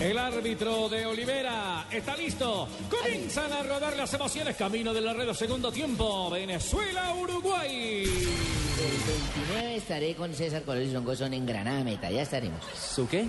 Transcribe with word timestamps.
El 0.00 0.16
árbitro 0.16 0.88
de 0.88 1.04
Olivera 1.04 1.86
está 1.90 2.16
listo. 2.16 2.66
Comienzan 2.88 3.52
a 3.52 3.62
rodar 3.62 3.94
las 3.98 4.12
emociones. 4.14 4.56
Camino 4.56 4.94
de 4.94 5.02
la 5.02 5.12
red 5.12 5.30
segundo 5.34 5.70
tiempo. 5.70 6.30
Venezuela, 6.30 7.14
Uruguay. 7.14 8.04
El 8.04 9.44
29 9.44 9.76
estaré 9.76 10.14
con 10.14 10.32
César 10.32 10.62
Corredor 10.62 11.04
y 11.12 11.16
Son 11.16 11.34
en 11.34 11.44
Granada 11.44 11.84
Meta. 11.84 12.10
Ya 12.10 12.22
estaremos. 12.22 12.60
¿Su 12.74 13.06
qué? 13.06 13.26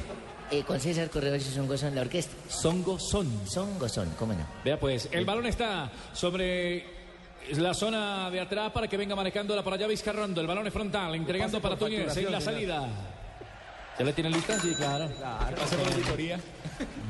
Eh, 0.50 0.64
con 0.64 0.80
César 0.80 1.10
Corredor 1.10 1.40
y 1.40 1.42
Son 1.42 1.68
Gozón 1.68 1.90
en 1.90 1.96
la 1.96 2.02
orquesta. 2.02 2.34
Songo 2.48 2.98
Son. 2.98 3.28
Son 3.46 3.78
Gozón, 3.78 4.10
¿cómo 4.18 4.32
no? 4.32 4.48
Vea 4.64 4.80
pues, 4.80 5.10
el 5.12 5.26
balón 5.26 5.48
está 5.48 5.92
sobre 6.14 6.86
la 7.50 7.74
zona 7.74 8.30
de 8.30 8.40
atrás 8.40 8.72
para 8.72 8.88
que 8.88 8.96
venga 8.96 9.14
manejándola 9.14 9.62
para 9.62 9.76
allá 9.76 9.88
Vizcarrondo. 9.88 10.40
El 10.40 10.48
balón 10.48 10.66
es 10.68 10.74
frontal, 10.74 11.16
entregando 11.16 11.62
para 11.62 11.76
Túñez 11.76 12.16
en 12.16 12.32
la 12.32 12.40
salida. 12.40 12.88
¿Ya 14.02 14.06
le 14.06 14.14
tienen 14.14 14.34
lista? 14.34 14.60
Sí, 14.60 14.74
claro. 14.74 15.08
Pase 15.56 15.76
por 15.76 15.86
la 15.86 15.94
auditoría. 15.94 16.40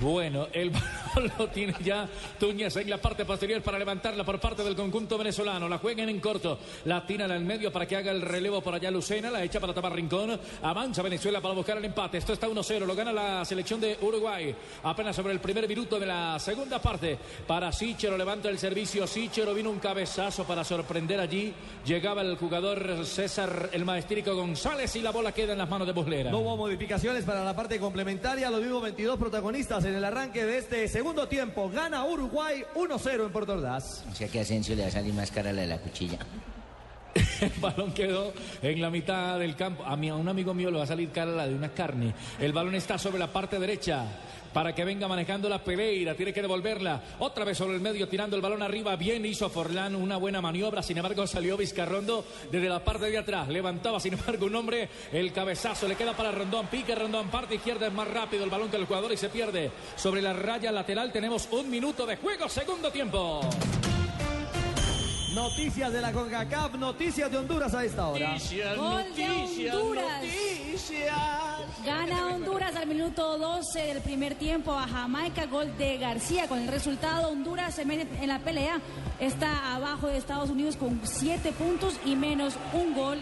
Bueno, 0.01 0.47
el 0.51 0.71
balón 0.71 1.31
lo 1.37 1.47
tiene 1.47 1.73
ya 1.81 2.09
Túñez 2.37 2.75
en 2.75 2.89
la 2.89 2.97
parte 2.97 3.23
posterior 3.23 3.61
para 3.61 3.79
levantarla 3.79 4.25
por 4.25 4.39
parte 4.39 4.61
del 4.63 4.75
conjunto 4.75 5.17
venezolano. 5.17 5.69
La 5.69 5.77
juegan 5.77 6.09
en 6.09 6.19
corto, 6.19 6.59
la 6.85 7.05
tiran 7.05 7.31
al 7.31 7.45
medio 7.45 7.71
para 7.71 7.85
que 7.87 7.95
haga 7.95 8.11
el 8.11 8.21
relevo 8.21 8.61
por 8.61 8.73
allá 8.73 8.91
Lucena, 8.91 9.31
la 9.31 9.41
echa 9.41 9.61
para 9.61 9.73
tapar 9.73 9.93
Rincón. 9.93 10.37
Avanza 10.63 11.01
Venezuela 11.01 11.39
para 11.39 11.53
buscar 11.53 11.77
el 11.77 11.85
empate. 11.85 12.17
Esto 12.17 12.33
está 12.33 12.49
1-0, 12.49 12.85
lo 12.85 12.95
gana 12.95 13.13
la 13.13 13.45
selección 13.45 13.79
de 13.79 13.97
Uruguay. 14.01 14.53
Apenas 14.83 15.15
sobre 15.15 15.31
el 15.31 15.39
primer 15.39 15.69
minuto 15.69 15.97
de 15.97 16.07
la 16.07 16.39
segunda 16.39 16.81
parte. 16.81 17.17
Para 17.47 17.71
Sichero, 17.71 18.17
levanta 18.17 18.49
el 18.49 18.59
servicio. 18.59 19.07
Sichero 19.07 19.53
vino 19.53 19.69
un 19.69 19.79
cabezazo 19.79 20.43
para 20.43 20.65
sorprender 20.65 21.21
allí. 21.21 21.53
Llegaba 21.85 22.21
el 22.21 22.35
jugador 22.35 23.05
César, 23.05 23.69
el 23.71 23.85
maestríco 23.85 24.35
González, 24.35 24.93
y 24.97 25.01
la 25.01 25.11
bola 25.11 25.31
queda 25.31 25.53
en 25.53 25.59
las 25.59 25.69
manos 25.69 25.87
de 25.87 25.93
Buslera. 25.93 26.31
No 26.31 26.39
hubo 26.39 26.57
modificaciones 26.81 27.25
para 27.25 27.43
la 27.43 27.55
parte 27.55 27.79
complementaria. 27.79 28.49
Lo 28.49 28.57
mismo 28.57 28.81
22 28.81 29.19
protagonistas 29.19 29.85
en 29.85 29.93
el 29.93 30.03
arranque 30.03 30.43
de 30.43 30.57
este 30.57 30.87
segundo 30.87 31.27
tiempo. 31.27 31.69
Gana 31.69 32.03
Uruguay 32.05 32.63
1-0 32.73 33.25
en 33.25 33.31
Puerto 33.31 33.53
Ordaz. 33.53 34.03
O 34.11 34.15
sea 34.15 34.27
que 34.27 34.39
Asensio 34.39 34.75
le 34.75 34.81
va 34.81 34.87
a 34.87 34.91
salir 34.91 35.13
más 35.13 35.29
cara 35.29 35.53
la 35.53 35.61
de 35.61 35.67
la 35.67 35.77
cuchilla. 35.77 36.17
El 37.55 37.59
balón 37.59 37.91
quedó 37.91 38.33
en 38.61 38.81
la 38.81 38.91
mitad 38.91 39.39
del 39.39 39.55
campo. 39.55 39.83
A, 39.83 39.95
mí, 39.95 40.09
a 40.09 40.15
un 40.15 40.29
amigo 40.29 40.53
mío 40.53 40.69
le 40.69 40.77
va 40.77 40.83
a 40.83 40.87
salir 40.87 41.09
cara 41.09 41.31
la 41.31 41.47
de 41.47 41.55
una 41.55 41.69
carne. 41.69 42.13
El 42.39 42.53
balón 42.53 42.75
está 42.75 42.99
sobre 42.99 43.17
la 43.17 43.27
parte 43.27 43.57
derecha 43.57 44.05
para 44.53 44.75
que 44.75 44.85
venga 44.85 45.07
manejando 45.07 45.49
la 45.49 45.63
Pereira. 45.63 46.13
Tiene 46.13 46.33
que 46.33 46.41
devolverla. 46.41 47.01
Otra 47.19 47.43
vez 47.43 47.57
sobre 47.57 47.75
el 47.75 47.81
medio, 47.81 48.07
tirando 48.07 48.35
el 48.35 48.43
balón 48.43 48.61
arriba. 48.61 48.95
Bien 48.95 49.25
hizo 49.25 49.49
Forlán 49.49 49.95
una 49.95 50.17
buena 50.17 50.39
maniobra. 50.39 50.83
Sin 50.83 50.97
embargo, 50.97 51.25
salió 51.25 51.57
Vizcarrondo 51.57 52.23
desde 52.51 52.69
la 52.69 52.83
parte 52.83 53.09
de 53.09 53.17
atrás. 53.17 53.47
Levantaba, 53.47 53.99
sin 53.99 54.13
embargo, 54.13 54.45
un 54.45 54.55
hombre. 54.55 54.89
El 55.11 55.33
cabezazo 55.33 55.87
le 55.87 55.95
queda 55.95 56.13
para 56.13 56.31
Rondón. 56.31 56.67
Pique 56.67 56.93
Rondón. 56.93 57.29
Parte 57.29 57.55
izquierda 57.55 57.87
es 57.87 57.93
más 57.93 58.07
rápido 58.07 58.43
el 58.43 58.51
balón 58.51 58.69
que 58.69 58.77
el 58.77 58.85
jugador 58.85 59.11
y 59.11 59.17
se 59.17 59.29
pierde. 59.29 59.71
Sobre 59.95 60.21
la 60.21 60.33
raya 60.33 60.71
lateral 60.71 61.11
tenemos 61.11 61.47
un 61.51 61.71
minuto 61.71 62.05
de 62.05 62.17
juego. 62.17 62.47
Segundo 62.47 62.91
tiempo. 62.91 63.41
Noticias 65.33 65.93
de 65.93 66.01
la 66.01 66.11
CONCACAF, 66.11 66.75
noticias 66.75 67.31
de 67.31 67.37
Honduras 67.37 67.73
a 67.73 67.85
esta 67.85 68.07
hora. 68.07 68.35
Gol 68.75 69.15
de 69.15 69.71
Honduras. 69.71 70.23
Gana 71.85 72.27
Honduras 72.27 72.75
al 72.75 72.87
minuto 72.87 73.37
12 73.37 73.79
del 73.79 74.01
primer 74.01 74.35
tiempo 74.35 74.73
a 74.73 74.87
Jamaica, 74.87 75.45
gol 75.45 75.77
de 75.77 75.97
García. 75.97 76.47
Con 76.47 76.59
el 76.59 76.67
resultado, 76.67 77.29
Honduras 77.29 77.75
se 77.75 77.85
mete 77.85 78.07
en 78.21 78.27
la 78.27 78.39
pelea. 78.39 78.81
Está 79.21 79.73
abajo 79.73 80.07
de 80.07 80.17
Estados 80.17 80.49
Unidos 80.49 80.75
con 80.75 80.99
7 81.01 81.53
puntos 81.53 81.95
y 82.05 82.17
menos 82.17 82.55
un 82.73 82.93
gol. 82.93 83.19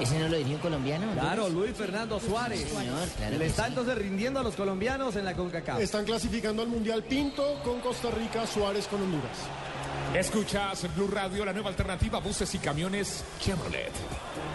¿Ese 0.00 0.18
no 0.18 0.28
lo 0.28 0.36
diría 0.36 0.56
un 0.56 0.62
colombiano? 0.62 1.12
Claro, 1.12 1.48
Luis 1.48 1.76
Fernando 1.76 2.18
Suárez. 2.18 2.68
Señor, 2.70 3.06
claro 3.16 3.38
Le 3.38 3.46
está 3.46 3.64
sí. 3.64 3.68
entonces 3.68 3.98
rindiendo 3.98 4.40
a 4.40 4.42
los 4.42 4.54
colombianos 4.56 5.14
en 5.14 5.24
la 5.26 5.34
CONCACAF. 5.34 5.78
Están 5.80 6.04
clasificando 6.06 6.62
al 6.62 6.68
Mundial 6.68 7.04
Pinto 7.04 7.60
con 7.62 7.78
Costa 7.80 8.10
Rica, 8.10 8.46
Suárez 8.46 8.88
con 8.88 9.02
Honduras. 9.02 9.36
Escuchas 10.14 10.86
Blue 10.96 11.08
Radio, 11.08 11.44
la 11.44 11.52
nueva 11.52 11.68
alternativa 11.68 12.18
buses 12.18 12.54
y 12.54 12.58
camiones 12.58 13.24
Chevrolet. 13.40 13.92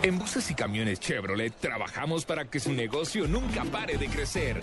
En 0.01 0.17
buses 0.17 0.49
y 0.49 0.55
camiones 0.55 0.99
Chevrolet 0.99 1.53
trabajamos 1.53 2.25
para 2.25 2.45
que 2.45 2.59
su 2.59 2.73
negocio 2.73 3.27
nunca 3.27 3.63
pare 3.65 3.97
de 3.97 4.07
crecer. 4.07 4.59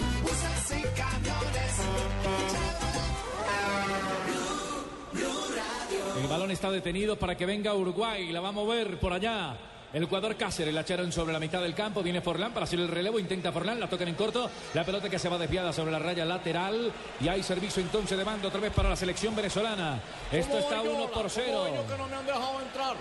El 6.20 6.26
balón 6.28 6.50
está 6.50 6.70
detenido 6.70 7.16
para 7.16 7.36
que 7.36 7.46
venga 7.46 7.74
Uruguay. 7.74 8.30
La 8.32 8.40
va 8.40 8.48
a 8.48 8.52
mover 8.52 8.98
por 8.98 9.12
allá. 9.12 9.69
El 9.92 10.04
jugador 10.04 10.36
Cáceres 10.36 10.72
la 10.72 10.82
echaron 10.82 11.10
sobre 11.10 11.32
la 11.32 11.40
mitad 11.40 11.60
del 11.60 11.74
campo. 11.74 12.02
Viene 12.02 12.20
Forlán 12.20 12.52
para 12.52 12.64
hacer 12.64 12.78
el 12.78 12.88
relevo. 12.88 13.18
Intenta 13.18 13.50
Forlán. 13.50 13.80
La 13.80 13.88
tocan 13.88 14.06
en 14.08 14.14
corto. 14.14 14.48
La 14.72 14.84
pelota 14.84 15.08
que 15.10 15.18
se 15.18 15.28
va 15.28 15.36
desviada 15.36 15.72
sobre 15.72 15.90
la 15.90 15.98
raya 15.98 16.24
lateral. 16.24 16.92
Y 17.20 17.26
hay 17.28 17.42
servicio 17.42 17.82
entonces 17.82 18.16
de 18.16 18.24
mando 18.24 18.48
otra 18.48 18.60
vez 18.60 18.72
para 18.72 18.88
la 18.90 18.96
selección 18.96 19.34
venezolana. 19.34 20.00
Esto 20.30 20.58
está 20.58 20.80
1 20.82 21.06
por 21.10 21.28
0. 21.28 21.84
que 21.88 21.96
no 21.98 22.06
me 22.06 22.16
han 22.16 22.26
dejado 22.26 22.60
entrar. 22.60 22.94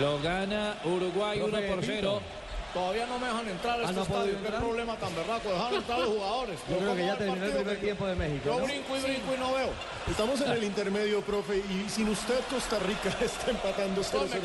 Lo 0.00 0.20
gana 0.20 0.74
Uruguay 0.84 1.40
1 1.40 1.58
por 1.74 1.82
0. 1.82 2.20
Todavía 2.74 3.06
no 3.06 3.18
me 3.18 3.26
dejan 3.28 3.48
entrar 3.48 3.80
a 3.80 3.82
Ah, 3.82 3.84
este 3.84 3.94
no 3.94 4.02
estadio. 4.02 4.24
Qué 4.32 4.38
entrar. 4.40 4.60
problema 4.60 4.96
tan 4.96 5.16
berraco. 5.16 5.48
Dejar 5.48 5.72
entrar 5.72 5.96
a 5.98 6.00
los 6.02 6.08
jugadores. 6.10 6.58
Yo 6.68 6.76
creo 6.78 6.94
que 6.94 7.06
ya 7.06 7.06
¿Cómo 7.06 7.08
va 7.12 7.16
terminó 7.18 7.46
el 7.46 7.52
primer 7.52 7.80
tiempo 7.80 8.06
de 8.06 8.14
México. 8.14 8.42
Yo 8.44 8.58
¿no? 8.60 8.64
brinco 8.66 8.96
y 8.96 9.00
brinco 9.00 9.34
y 9.34 9.38
no 9.38 9.52
veo. 9.54 9.70
Estamos 10.10 10.40
en 10.42 10.50
el 10.52 10.64
intermedio, 10.64 11.22
profe, 11.22 11.56
y 11.56 11.88
sin 11.88 12.08
usted 12.10 12.38
Costa 12.50 12.78
Rica 12.80 13.08
está 13.24 13.50
empatando 13.50 14.02
0-0 14.02 14.04
Entonces, 14.04 14.42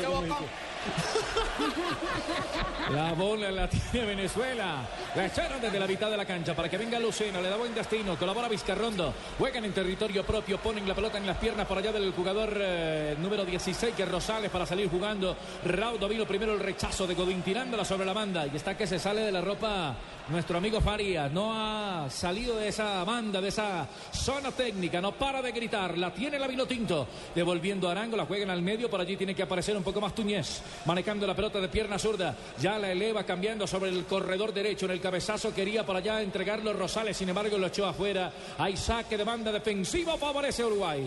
La 2.90 3.12
bola 3.12 3.50
la 3.50 3.68
tiene 3.68 4.06
Venezuela. 4.06 4.86
La 5.14 5.26
echaron 5.26 5.60
desde 5.60 5.78
la 5.80 5.86
mitad 5.86 6.10
de 6.10 6.16
la 6.16 6.24
cancha 6.24 6.54
para 6.54 6.68
que 6.68 6.76
venga 6.76 6.98
Lucena. 7.00 7.40
Le 7.40 7.48
da 7.48 7.56
buen 7.56 7.74
destino. 7.74 8.16
Colabora 8.16 8.48
Vizcarrondo. 8.48 9.14
Juegan 9.38 9.64
en 9.64 9.72
territorio 9.72 10.24
propio. 10.24 10.58
Ponen 10.58 10.86
la 10.86 10.94
pelota 10.94 11.18
en 11.18 11.26
las 11.26 11.38
piernas 11.38 11.66
por 11.66 11.78
allá 11.78 11.92
del 11.92 12.12
jugador 12.12 12.52
eh, 12.56 13.16
número 13.18 13.44
16, 13.44 13.94
que 13.94 14.02
es 14.02 14.08
Rosales, 14.08 14.50
para 14.50 14.66
salir 14.66 14.90
jugando. 14.90 15.36
Raudo 15.64 16.08
vino 16.08 16.26
primero 16.26 16.52
el 16.52 16.60
rechazo 16.60 17.06
de 17.06 17.14
Godín 17.14 17.42
tirándola 17.42 17.84
sobre 17.84 18.04
la 18.04 18.12
banda. 18.12 18.46
Y 18.46 18.56
está 18.56 18.76
que 18.76 18.86
se 18.86 18.98
sale 18.98 19.22
de 19.22 19.32
la 19.32 19.40
ropa 19.40 19.94
nuestro 20.28 20.58
amigo 20.58 20.80
Farías. 20.80 21.30
No 21.32 21.52
ha 21.52 22.08
salido 22.10 22.56
de 22.56 22.68
esa 22.68 23.04
banda, 23.04 23.40
de 23.40 23.48
esa 23.48 23.86
zona 24.12 24.50
técnica. 24.50 25.00
No 25.00 25.12
para 25.12 25.42
de 25.42 25.52
gritar. 25.52 25.96
La 25.98 26.12
tiene 26.12 26.38
la 26.38 26.46
Vinotinto. 26.46 27.06
Devolviendo 27.34 27.88
a 27.88 27.92
Arango. 27.92 28.16
La 28.16 28.26
juegan 28.26 28.50
al 28.50 28.62
medio. 28.62 28.90
Por 28.90 29.00
allí 29.00 29.16
tiene 29.16 29.34
que 29.34 29.42
aparecer 29.42 29.76
un 29.76 29.82
poco 29.82 30.00
más 30.00 30.14
Tuñez. 30.14 30.62
Manejando 30.86 31.26
la 31.26 31.34
pelota 31.34 31.60
de 31.60 31.68
pierna 31.68 31.98
zurda. 31.98 32.36
Ya 32.60 32.78
la 32.78 32.90
eleva 32.90 33.24
cambiando 33.24 33.66
sobre 33.66 33.90
el 33.90 34.04
corredor 34.04 34.52
derecho. 34.52 34.86
En 34.86 34.92
el 34.92 35.00
cabezazo 35.00 35.54
quería 35.54 35.84
por 35.84 35.96
allá 35.96 36.22
entregarlo 36.22 36.72
Rosales. 36.72 37.16
Sin 37.16 37.28
embargo, 37.28 37.58
lo 37.58 37.66
echó 37.66 37.86
afuera. 37.86 38.32
Hay 38.58 38.76
saque 38.76 39.16
de 39.16 39.24
banda 39.24 39.52
defensiva. 39.52 40.16
Favorece 40.16 40.64
Uruguay. 40.64 41.04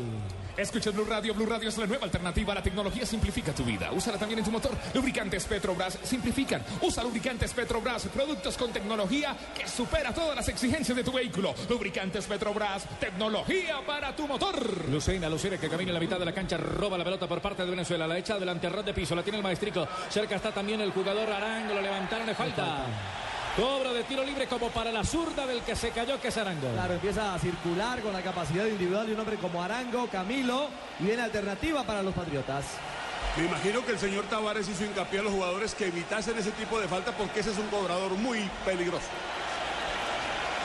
Escucha 0.58 0.90
Blue 0.90 1.06
Radio. 1.06 1.36
Blue 1.36 1.46
Radio 1.46 1.70
es 1.70 1.78
la 1.78 1.86
nueva 1.86 2.06
alternativa. 2.06 2.54
La 2.56 2.64
tecnología 2.64 3.06
simplifica 3.06 3.54
tu 3.54 3.64
vida. 3.64 3.92
Úsala 3.92 4.18
también 4.18 4.40
en 4.40 4.46
tu 4.46 4.52
motor. 4.52 4.72
Lubricantes 4.94 5.46
Petrobras 5.46 6.00
simplifican. 6.04 6.64
Usa 6.82 7.04
lubricantes 7.04 7.54
Petrobras. 7.54 8.08
Productos 8.08 8.58
con 8.58 8.72
tecnología 8.72 9.36
que 9.56 9.68
supera 9.68 10.12
todas 10.14 10.36
las 10.36 10.48
exigencias 10.48 10.96
de 10.96 11.04
tu 11.04 11.12
vehículo. 11.12 11.54
Lubricantes 11.70 12.26
Petrobras. 12.26 12.86
Tecnología 13.00 13.82
para 13.86 14.16
tu 14.16 14.28
motor. 14.28 14.90
Lucena, 14.90 15.30
Lucena 15.30 15.58
que 15.58 15.70
camina 15.70 15.90
en 15.90 15.94
la 15.94 16.00
mitad 16.00 16.18
de 16.18 16.26
la 16.26 16.34
cancha, 16.34 16.58
roba 16.58 16.98
la 16.98 17.04
pelota 17.04 17.28
por 17.28 17.42
parte 17.42 17.64
de 17.64 17.70
Venezuela, 17.70 18.08
la 18.08 18.18
echa 18.18 18.34
adelante 18.34 18.68
a 18.68 18.70
ras 18.72 18.86
de 18.86 18.94
piso, 18.94 19.16
la 19.16 19.24
tiene 19.24 19.38
el 19.38 19.44
maestrico, 19.44 19.88
cerca 20.10 20.36
está 20.36 20.52
también 20.52 20.82
el 20.82 20.92
jugador 20.92 21.30
Arango, 21.32 21.76
lo 21.76 21.82
levantaron 21.82 22.26
de 22.26 22.36
falta. 22.36 22.86
Cobro 23.58 23.92
de 23.92 24.04
tiro 24.04 24.24
libre 24.24 24.46
como 24.46 24.70
para 24.70 24.92
la 24.92 25.04
zurda 25.04 25.48
del 25.48 25.62
que 25.62 25.76
se 25.76 25.90
cayó, 25.90 26.22
que 26.22 26.28
es 26.28 26.38
Arango. 26.38 26.72
Claro, 26.74 26.94
empieza 26.94 27.34
a 27.34 27.40
circular 27.40 28.02
con 28.02 28.14
la 28.14 28.22
capacidad 28.22 28.68
individual 28.68 29.08
de 29.08 29.14
un 29.14 29.20
hombre 29.20 29.38
como 29.38 29.64
Arango, 29.64 30.08
Camilo, 30.10 30.70
y 31.00 31.06
viene 31.06 31.24
alternativa 31.24 31.84
para 31.84 32.04
los 32.04 32.14
Patriotas. 32.14 32.66
Me 33.36 33.46
imagino 33.46 33.84
que 33.84 33.94
el 33.94 34.00
señor 34.00 34.26
Tavares 34.26 34.70
hizo 34.70 34.86
hincapié 34.86 35.22
a 35.22 35.24
los 35.24 35.34
jugadores 35.34 35.74
que 35.74 35.88
evitasen 35.88 36.38
ese 36.38 36.52
tipo 36.52 36.80
de 36.80 36.88
falta 36.88 37.12
porque 37.14 37.40
ese 37.40 37.50
es 37.50 37.58
un 37.58 37.68
cobrador 37.70 38.12
muy 38.12 38.48
peligroso. 38.64 39.08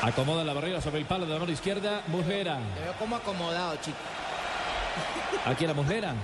Acomoda 0.03 0.45
la 0.45 0.53
barrera 0.53 0.83
sobre 0.83 0.99
el 0.99 1.07
palo 1.07 1.25
de 1.25 1.33
la 1.33 1.39
mano 1.39 1.53
izquierda, 1.53 2.03
Muslera. 2.09 2.59
Te 2.75 2.81
veo 2.83 2.93
como 2.99 3.17
acomodado, 3.17 3.77
chico. 3.77 3.97
Aquí 5.47 5.67
la 5.67 5.73
muslera. 5.73 6.15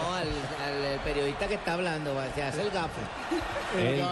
No, 0.00 0.14
al, 0.14 0.28
al 0.28 1.00
periodista 1.00 1.46
que 1.48 1.54
está 1.54 1.74
hablando, 1.74 2.14
va, 2.14 2.26
se 2.34 2.42
hace 2.42 2.62
el 2.62 2.70
gafo. 2.70 3.00
El, 3.76 4.04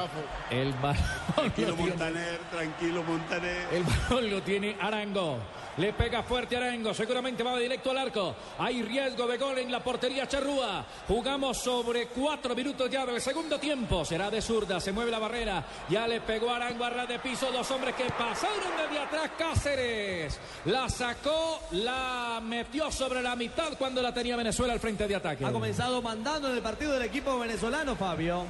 el 0.59 0.73
balón 0.75 0.97
Tranquilo 1.35 1.69
lo 1.71 1.75
tiene- 1.77 1.91
Montaner, 1.91 2.39
tranquilo 2.51 3.03
Montaner. 3.03 3.67
El 3.73 3.85
balón 3.85 4.31
lo 4.31 4.43
tiene 4.43 4.77
Arango. 4.81 5.39
Le 5.79 5.93
pega 5.93 6.23
fuerte 6.23 6.57
Arango. 6.57 6.95
Seguramente 6.95 7.43
va 7.43 7.55
directo 7.59 7.91
al 7.91 7.99
arco. 7.99 8.35
Hay 8.59 8.83
riesgo 8.83 9.27
de 9.27 9.37
gol 9.37 9.59
en 9.59 9.71
la 9.71 9.81
portería 9.85 10.27
Charrúa. 10.27 10.85
Jugamos 11.07 11.59
sobre 11.59 12.07
cuatro 12.07 12.55
minutos 12.55 12.89
ya 12.91 13.05
del 13.05 13.21
segundo 13.21 13.59
tiempo. 13.59 14.03
Será 14.03 14.31
de 14.31 14.41
zurda. 14.41 14.81
Se 14.81 14.91
mueve 14.93 15.11
la 15.11 15.19
barrera. 15.19 15.63
Ya 15.91 16.09
le 16.09 16.23
pegó 16.23 16.51
Arango 16.51 16.83
a 16.85 16.89
ras 16.91 17.09
de 17.09 17.19
piso. 17.19 17.51
Dos 17.53 17.71
hombres 17.73 17.95
que 17.95 18.05
pasaron 18.05 18.57
desde 18.89 18.99
atrás. 19.03 19.31
Cáceres. 19.39 20.41
La 20.65 20.89
sacó. 20.89 21.61
La 21.73 22.41
metió 22.43 22.91
sobre 22.91 23.23
la 23.23 23.37
mitad 23.37 23.75
cuando 23.77 24.01
la 24.01 24.15
tenía 24.15 24.35
Venezuela 24.37 24.73
al 24.73 24.81
frente 24.81 25.07
de 25.07 25.17
ataque. 25.17 25.45
Comenzado 25.57 26.03
mandando 26.03 26.51
en 26.51 26.57
el 26.57 26.63
partido 26.63 26.93
del 26.93 27.05
equipo 27.05 27.39
venezolano, 27.39 27.97
Fabio. 27.97 28.45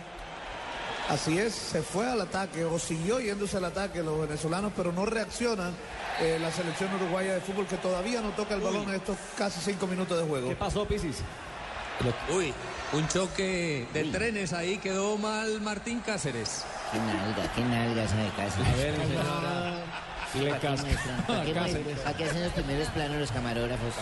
Así 1.08 1.38
es, 1.38 1.54
se 1.54 1.80
fue 1.80 2.04
al 2.04 2.20
ataque 2.20 2.64
o 2.64 2.80
siguió 2.80 3.20
yéndose 3.20 3.58
al 3.58 3.66
ataque 3.66 4.02
los 4.02 4.22
venezolanos, 4.22 4.72
pero 4.74 4.90
no 4.90 5.06
reaccionan 5.06 5.72
eh, 6.20 6.36
la 6.40 6.50
selección 6.50 6.92
uruguaya 6.96 7.34
de 7.34 7.40
fútbol 7.42 7.64
que 7.68 7.76
todavía 7.76 8.20
no 8.20 8.30
toca 8.30 8.56
el 8.56 8.60
balón 8.60 8.88
en 8.88 8.96
estos 8.96 9.16
casi 9.38 9.60
cinco 9.60 9.86
minutos 9.86 10.18
de 10.18 10.26
juego. 10.26 10.48
¿Qué 10.48 10.56
pasó, 10.56 10.84
Pisis? 10.84 11.18
Uy, 12.34 12.52
un 12.92 13.06
choque 13.06 13.86
de 13.92 14.04
trenes 14.06 14.52
ahí 14.52 14.78
quedó 14.78 15.16
mal 15.16 15.60
Martín 15.60 16.00
Cáceres. 16.00 16.64
Qué 16.90 16.98
nalga, 16.98 17.52
qué 17.54 17.60
nalga 17.62 18.02
esa 18.02 18.16
de 18.16 18.30
Cáceres. 18.30 18.66
A 18.66 18.76
ver, 18.76 18.96
señora. 18.96 19.84
¿Para 20.34 20.58
qué 22.16 22.24
hacen 22.24 22.42
los 22.44 22.52
primeros 22.52 22.88
planos 22.88 23.18
los 23.18 23.32
camarógrafos? 23.32 23.94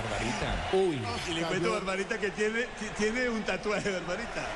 Uy. 0.72 1.00
Y 1.28 1.32
le 1.34 1.42
cuento 1.42 1.68
a 1.70 1.72
Barbarita 1.74 2.18
que 2.18 2.30
tiene, 2.30 2.62
ti- 2.78 2.88
tiene 2.96 3.28
un 3.28 3.42
tatuaje, 3.42 3.90
Barbarita. 3.90 4.46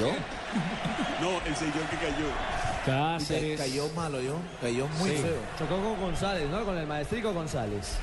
¿Yo? 0.00 0.10
No, 1.20 1.30
el 1.46 1.56
señor 1.56 1.84
que 1.90 1.96
cayó. 1.96 2.28
Cáceres. 2.84 3.58
Cayó 3.60 3.88
malo 3.94 4.20
yo, 4.20 4.36
cayó 4.60 4.86
muy 4.98 5.10
Sí, 5.10 5.16
feo. 5.16 5.36
Chocó 5.58 5.76
con 5.82 5.98
González, 6.00 6.48
¿no? 6.50 6.62
Con 6.64 6.76
el 6.78 6.86
maestrico 6.86 7.32
González. 7.32 7.96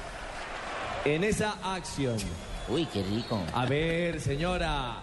En 1.05 1.23
esa 1.23 1.55
acción. 1.63 2.17
Uy, 2.67 2.85
qué 2.87 3.03
rico. 3.03 3.39
A 3.53 3.65
ver, 3.65 4.19
señora. 4.19 4.97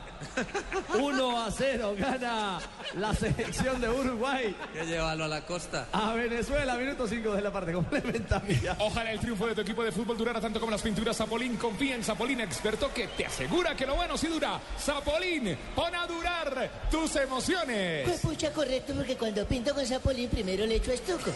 1 0.94 1.42
a 1.44 1.50
0 1.50 1.94
gana 1.98 2.58
la 2.94 3.14
selección 3.14 3.80
de 3.80 3.88
Uruguay 3.88 4.54
Que 4.72 4.84
llevarlo 4.86 5.24
a 5.24 5.28
la 5.28 5.40
costa. 5.46 5.86
a 5.92 6.14
Venezuela. 6.14 6.76
Minuto 6.76 7.06
5 7.06 7.32
de 7.32 7.42
la 7.42 7.52
parte 7.52 7.72
complementaria. 7.72 8.76
Ojalá 8.80 9.12
el 9.12 9.20
triunfo 9.20 9.46
de 9.46 9.54
tu 9.54 9.60
equipo 9.62 9.82
de 9.82 9.92
fútbol 9.92 10.16
durara 10.16 10.40
tanto 10.40 10.58
como 10.60 10.72
las 10.72 10.82
pinturas 10.82 11.16
Zapolín. 11.16 11.56
Confía 11.56 11.94
en 11.94 12.04
Zapolín, 12.04 12.40
experto 12.40 12.92
que 12.92 13.08
te 13.08 13.26
asegura 13.26 13.74
que 13.74 13.86
lo 13.86 13.94
bueno 13.96 14.16
sí 14.16 14.26
dura. 14.28 14.60
Zapolín, 14.78 15.56
pon 15.74 15.94
a 15.94 16.06
durar 16.06 16.70
tus 16.90 17.14
emociones. 17.16 18.08
Pues 18.08 18.20
pucha, 18.20 18.52
correcto, 18.52 18.94
porque 18.94 19.16
cuando 19.16 19.44
pinto 19.46 19.74
con 19.74 19.84
Zapolín 19.86 20.28
primero 20.28 20.66
le 20.66 20.76
echo 20.76 20.92
estuco. 20.92 21.30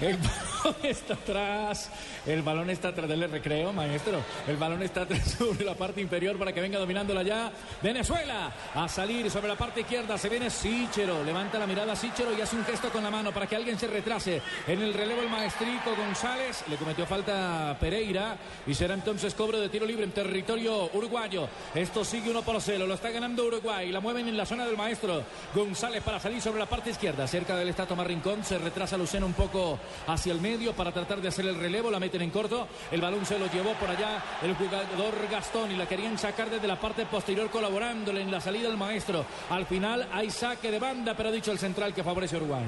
El 0.00 0.18
balón 0.18 0.76
está 0.82 1.14
atrás. 1.14 1.90
El 2.26 2.42
balón 2.42 2.68
está 2.70 2.88
atrás 2.88 3.08
del 3.08 3.30
recreo, 3.30 3.72
maestro. 3.72 4.20
El 4.46 4.56
balón 4.56 4.82
está 4.82 5.02
atrás 5.02 5.22
sobre 5.38 5.64
la 5.64 5.74
parte 5.74 6.00
inferior 6.00 6.38
para 6.38 6.52
que 6.52 6.60
venga 6.60 6.78
dominándola 6.78 7.22
ya. 7.22 7.50
Venezuela 7.82 8.52
a 8.74 8.88
salir 8.88 9.30
sobre 9.30 9.48
la 9.48 9.56
parte 9.56 9.80
izquierda. 9.80 10.18
Se 10.18 10.28
viene 10.28 10.50
Sichero. 10.50 11.24
Levanta 11.24 11.58
la 11.58 11.66
mirada 11.66 11.96
Sichero 11.96 12.36
y 12.36 12.40
hace 12.40 12.56
un 12.56 12.64
gesto 12.64 12.90
con 12.90 13.02
la 13.02 13.10
mano 13.10 13.32
para 13.32 13.46
que 13.46 13.56
alguien 13.56 13.78
se 13.78 13.86
retrase. 13.86 14.42
En 14.66 14.82
el 14.82 14.92
relevo 14.92 15.22
el 15.22 15.30
maestrico 15.30 15.94
González. 15.96 16.64
Le 16.68 16.76
cometió 16.76 17.06
falta 17.06 17.76
Pereira. 17.80 18.36
Y 18.66 18.74
será 18.74 18.94
entonces 18.94 19.34
cobro 19.34 19.58
de 19.60 19.68
tiro 19.70 19.86
libre 19.86 20.04
en 20.04 20.12
territorio 20.12 20.90
uruguayo. 20.92 21.48
Esto 21.74 22.04
sigue 22.04 22.30
uno 22.30 22.42
por 22.42 22.60
cero. 22.60 22.86
Lo 22.86 22.94
está 22.94 23.10
ganando 23.10 23.46
Uruguay. 23.46 23.90
La 23.90 24.00
mueven 24.00 24.28
en 24.28 24.36
la 24.36 24.44
zona 24.44 24.66
del 24.66 24.76
maestro 24.76 25.22
González 25.54 26.02
para 26.02 26.20
salir 26.20 26.42
sobre 26.42 26.58
la 26.58 26.66
parte 26.66 26.90
izquierda. 26.90 27.26
Cerca 27.26 27.56
del 27.56 27.68
está 27.68 27.86
Tomás 27.86 28.06
Rincón. 28.06 28.44
Se 28.44 28.58
retrasa 28.58 28.96
Lucena 28.98 29.24
un 29.24 29.32
poco 29.32 29.78
hacia 30.06 30.32
el 30.32 30.40
medio 30.40 30.72
para 30.74 30.92
tratar 30.92 31.20
de 31.20 31.28
hacer 31.28 31.46
el 31.46 31.56
relevo. 31.56 31.90
La 31.90 32.00
meten 32.00 32.22
en 32.22 32.30
corto. 32.30 32.68
El 32.90 33.00
balón 33.00 33.24
se 33.26 33.38
lo 33.38 33.50
llevó 33.50 33.72
por 33.74 33.90
allá 33.90 34.22
el 34.42 34.54
jugador 34.54 35.14
Gastón 35.30 35.72
y 35.72 35.76
la 35.76 35.86
querían 35.86 36.18
sacar 36.18 36.50
desde 36.50 36.66
la 36.66 36.80
parte 36.80 37.06
posterior 37.06 37.50
colaborándole 37.50 38.22
en 38.22 38.30
la 38.30 38.40
salida 38.40 38.68
del 38.68 38.76
maestro. 38.76 39.24
Al 39.50 39.66
final 39.66 40.08
hay 40.12 40.30
saque 40.30 40.70
de 40.70 40.78
banda, 40.78 41.14
pero 41.16 41.28
ha 41.28 41.32
dicho 41.32 41.52
el 41.52 41.58
central 41.58 41.94
que 41.94 42.04
favorece 42.04 42.36
Uruguay. 42.36 42.64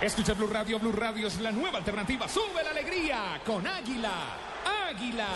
Escucha 0.00 0.34
Blue 0.34 0.46
Radio, 0.46 0.78
Blue 0.78 0.92
Radio 0.92 1.26
es 1.26 1.40
la 1.40 1.50
nueva 1.50 1.78
alternativa. 1.78 2.28
Sube 2.28 2.62
la 2.62 2.70
alegría 2.70 3.40
con 3.44 3.66
Águila. 3.66 4.12
Águila. 4.88 5.26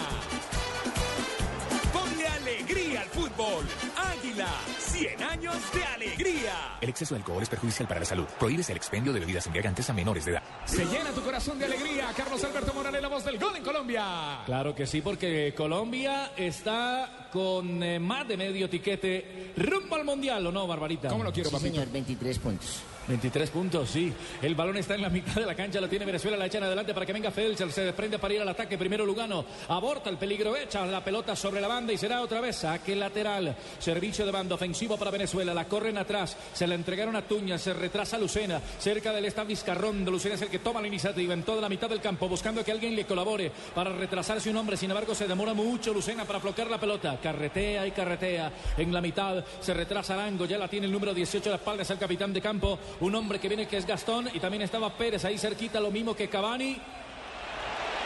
Ponle 2.12 2.28
alegría 2.28 3.00
al 3.00 3.08
fútbol. 3.08 3.64
Águila, 3.96 4.48
100 4.78 5.22
años 5.22 5.54
de 5.72 5.82
alegría. 5.84 6.76
El 6.82 6.90
exceso 6.90 7.14
de 7.14 7.20
alcohol 7.20 7.42
es 7.42 7.48
perjudicial 7.48 7.88
para 7.88 8.00
la 8.00 8.06
salud. 8.06 8.26
Prohíbes 8.38 8.68
el 8.68 8.76
expendio 8.76 9.14
de 9.14 9.20
bebidas 9.20 9.46
embriagantes 9.46 9.88
a 9.88 9.94
menores 9.94 10.26
de 10.26 10.32
edad. 10.32 10.42
Se 10.66 10.84
llena 10.84 11.10
tu 11.12 11.22
corazón 11.22 11.58
de 11.58 11.64
alegría. 11.64 12.08
Carlos 12.14 12.44
Alberto 12.44 12.74
Morales, 12.74 13.00
la 13.00 13.08
voz 13.08 13.24
del 13.24 13.38
gol 13.38 13.56
en 13.56 13.64
Colombia. 13.64 14.40
Claro 14.44 14.74
que 14.74 14.86
sí, 14.86 15.00
porque 15.00 15.54
Colombia 15.56 16.32
está 16.36 17.28
con 17.32 17.82
eh, 17.82 17.98
más 17.98 18.28
de 18.28 18.36
medio 18.36 18.68
tiquete 18.68 19.54
rumbo 19.56 19.96
al 19.96 20.04
Mundial, 20.04 20.46
¿o 20.46 20.52
no, 20.52 20.66
Barbarita? 20.66 21.08
¿Cómo 21.08 21.24
lo 21.24 21.32
quiero, 21.32 21.48
Sí, 21.48 21.56
papito? 21.56 21.74
señor, 21.76 21.90
23 21.92 22.38
puntos. 22.40 22.82
23 23.08 23.50
puntos, 23.50 23.90
sí. 23.90 24.12
El 24.40 24.54
balón 24.54 24.76
está 24.76 24.94
en 24.94 25.02
la 25.02 25.08
mitad 25.08 25.34
de 25.34 25.46
la 25.46 25.54
cancha, 25.54 25.80
lo 25.80 25.88
tiene 25.88 26.04
Venezuela, 26.04 26.36
la 26.36 26.46
echan 26.46 26.62
adelante 26.62 26.94
para 26.94 27.06
que 27.06 27.12
venga 27.12 27.30
Felcher, 27.30 27.70
se 27.72 27.82
desprende 27.82 28.18
para 28.18 28.34
ir 28.34 28.40
al 28.40 28.48
ataque, 28.48 28.78
primero 28.78 29.04
Lugano, 29.04 29.44
aborta 29.68 30.10
el 30.10 30.18
peligro, 30.18 30.56
echa 30.56 30.86
la 30.86 31.02
pelota 31.02 31.34
sobre 31.34 31.60
la 31.60 31.68
banda 31.68 31.92
y 31.92 31.98
será 31.98 32.20
otra 32.20 32.40
vez 32.40 32.56
saque 32.56 32.94
lateral. 32.94 33.56
Servicio 33.78 34.24
de 34.24 34.32
banda 34.32 34.54
ofensivo 34.54 34.96
para 34.96 35.10
Venezuela, 35.10 35.54
la 35.54 35.66
corren 35.66 35.98
atrás, 35.98 36.36
se 36.52 36.66
la 36.66 36.74
entregaron 36.74 37.16
a 37.16 37.22
Tuña, 37.22 37.58
se 37.58 37.72
retrasa 37.72 38.18
Lucena, 38.18 38.60
cerca 38.78 39.12
del 39.12 39.24
está 39.24 39.44
Vizcarrón, 39.44 40.04
Lucena 40.04 40.34
es 40.34 40.42
el 40.42 40.48
que 40.48 40.58
toma 40.58 40.80
la 40.80 40.88
iniciativa 40.88 41.34
en 41.34 41.42
toda 41.42 41.60
la 41.60 41.68
mitad 41.68 41.88
del 41.88 42.00
campo, 42.00 42.28
buscando 42.28 42.64
que 42.64 42.72
alguien 42.72 42.94
le 42.94 43.04
colabore 43.04 43.50
para 43.74 43.90
retrasarse 43.90 44.50
un 44.50 44.56
hombre, 44.56 44.76
sin 44.76 44.90
embargo 44.90 45.14
se 45.14 45.26
demora 45.26 45.54
mucho 45.54 45.92
Lucena 45.92 46.24
para 46.24 46.38
bloquear 46.38 46.70
la 46.70 46.78
pelota, 46.78 47.18
carretea 47.22 47.86
y 47.86 47.90
carretea 47.90 48.52
en 48.76 48.92
la 48.92 49.00
mitad, 49.00 49.44
se 49.60 49.74
retrasa 49.74 50.14
Arango, 50.14 50.44
ya 50.44 50.58
la 50.58 50.68
tiene 50.68 50.86
el 50.86 50.92
número 50.92 51.14
18 51.14 51.48
a 51.48 51.52
la 51.52 51.56
espalda, 51.56 51.82
es 51.82 51.90
el 51.90 51.98
capitán 51.98 52.32
de 52.32 52.40
campo, 52.40 52.78
un 53.00 53.14
hombre 53.14 53.38
que 53.38 53.48
viene 53.48 53.66
que 53.66 53.76
es 53.76 53.86
Gastón 53.86 54.28
y 54.32 54.40
también 54.40 54.62
estaba 54.62 54.90
Pérez 54.90 55.24
ahí 55.24 55.38
cerquita, 55.38 55.80
lo 55.80 55.90
mismo 55.90 56.14
que 56.14 56.28
Cavani. 56.28 56.72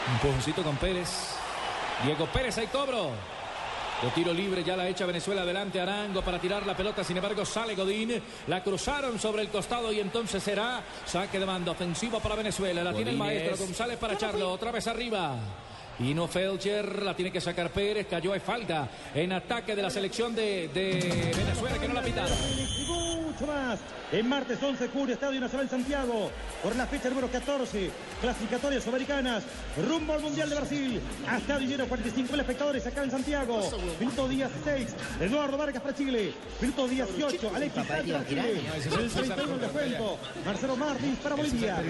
Un 0.07 0.13
empujoncito 0.13 0.63
con 0.63 0.77
Pérez. 0.77 1.09
Diego 2.03 2.25
Pérez, 2.27 2.57
hay 2.57 2.67
cobro. 2.67 3.11
De 4.01 4.11
tiro 4.11 4.31
libre 4.31 4.63
ya 4.63 4.77
la 4.77 4.87
echa 4.87 5.07
Venezuela 5.07 5.41
adelante 5.41 5.81
Arango 5.81 6.21
para 6.21 6.39
tirar 6.39 6.63
la 6.67 6.77
pelota, 6.77 7.03
sin 7.03 7.17
embargo 7.17 7.43
sale 7.43 7.73
Godín, 7.73 8.21
la 8.45 8.61
cruzaron 8.61 9.17
sobre 9.17 9.41
el 9.41 9.49
costado 9.49 9.91
y 9.91 9.99
entonces 9.99 10.43
será 10.43 10.83
saque 11.03 11.39
de 11.39 11.47
mando 11.47 11.71
ofensivo 11.71 12.19
para 12.19 12.35
Venezuela, 12.35 12.83
la 12.83 12.93
tiene 12.93 13.09
el 13.09 13.17
maestro 13.17 13.57
González 13.57 13.97
para 13.97 14.13
echarlo 14.13 14.51
otra 14.51 14.71
vez 14.71 14.85
arriba. 14.85 15.35
Ino 15.99 16.27
Felcher 16.27 17.01
la 17.01 17.15
tiene 17.15 17.31
que 17.31 17.41
sacar 17.41 17.71
Pérez, 17.71 18.07
cayó 18.07 18.33
de 18.33 18.39
falta 18.39 18.87
en 19.15 19.31
ataque 19.31 19.75
de 19.75 19.81
la 19.81 19.89
selección 19.89 20.35
de, 20.35 20.67
de 20.67 21.33
Venezuela 21.35 21.79
que 21.79 21.87
no 21.87 21.93
la 21.95 22.03
pitaron. 22.03 22.37
Y 22.37 23.21
mucho 23.21 23.47
más. 23.47 23.79
En 24.09 24.29
martes 24.29 24.61
11 24.61 24.85
de 24.85 24.89
julio, 24.89 25.13
Estadio 25.13 25.41
Nacional 25.41 25.69
Santiago, 25.69 26.31
por 26.63 26.73
la 26.77 26.87
fecha 26.87 27.09
número 27.09 27.29
14, 27.29 27.91
clasificatorias 28.21 28.83
sudamericanas, 28.83 29.43
rumbo 29.85 30.13
al 30.13 30.21
Mundial 30.21 30.49
de 30.49 30.55
Brasil. 30.55 31.01
A 31.27 31.37
estadio 31.37 31.67
lleno, 31.67 31.87
45 31.87 32.31
mil 32.31 32.39
espectadores 32.39 32.87
acá 32.87 33.03
en 33.03 33.11
Santiago. 33.11 33.69
Minuto 33.99 34.29
16, 34.29 34.95
Eduardo 35.19 35.57
Vargas 35.57 35.81
para 35.81 35.95
Chile. 35.95 36.33
Minuto 36.61 36.87
18, 36.87 37.51
Alexis 37.53 37.85
Sánchez 37.85 38.13
para 38.13 38.27
Chile. 38.27 38.61
El 38.75 39.09
31 39.09 39.53
de 39.53 39.59
descuento, 39.59 40.17
Marcelo 40.45 40.75
Martins 40.77 41.19
para 41.19 41.35
Bolivia. 41.35 41.83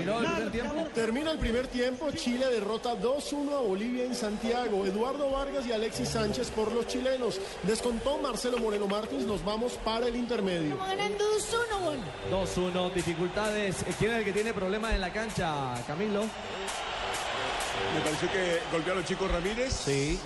Termina 0.95 1.31
el 1.31 1.37
primer 1.37 1.67
tiempo, 1.67 2.09
Chile 2.11 2.47
derrota 2.47 2.95
2-1 2.95 3.53
a 3.53 3.61
Bolivia 3.61 3.96
en 4.01 4.15
Santiago. 4.15 4.85
Eduardo 4.85 5.31
Vargas 5.31 5.65
y 5.65 5.71
Alexis 5.71 6.09
Sánchez 6.09 6.49
por 6.51 6.71
los 6.71 6.87
chilenos. 6.87 7.39
Descontó 7.63 8.17
Marcelo 8.17 8.57
Moreno 8.57 8.87
Martins, 8.87 9.25
nos 9.25 9.43
vamos 9.43 9.73
para 9.83 10.07
el 10.07 10.15
intermedio. 10.15 10.73
Estamos 10.73 10.87
ganando 10.87 11.25
2-1, 11.25 11.79
gol. 11.83 12.73
2-1, 12.73 12.93
dificultades. 12.93 13.75
¿Quién 13.99 14.11
es 14.11 14.17
el 14.17 14.25
que 14.25 14.33
tiene 14.33 14.53
problemas 14.53 14.93
en 14.93 15.01
la 15.01 15.11
cancha, 15.11 15.73
Camilo? 15.85 16.21
Me 16.21 18.01
pareció 18.03 18.31
que 18.31 18.59
golpeó 18.71 18.93
a 18.93 18.95
los 18.97 19.05
chicos 19.05 19.31
Ramírez. 19.31 19.73
Sí. 19.73 20.19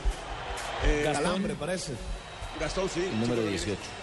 Eh, 0.84 1.02
Calambre, 1.04 1.56
parece. 1.56 1.94
Gastón, 2.60 2.90
sí. 2.90 3.08
número 3.14 3.42
Chico 3.42 3.50
18. 3.50 4.01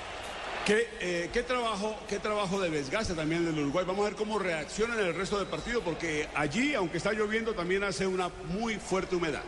¿Qué, 0.68 0.86
eh, 1.00 1.30
qué 1.32 1.42
trabajo, 1.42 1.96
¿Qué 2.10 2.18
trabajo 2.18 2.60
de 2.60 2.68
desgaste 2.68 3.14
también 3.14 3.42
del 3.42 3.58
Uruguay? 3.58 3.86
Vamos 3.86 4.02
a 4.02 4.10
ver 4.10 4.18
cómo 4.18 4.38
reacciona 4.38 4.92
en 5.00 5.06
el 5.06 5.14
resto 5.14 5.38
del 5.38 5.46
partido, 5.46 5.80
porque 5.80 6.28
allí, 6.34 6.74
aunque 6.74 6.98
está 6.98 7.14
lloviendo, 7.14 7.54
también 7.54 7.84
hace 7.84 8.06
una 8.06 8.28
muy 8.50 8.74
fuerte 8.74 9.16
humedad. 9.16 9.40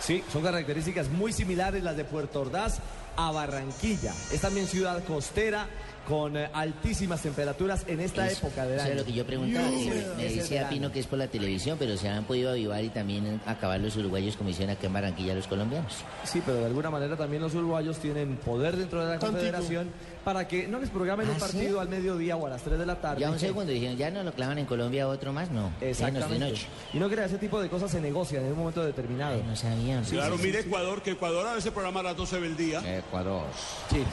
Sí, 0.00 0.24
son 0.32 0.42
características 0.42 1.08
muy 1.08 1.32
similares 1.32 1.84
las 1.84 1.96
de 1.96 2.04
Puerto 2.04 2.40
Ordaz 2.40 2.80
a 3.16 3.30
Barranquilla. 3.30 4.12
Es 4.32 4.40
también 4.40 4.66
ciudad 4.66 5.04
costera 5.04 5.68
con 6.10 6.36
eh, 6.36 6.50
altísimas 6.52 7.22
temperaturas 7.22 7.84
en 7.86 8.00
esta 8.00 8.26
Eso- 8.26 8.46
época 8.46 8.66
del 8.66 8.74
eso 8.74 8.82
año. 8.84 8.92
es 8.92 8.98
lo 8.98 9.04
que 9.06 9.12
yo 9.12 9.24
preguntaba. 9.24 9.68
que 9.70 10.04
me- 10.16 10.24
decía. 10.24 10.68
Pino 10.68 10.90
que 10.92 11.00
es 11.00 11.06
por 11.06 11.18
la 11.18 11.28
televisión, 11.28 11.76
pero 11.78 11.96
se 11.96 12.08
han 12.08 12.24
podido 12.24 12.50
avivar 12.50 12.82
y 12.84 12.88
también 12.90 13.40
acabar 13.46 13.80
los 13.80 13.96
uruguayos 13.96 14.36
como 14.36 14.50
hicieron 14.50 14.74
acá 14.76 14.86
en 14.88 14.92
Barranquilla 14.92 15.34
los 15.34 15.46
colombianos. 15.46 15.94
Sí, 16.24 16.42
pero 16.44 16.58
de 16.58 16.66
alguna 16.66 16.90
manera 16.90 17.16
también 17.16 17.42
los 17.42 17.54
uruguayos 17.54 17.98
tienen 17.98 18.36
poder 18.36 18.76
dentro 18.76 19.00
de 19.00 19.06
la 19.06 19.18
Tantico. 19.18 19.32
confederación 19.32 19.88
para 20.24 20.46
que 20.46 20.68
no 20.68 20.78
les 20.80 20.90
programen 20.90 21.28
un 21.28 21.32
¿Ah, 21.36 21.38
sí? 21.38 21.40
partido 21.40 21.80
al 21.80 21.88
mediodía 21.88 22.36
o 22.36 22.46
a 22.46 22.50
las 22.50 22.62
3 22.62 22.78
de 22.78 22.84
la 22.86 22.96
tarde. 23.00 23.20
Ya 23.22 23.30
un 23.30 23.38
segundo 23.38 23.72
dijeron, 23.72 23.96
ya 23.96 24.10
no 24.10 24.22
lo 24.22 24.32
clavan 24.32 24.58
en 24.58 24.66
Colombia 24.66 25.08
otro 25.08 25.32
más, 25.32 25.50
no. 25.50 25.70
De 25.80 25.90
Exactamente. 25.90 26.38
noche. 26.38 26.66
Y 26.92 26.98
no 26.98 27.08
crea, 27.08 27.24
ese 27.24 27.38
tipo 27.38 27.60
de 27.60 27.68
cosas 27.68 27.90
se 27.90 28.00
negocian 28.00 28.44
en 28.44 28.52
un 28.52 28.58
momento 28.58 28.84
determinado. 28.84 29.40
no 29.44 29.56
sabían. 29.56 30.04
Claro, 30.04 30.36
mire 30.38 30.60
Ecuador, 30.60 31.00
que 31.02 31.12
Ecuador 31.12 31.46
a 31.46 31.54
veces 31.54 31.72
programa 31.72 32.00
a 32.00 32.02
las 32.02 32.16
12 32.16 32.40
del 32.40 32.56
día. 32.56 32.82
Ecuador. 32.98 33.44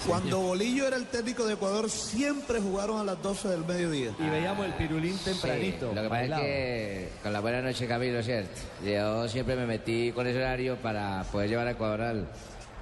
Cuando 0.08 0.40
Bolillo 0.40 0.88
era 0.88 0.96
el 0.98 1.06
técnico 1.08 1.46
de 1.46 1.54
Ecuador, 1.54 1.87
siempre 1.90 2.60
jugaron 2.60 3.00
a 3.00 3.04
las 3.04 3.22
12 3.22 3.48
del 3.50 3.66
mediodía. 3.66 4.12
Y 4.20 4.30
veíamos 4.30 4.66
el 4.66 4.74
pirulín 4.74 5.18
tempranito. 5.20 5.92
lo 5.94 6.02
que 6.04 6.10
pasa 6.10 6.24
es 6.26 6.32
que 6.42 7.10
con 7.24 7.34
la 7.34 7.40
buena 7.40 7.62
noche, 7.62 7.88
Camilo, 7.88 8.22
¿cierto? 8.24 8.60
Yo 8.86 9.28
siempre 9.28 9.56
me 9.56 9.66
metí 9.66 10.12
con 10.12 10.26
ese 10.28 10.38
horario 10.40 10.76
para 10.78 11.24
poder 11.32 11.50
llevar 11.50 11.68
a 11.68 11.72
Ecuador 11.72 12.02
al, 12.02 12.28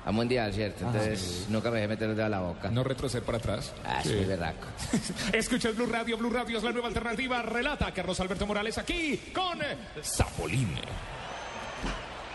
al 0.05 0.13
Mundial, 0.13 0.53
¿cierto? 0.53 0.87
Ajá. 0.87 0.97
Entonces 0.97 1.45
nunca 1.49 1.69
me 1.71 1.77
dejé 1.77 1.87
meter 1.87 2.07
los 2.07 2.17
dedos 2.17 2.27
a 2.27 2.29
la 2.29 2.41
boca. 2.41 2.69
No 2.69 2.83
retroceder 2.83 3.23
para 3.23 3.37
atrás. 3.37 3.73
Ah, 3.85 4.01
sí, 4.03 4.09
Sí. 4.09 4.25
berraco. 4.25 4.67
Escucha 5.33 5.69
el 5.69 5.75
Blue 5.75 5.87
Radio, 5.87 6.17
Blue 6.17 6.29
Radio 6.29 6.57
es 6.57 6.63
la 6.63 6.71
nueva 6.71 6.87
alternativa. 6.87 7.41
Relata 7.41 7.91
Carlos 7.93 8.19
Alberto 8.19 8.45
Morales 8.45 8.77
aquí 8.77 9.17
con 9.33 9.59
Zapolín. 10.03 10.69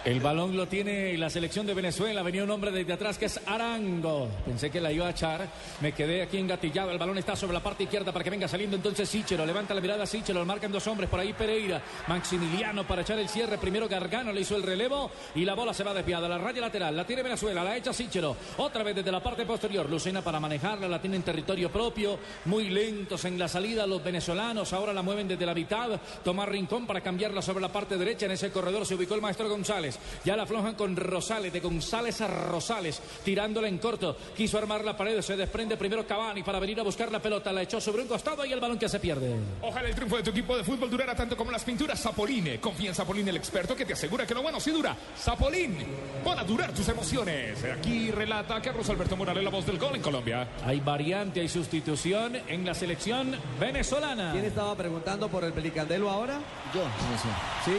El 0.03 0.19
balón 0.21 0.57
lo 0.57 0.67
tiene 0.67 1.19
la 1.19 1.29
selección 1.29 1.67
de 1.67 1.75
Venezuela. 1.75 2.23
Venía 2.23 2.43
un 2.43 2.51
hombre 2.51 2.71
desde 2.71 2.95
atrás 2.95 3.19
que 3.19 3.27
es 3.27 3.39
Arango. 3.47 4.31
Pensé 4.47 4.71
que 4.71 4.81
la 4.81 4.91
iba 4.91 5.07
a 5.07 5.11
echar. 5.11 5.47
Me 5.83 5.93
quedé 5.93 6.23
aquí 6.23 6.39
engatillado. 6.39 6.91
El 6.91 6.99
balón 6.99 7.19
está 7.19 7.37
sobre 7.37 7.53
la 7.53 7.63
parte 7.63 7.83
izquierda 7.83 8.11
para 8.11 8.25
que 8.25 8.31
venga 8.31 8.49
saliendo 8.49 8.77
entonces 8.77 9.07
Sichero. 9.07 9.45
Levanta 9.45 9.75
la 9.75 9.81
mirada 9.83 10.07
Sichero. 10.07 10.43
Marcan 10.47 10.73
dos 10.73 10.87
hombres 10.87 11.11
por 11.11 11.21
ahí 11.21 11.35
Pereira. 11.35 11.83
Maximiliano 12.09 12.87
para 12.87 13.03
echar 13.03 13.19
el 13.19 13.29
cierre. 13.29 13.59
Primero 13.59 13.89
Gargano 13.89 14.33
le 14.33 14.41
hizo 14.41 14.57
el 14.57 14.63
relevo 14.63 15.11
y 15.35 15.45
la 15.45 15.53
bola 15.53 15.75
se 15.75 15.85
va 15.85 15.93
desviada. 15.93 16.27
La 16.31 16.39
raya 16.39 16.63
lateral. 16.63 16.97
La 16.97 17.07
tiene 17.07 17.23
Venezuela. 17.23 17.63
La 17.63 17.77
echa 17.77 17.93
Sichero. 17.93 18.35
Otra 18.57 18.83
vez 18.83 18.97
desde 18.97 19.13
la 19.13 19.23
parte 19.23 19.45
posterior. 19.45 19.91
Lucena 19.91 20.23
para 20.23 20.41
manejarla. 20.41 20.89
La 20.89 20.99
tiene 20.99 21.17
en 21.17 21.25
territorio 21.25 21.71
propio. 21.71 22.19
Muy 22.47 22.71
lentos 22.71 23.27
en 23.27 23.39
la 23.39 23.49
salida 23.49 23.87
los 23.87 24.03
venezolanos. 24.03 24.73
Ahora 24.73 24.95
la 24.95 25.03
mueven 25.03 25.29
desde 25.29 25.45
la 25.45 25.55
mitad. 25.55 26.01
Tomar 26.25 26.51
Rincón 26.51 26.87
para 26.87 27.03
cambiarla 27.03 27.43
sobre 27.43 27.61
la 27.61 27.71
parte 27.71 27.99
derecha. 27.99 28.25
En 28.25 28.33
ese 28.33 28.51
corredor 28.51 28.87
se 28.87 28.95
ubicó 28.95 29.15
el 29.15 29.21
maestro 29.21 29.47
González. 29.47 29.90
Ya 30.25 30.37
la 30.37 30.45
aflojan 30.45 30.75
con 30.75 30.97
Rosales. 30.97 31.53
De 31.53 31.61
González 31.61 32.21
a 32.21 32.29
Rosales. 32.29 33.01
Tirándola 33.25 33.69
en 33.69 33.79
corto. 33.79 34.17
Quiso 34.37 34.59
armar 34.59 34.85
la 34.85 34.97
pared. 34.97 35.21
Se 35.21 35.37
desprende 35.37 35.77
primero 35.77 36.07
Cavani 36.07 36.43
para 36.43 36.59
venir 36.59 36.81
a 36.81 36.83
buscar 36.83 37.11
la 37.11 37.21
pelota. 37.21 37.53
La 37.53 37.63
echó 37.63 37.81
sobre 37.81 38.03
un 38.03 38.09
costado 38.09 38.45
y 38.45 38.53
el 38.53 38.61
balón 38.61 38.79
que 38.79 38.89
se 38.89 39.01
pierde. 39.01 39.35
Ojalá 39.63 39.89
el 39.89 39.95
triunfo 39.95 40.17
de 40.17 40.23
tu 40.23 40.31
equipo 40.31 40.57
de 40.57 40.65
fútbol 40.65 40.91
durara 40.91 41.15
tanto 41.15 41.37
como 41.37 41.51
las 41.51 41.65
pinturas 41.65 42.01
Zapoline. 42.01 42.61
Confía 42.61 42.91
en 42.91 42.95
Zapolín, 42.95 43.29
el 43.29 43.37
experto 43.37 43.77
que 43.77 43.85
te 43.85 43.93
asegura 43.93 44.27
que 44.27 44.35
lo 44.35 44.43
bueno 44.43 44.61
sí 44.61 44.71
dura. 44.71 44.97
Zapolín, 45.17 45.77
van 46.25 46.39
a 46.39 46.45
durar 46.45 46.73
tus 46.73 46.89
emociones. 46.89 47.65
Aquí 47.65 48.11
relata 48.11 48.61
Carlos 48.61 48.89
Alberto 48.89 49.17
Morales, 49.17 49.45
la 49.45 49.51
voz 49.51 49.67
del 49.67 49.79
gol 49.79 49.97
en 49.97 50.03
Colombia. 50.03 50.49
Hay 50.65 50.81
variante, 50.81 51.41
hay 51.41 51.49
sustitución 51.49 52.37
en 52.49 52.65
la 52.65 52.75
selección 52.75 53.37
venezolana. 53.59 54.33
¿Quién 54.33 54.45
estaba 54.45 54.75
preguntando 54.77 55.29
por 55.29 55.45
el 55.45 55.53
pelicandelo 55.53 56.11
ahora? 56.11 56.39
Yo, 56.75 56.83
sí, 56.83 57.71
¿Sí? 57.71 57.77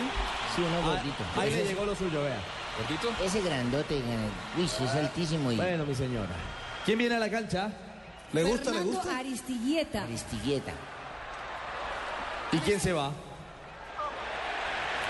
Sí, 0.56 0.62
uno 0.62 0.78
Ah, 0.84 0.96
gordito. 0.96 1.24
Ahí 1.40 1.50
le 1.50 1.60
Ese- 1.62 1.70
llegó 1.70 1.86
lo 1.86 1.96
suyo, 1.96 2.24
vea. 2.24 2.38
¿Gordito? 2.78 3.10
Ese 3.24 3.42
grandote, 3.42 3.98
eh, 3.98 4.02
uy, 4.58 4.64
es 4.66 4.80
altísimo 4.96 5.52
y... 5.52 5.56
Bueno, 5.58 5.86
mi 5.86 5.96
señora. 5.96 6.36
¿Quién 6.86 6.98
viene 6.98 7.16
a 7.16 7.20
la 7.20 7.30
cancha? 7.30 7.70
¿Le 8.34 8.46
Fernando 8.58 9.02
Aristigueta. 9.10 10.04
Aristigueta. 10.04 10.72
¿Y 12.54 12.58
quién 12.60 12.80
se 12.80 12.94
va? 12.94 13.12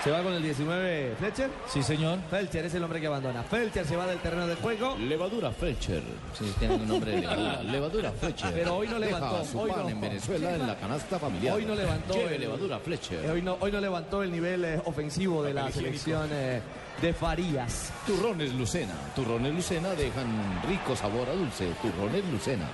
¿Se 0.02 0.10
va 0.10 0.20
con 0.20 0.32
el 0.32 0.42
19 0.42 1.14
Fletcher? 1.16 1.48
Sí, 1.68 1.80
señor. 1.80 2.18
Fletcher 2.28 2.66
es 2.66 2.74
el 2.74 2.82
hombre 2.82 3.00
que 3.00 3.06
abandona. 3.06 3.44
Fletcher 3.44 3.86
se 3.86 3.94
va 3.94 4.04
del 4.06 4.18
terreno 4.18 4.48
de 4.48 4.56
juego. 4.56 4.96
Levadura 4.98 5.52
Fletcher. 5.52 6.02
Sí, 6.36 6.52
tiene 6.58 6.74
un 6.74 6.88
nombre 6.88 7.12
de 7.12 7.20
levadura. 7.20 7.62
levadura 7.62 8.10
Fletcher. 8.10 8.52
Pero 8.52 8.76
hoy 8.78 8.88
no 8.88 8.98
Deja 8.98 9.16
levantó, 9.20 9.44
su 9.44 9.60
hoy 9.60 9.70
pan 9.70 9.82
no. 9.84 9.88
en 9.90 10.00
Venezuela 10.00 10.54
en 10.56 10.66
la 10.66 10.76
canasta 10.76 11.20
familiar. 11.20 11.54
Hoy 11.54 11.66
no 11.66 11.76
levantó 11.76 12.14
Lleve 12.14 12.34
el- 12.34 12.40
levadura 12.40 12.80
Fletcher. 12.80 13.24
Eh, 13.24 13.30
Hoy 13.30 13.42
no, 13.42 13.56
hoy 13.60 13.70
no 13.70 13.80
levantó 13.80 14.22
el 14.24 14.32
nivel 14.32 14.64
eh, 14.64 14.82
ofensivo 14.86 15.40
de 15.44 15.54
la 15.54 15.70
selección 15.70 16.28
eh, 16.32 16.60
de 17.00 17.12
Farías. 17.14 17.92
Turrones 18.04 18.52
Lucena. 18.54 18.94
Turrones 19.14 19.54
Lucena 19.54 19.90
dejan 19.90 20.26
rico 20.68 20.96
sabor 20.96 21.28
a 21.28 21.32
dulce. 21.32 21.68
Turrones 21.80 22.24
Lucena. 22.32 22.66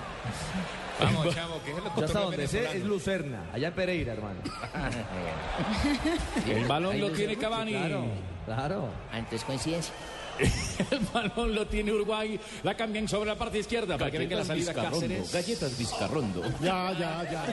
Vamos, 1.00 1.35
chavo, 1.35 1.61
que 1.64 1.71
es 1.71 1.76
el 1.76 1.85
Yo 1.85 2.05
hasta 2.05 2.21
donde 2.21 2.49
sé 2.49 2.76
es 2.76 2.85
Lucerna, 2.85 3.50
allá 3.52 3.69
en 3.69 3.75
Pereira, 3.75 4.12
hermano. 4.12 4.40
El 6.47 6.64
balón 6.67 7.00
lo 7.00 7.09
lo 7.09 7.14
tiene 7.14 7.37
Cavani. 7.37 7.73
Claro, 7.73 8.05
claro. 8.47 8.88
Antes 9.12 9.45
coincidencia. 9.45 9.95
El 10.90 11.00
balón 11.12 11.55
lo 11.55 11.67
tiene 11.67 11.93
Uruguay. 11.93 12.38
La 12.62 12.75
cambian 12.75 13.09
sobre 13.09 13.31
la 13.31 13.37
parte 13.37 13.59
izquierda 13.59 13.99
para 13.99 14.11
que 14.11 14.19
venga 14.19 14.37
la 14.37 14.45
salida. 14.45 14.73
Cáceres. 14.73 15.33
Galletas 15.33 15.76
Vizcarrondo. 15.78 16.43
Ya, 16.61 16.93
ya, 16.93 17.31
ya. 17.31 17.45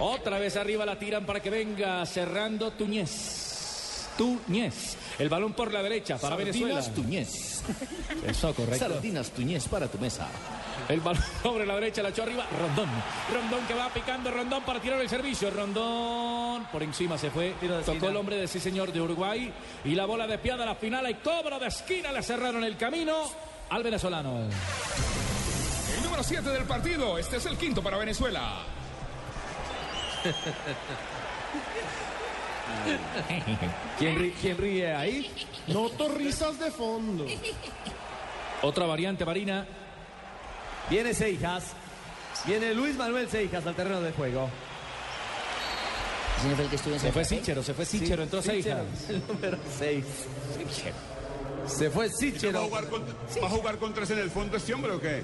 Otra 0.00 0.38
vez 0.38 0.56
arriba 0.56 0.86
la 0.86 0.98
tiran 0.98 1.26
para 1.26 1.40
que 1.40 1.50
venga 1.50 2.04
cerrando 2.06 2.70
Tuñez. 2.72 4.08
Tuñez. 4.16 4.96
El 5.20 5.28
balón 5.28 5.52
por 5.52 5.70
la 5.70 5.82
derecha 5.82 6.16
para 6.16 6.34
Venezuela. 6.34 6.80
Sardinas 6.80 6.94
Tuñez. 6.94 7.62
Eso, 8.26 8.54
correcto. 8.54 8.88
Sardinas 8.88 9.30
Tuñez 9.30 9.68
para 9.68 9.86
tu 9.86 9.98
mesa. 9.98 10.26
El 10.88 11.00
balón 11.00 11.22
sobre 11.42 11.66
la 11.66 11.74
derecha, 11.74 12.02
la 12.02 12.08
echó 12.08 12.22
arriba. 12.22 12.46
Rondón. 12.58 12.88
Rondón 13.30 13.66
que 13.66 13.74
va 13.74 13.90
picando. 13.92 14.30
Rondón 14.30 14.62
para 14.62 14.80
tirar 14.80 14.98
el 14.98 15.10
servicio. 15.10 15.50
Rondón 15.50 16.64
por 16.72 16.82
encima 16.82 17.18
se 17.18 17.30
fue. 17.30 17.54
Tocó 17.84 18.08
el 18.08 18.16
hombre 18.16 18.36
de 18.36 18.48
sí 18.48 18.58
señor 18.58 18.92
de 18.92 19.02
Uruguay. 19.02 19.52
Y 19.84 19.94
la 19.94 20.06
bola 20.06 20.26
despiada 20.26 20.62
a 20.62 20.66
la 20.68 20.74
final. 20.74 21.10
Y 21.10 21.14
cobra 21.16 21.58
de 21.58 21.66
esquina. 21.66 22.12
Le 22.12 22.22
cerraron 22.22 22.64
el 22.64 22.78
camino 22.78 23.24
al 23.68 23.82
venezolano. 23.82 24.38
El 25.96 26.02
número 26.02 26.22
7 26.22 26.48
del 26.48 26.64
partido. 26.64 27.18
Este 27.18 27.36
es 27.36 27.44
el 27.44 27.58
quinto 27.58 27.82
para 27.82 27.98
Venezuela. 27.98 28.62
¿Quién, 33.98 34.16
ri- 34.18 34.32
quién 34.40 34.56
ríe 34.58 34.94
ahí? 34.94 35.30
Noto 35.68 36.08
risas 36.08 36.58
de 36.58 36.70
fondo. 36.70 37.26
Otra 38.62 38.86
variante, 38.86 39.24
Marina. 39.24 39.66
Viene 40.88 41.14
Seijas. 41.14 41.72
Viene 42.46 42.74
Luis 42.74 42.96
Manuel 42.96 43.28
Seijas 43.28 43.66
al 43.66 43.74
terreno 43.74 44.00
de 44.00 44.12
juego. 44.12 44.48
¿Ese 46.38 46.48
no 46.48 46.54
fue 46.54 46.64
el 46.64 46.70
que 46.70 46.76
estuvo 46.76 46.94
en 46.94 47.00
Se 47.00 47.12
fue? 47.12 47.24
Sichero, 47.24 47.62
se 47.62 47.74
fue 47.74 47.84
Sichero, 47.84 48.22
entró 48.22 48.40
Sichero, 48.40 48.84
Seijas. 48.96 49.10
El 49.10 49.22
número 49.26 49.58
6. 49.78 50.04
Se 51.66 51.90
fue 51.90 52.06
¿Va 52.06 52.12
a, 52.12 52.16
Sichero. 52.16 52.40
Sichero. 52.40 52.60
jugar 52.62 52.88
con, 52.88 53.02
¿Va 53.42 53.46
a 53.46 53.50
jugar 53.50 53.76
con 53.78 53.92
tres 53.94 54.10
en 54.10 54.18
el 54.20 54.30
fondo 54.30 54.56
este 54.56 54.72
hombre 54.72 54.92
o 54.92 55.00
qué? 55.00 55.22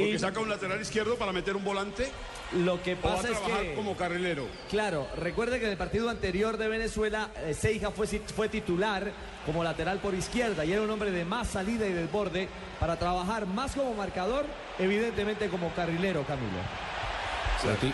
Porque 0.00 0.14
Y- 0.14 0.18
saca 0.18 0.40
un 0.40 0.48
lateral 0.48 0.80
izquierdo 0.80 1.16
para 1.16 1.32
meter 1.32 1.56
un 1.56 1.64
volante 1.64 2.10
Lo 2.52 2.82
que 2.82 2.94
o 2.94 2.96
va 3.02 3.12
a 3.12 3.16
pasa 3.16 3.28
es 3.30 3.38
trabajar 3.38 3.62
que... 3.64 3.74
como 3.74 3.96
carrilero. 3.96 4.46
Claro, 4.68 5.06
recuerde 5.16 5.58
que 5.60 5.66
en 5.66 5.72
el 5.72 5.76
partido 5.76 6.08
anterior 6.10 6.56
de 6.56 6.68
Venezuela, 6.68 7.30
eh, 7.36 7.54
Seija 7.54 7.90
fue, 7.90 8.48
titular 8.48 9.12
como 9.46 9.62
lateral 9.64 9.98
por 9.98 10.14
izquierda 10.14 10.64
y 10.64 10.72
era 10.72 10.82
un 10.82 10.90
hombre 10.90 11.10
de 11.10 11.24
más 11.24 11.48
salida 11.48 11.86
y 11.86 11.92
desborde 11.92 12.48
para 12.78 12.98
trabajar 12.98 13.46
más 13.46 13.72
como 13.74 13.94
marcador, 13.94 14.44
evidentemente 14.78 15.48
como 15.48 15.72
carrilero, 15.74 16.24
Camilo. 16.24 16.58
Ti- 17.80 17.92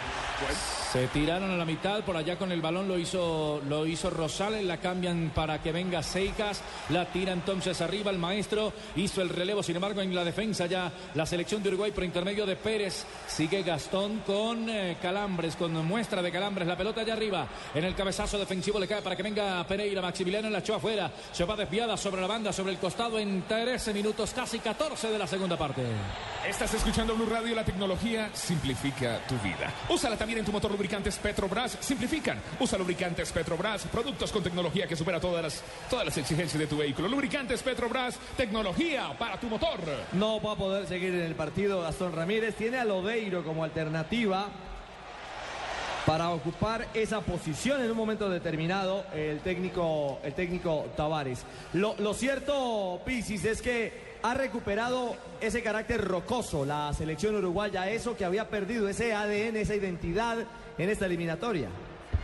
se 0.97 1.09
tiraron 1.09 1.51
a 1.51 1.59
la 1.59 1.67
mitad, 1.67 2.03
por 2.05 2.17
allá 2.17 2.39
con 2.39 2.51
el 2.53 2.63
balón 2.63 2.89
lo 2.89 2.99
hizo, 2.99 3.61
lo 3.69 3.85
hizo 3.85 4.09
Rosales, 4.09 4.65
la 4.65 4.79
cambian 4.79 5.31
para 5.35 5.61
que 5.61 5.71
venga 5.71 6.03
Seicas, 6.03 6.63
la 6.89 7.05
tira 7.05 7.35
entonces 7.35 7.83
arriba 7.83 8.11
el 8.11 8.17
maestro, 8.17 8.73
hizo 8.95 9.21
el 9.21 9.29
relevo, 9.29 9.63
sin 9.63 9.77
embargo 9.77 10.01
en 10.01 10.15
la 10.15 10.25
defensa 10.25 10.65
ya 10.65 10.91
la 11.15 11.27
selección 11.27 11.63
de 11.63 11.69
Uruguay 11.69 11.93
por 11.93 12.03
intermedio 12.03 12.47
de 12.47 12.57
Pérez, 12.57 13.05
sigue 13.27 13.63
Gastón 13.63 14.21
con 14.21 14.71
eh, 14.71 14.97
Calambres, 15.03 15.57
con 15.57 15.75
muestra 15.87 16.23
de 16.23 16.33
Calambres, 16.33 16.67
la 16.67 16.79
pelota 16.79 17.03
allá 17.03 17.13
arriba, 17.13 17.47
en 17.75 17.85
el 17.85 17.95
cabezazo 17.95 18.39
defensivo 18.39 18.81
le 18.81 18.89
cae 18.89 19.03
para 19.03 19.17
que 19.17 19.23
venga 19.23 19.67
Pereira, 19.67 20.01
Maximiliano 20.01 20.49
la 20.49 20.61
echó 20.61 20.77
afuera, 20.77 21.13
se 21.31 21.45
va 21.45 21.57
desviada 21.57 21.99
sobre 21.99 22.23
la 22.23 22.27
banda, 22.27 22.55
sobre 22.55 22.73
el 22.73 22.79
costado 22.79 23.19
en 23.19 23.43
13 23.43 23.93
minutos, 23.93 24.33
casi 24.33 24.61
14 24.61 25.11
de 25.11 25.19
la 25.19 25.27
segunda 25.27 25.59
parte. 25.59 25.83
Estás 26.49 26.73
escuchando 26.73 27.15
Blue 27.17 27.27
Radio, 27.27 27.55
la 27.55 27.65
tecnología 27.65 28.31
simplifica 28.33 29.21
tu 29.27 29.35
vida. 29.41 29.75
Úsala 29.91 30.17
también 30.17 30.39
en 30.39 30.45
tu 30.47 30.53
motor 30.53 30.73
lubricantes 30.87 31.19
Petrobras, 31.19 31.79
simplifican. 31.81 32.39
Usa 32.61 32.79
lubricantes 32.79 33.33
Petrobras, 33.33 33.83
productos 33.91 34.31
con 34.31 34.41
tecnología 34.41 34.87
que 34.87 34.95
supera 34.95 35.19
todas 35.19 35.43
las, 35.43 35.65
todas 35.91 36.05
las 36.07 36.17
exigencias 36.17 36.61
de 36.61 36.69
tu 36.69 36.77
vehículo. 36.77 37.09
Lubricantes 37.09 37.61
Petrobras, 37.61 38.17
tecnología 38.37 39.13
para 39.19 39.41
tu 39.41 39.49
motor. 39.49 39.81
No 40.13 40.41
va 40.41 40.53
a 40.53 40.57
poder 40.57 40.87
seguir 40.87 41.13
en 41.13 41.23
el 41.23 41.35
partido 41.35 41.83
Gastón 41.83 42.13
Ramírez. 42.13 42.55
Tiene 42.55 42.79
a 42.79 42.85
Lodeiro 42.85 43.43
como 43.43 43.65
alternativa. 43.65 44.47
para 46.07 46.31
ocupar 46.31 46.87
esa 46.95 47.21
posición 47.21 47.83
en 47.83 47.91
un 47.91 47.97
momento 47.97 48.31
determinado 48.31 49.05
el 49.13 49.41
técnico, 49.41 50.21
el 50.23 50.35
técnico 50.35 50.87
Tavares. 50.97 51.45
Lo, 51.73 51.97
lo 51.99 52.15
cierto, 52.15 53.01
Pisis, 53.05 53.45
es 53.45 53.61
que 53.61 54.07
ha 54.23 54.35
recuperado 54.35 55.17
ese 55.41 55.63
carácter 55.63 56.05
rocoso 56.05 56.65
la 56.65 56.93
selección 56.95 57.35
uruguaya, 57.37 57.91
eso 57.91 58.17
que 58.17 58.25
había 58.25 58.49
perdido, 58.49 58.89
ese 58.89 59.15
ADN, 59.15 59.57
esa 59.57 59.75
identidad 59.75 60.39
en 60.79 60.91
esta 60.91 61.07
eliminatoria. 61.07 61.69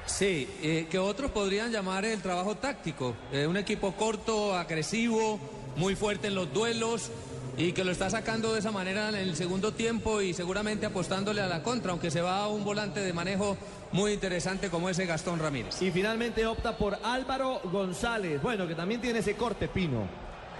Sí, 0.06 0.48
eh, 0.62 0.86
que 0.90 0.98
otros 0.98 1.30
podrían 1.30 1.70
llamar 1.70 2.04
el 2.04 2.20
trabajo 2.20 2.56
táctico. 2.56 3.14
Eh, 3.32 3.46
un 3.46 3.56
equipo 3.56 3.92
corto, 3.92 4.54
agresivo, 4.54 5.38
muy 5.76 5.94
fuerte 5.94 6.28
en 6.28 6.34
los 6.34 6.52
duelos 6.52 7.10
y 7.56 7.72
que 7.72 7.84
lo 7.84 7.92
está 7.92 8.08
sacando 8.10 8.52
de 8.52 8.60
esa 8.60 8.72
manera 8.72 9.10
en 9.10 9.14
el 9.14 9.36
segundo 9.36 9.72
tiempo 9.72 10.22
y 10.22 10.32
seguramente 10.32 10.86
apostándole 10.86 11.40
a 11.40 11.46
la 11.46 11.62
contra, 11.62 11.92
aunque 11.92 12.10
se 12.10 12.20
va 12.20 12.38
a 12.40 12.48
un 12.48 12.64
volante 12.64 13.00
de 13.00 13.12
manejo 13.12 13.56
muy 13.92 14.12
interesante 14.12 14.70
como 14.70 14.88
ese 14.88 15.06
Gastón 15.06 15.38
Ramírez. 15.38 15.80
Y 15.82 15.90
finalmente 15.90 16.46
opta 16.46 16.76
por 16.76 16.98
Álvaro 17.02 17.60
González, 17.64 18.40
bueno, 18.42 18.66
que 18.66 18.74
también 18.74 19.00
tiene 19.00 19.20
ese 19.20 19.34
corte 19.36 19.68
pino. 19.68 20.08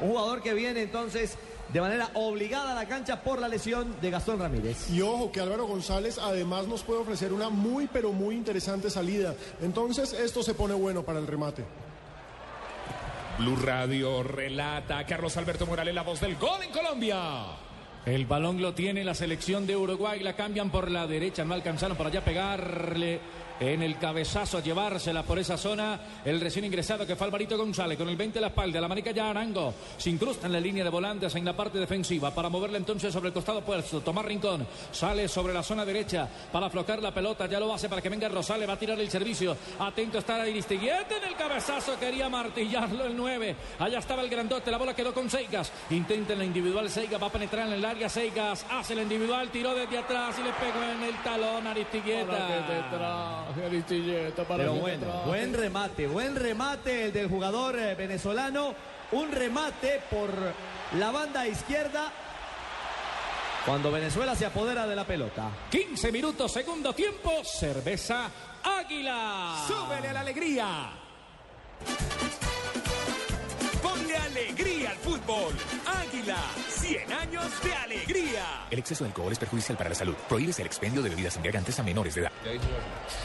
Un 0.00 0.10
jugador 0.10 0.42
que 0.42 0.52
viene 0.54 0.82
entonces 0.82 1.38
de 1.72 1.80
manera 1.80 2.10
obligada 2.14 2.72
a 2.72 2.74
la 2.74 2.86
cancha 2.86 3.22
por 3.22 3.40
la 3.40 3.48
lesión 3.48 3.96
de 4.00 4.10
Gastón 4.10 4.38
Ramírez. 4.38 4.90
Y 4.90 5.00
ojo 5.00 5.32
que 5.32 5.40
Álvaro 5.40 5.66
González 5.66 6.18
además 6.18 6.66
nos 6.66 6.82
puede 6.82 7.00
ofrecer 7.00 7.32
una 7.32 7.48
muy 7.48 7.86
pero 7.86 8.12
muy 8.12 8.36
interesante 8.36 8.90
salida. 8.90 9.34
Entonces 9.60 10.12
esto 10.12 10.42
se 10.42 10.54
pone 10.54 10.74
bueno 10.74 11.02
para 11.02 11.18
el 11.18 11.26
remate. 11.26 11.64
Blue 13.38 13.56
Radio 13.56 14.22
relata 14.22 15.04
Carlos 15.06 15.36
Alberto 15.36 15.66
Morales, 15.66 15.94
la 15.94 16.02
voz 16.02 16.20
del 16.20 16.36
gol 16.36 16.62
en 16.62 16.70
Colombia. 16.70 17.18
El 18.04 18.26
balón 18.26 18.60
lo 18.60 18.74
tiene 18.74 19.04
la 19.04 19.14
selección 19.14 19.66
de 19.66 19.76
Uruguay, 19.76 20.20
la 20.20 20.34
cambian 20.34 20.70
por 20.70 20.90
la 20.90 21.06
derecha, 21.06 21.44
no 21.44 21.54
alcanzaron 21.54 21.96
para 21.96 22.10
allá 22.10 22.24
pegarle 22.24 23.20
en 23.62 23.82
el 23.82 23.96
cabezazo 23.96 24.58
a 24.58 24.60
llevársela 24.60 25.22
por 25.22 25.38
esa 25.38 25.56
zona. 25.56 26.00
El 26.24 26.40
recién 26.40 26.64
ingresado 26.64 27.06
que 27.06 27.16
fue 27.16 27.26
Alvarito 27.26 27.56
González 27.56 27.96
con 27.96 28.08
el 28.08 28.16
20 28.16 28.38
a 28.38 28.42
la 28.42 28.48
espalda. 28.48 28.80
La 28.80 28.88
manica 28.88 29.12
ya 29.12 29.30
Arango 29.30 29.74
se 29.96 30.10
incrusta 30.10 30.46
en 30.46 30.52
la 30.52 30.60
línea 30.60 30.82
de 30.82 30.90
volantes 30.90 31.34
en 31.34 31.44
la 31.44 31.56
parte 31.56 31.78
defensiva 31.78 32.32
para 32.32 32.48
moverla 32.48 32.78
entonces 32.78 33.12
sobre 33.12 33.28
el 33.28 33.34
costado 33.34 33.58
opuesto. 33.58 34.00
Tomás 34.00 34.24
Rincón 34.24 34.66
sale 34.90 35.28
sobre 35.28 35.54
la 35.54 35.62
zona 35.62 35.84
derecha 35.84 36.28
para 36.50 36.66
aflojar 36.66 37.00
la 37.02 37.14
pelota. 37.14 37.46
Ya 37.46 37.60
lo 37.60 37.72
hace 37.72 37.88
para 37.88 38.02
que 38.02 38.08
venga 38.08 38.28
Rosales. 38.28 38.68
Va 38.68 38.74
a 38.74 38.78
tirar 38.78 38.98
el 38.98 39.10
servicio. 39.10 39.56
Atento 39.78 40.18
está 40.18 40.42
Aristiguieta 40.42 41.16
en 41.16 41.24
el 41.24 41.36
cabezazo. 41.36 41.98
Quería 41.98 42.28
martillarlo 42.28 43.06
el 43.06 43.16
9. 43.16 43.56
Allá 43.78 43.98
estaba 43.98 44.22
el 44.22 44.28
grandote. 44.28 44.70
La 44.70 44.78
bola 44.78 44.94
quedó 44.94 45.14
con 45.14 45.30
Seigas. 45.30 45.72
Intenta 45.90 46.32
en 46.32 46.40
la 46.40 46.44
individual. 46.44 46.90
Seigas 46.90 47.22
va 47.22 47.26
a 47.28 47.32
penetrar 47.32 47.68
en 47.68 47.74
el 47.74 47.84
área. 47.84 48.08
Seigas 48.08 48.66
hace 48.70 48.94
la 48.94 49.02
individual. 49.02 49.50
Tiró 49.50 49.74
desde 49.74 49.98
atrás 49.98 50.36
y 50.38 50.42
le 50.42 50.52
pegó 50.52 50.82
en 50.82 51.02
el 51.02 51.22
talón 51.22 51.66
a. 51.66 51.72
Pero 54.56 54.74
bueno, 54.74 55.06
buen 55.26 55.54
remate, 55.54 56.06
buen 56.06 56.36
remate 56.36 57.06
el 57.06 57.12
del 57.12 57.28
jugador 57.28 57.78
eh, 57.78 57.94
venezolano. 57.94 58.74
Un 59.12 59.30
remate 59.30 60.00
por 60.10 60.30
la 60.98 61.10
banda 61.10 61.46
izquierda. 61.46 62.10
Cuando 63.66 63.92
Venezuela 63.92 64.34
se 64.34 64.46
apodera 64.46 64.86
de 64.86 64.96
la 64.96 65.04
pelota. 65.04 65.50
15 65.70 66.10
minutos, 66.10 66.52
segundo 66.52 66.92
tiempo. 66.92 67.44
Cerveza 67.44 68.28
Águila. 68.64 69.64
¡Súbele 69.66 70.08
a 70.08 70.12
la 70.12 70.20
alegría! 70.20 70.90
Alegría 74.42 74.90
al 74.90 74.96
fútbol. 74.96 75.54
Águila, 75.86 76.36
100 76.68 77.12
años 77.12 77.44
de 77.62 77.74
alegría. 77.74 78.44
El 78.70 78.78
exceso 78.80 79.04
de 79.04 79.08
alcohol 79.10 79.32
es 79.32 79.38
perjudicial 79.38 79.76
para 79.78 79.90
la 79.90 79.94
salud. 79.94 80.14
Prohíbes 80.28 80.58
el 80.58 80.66
expendio 80.66 81.00
de 81.02 81.10
bebidas 81.10 81.36
embriagantes 81.36 81.78
a 81.78 81.82
menores 81.82 82.14
de 82.14 82.22
edad. 82.22 82.32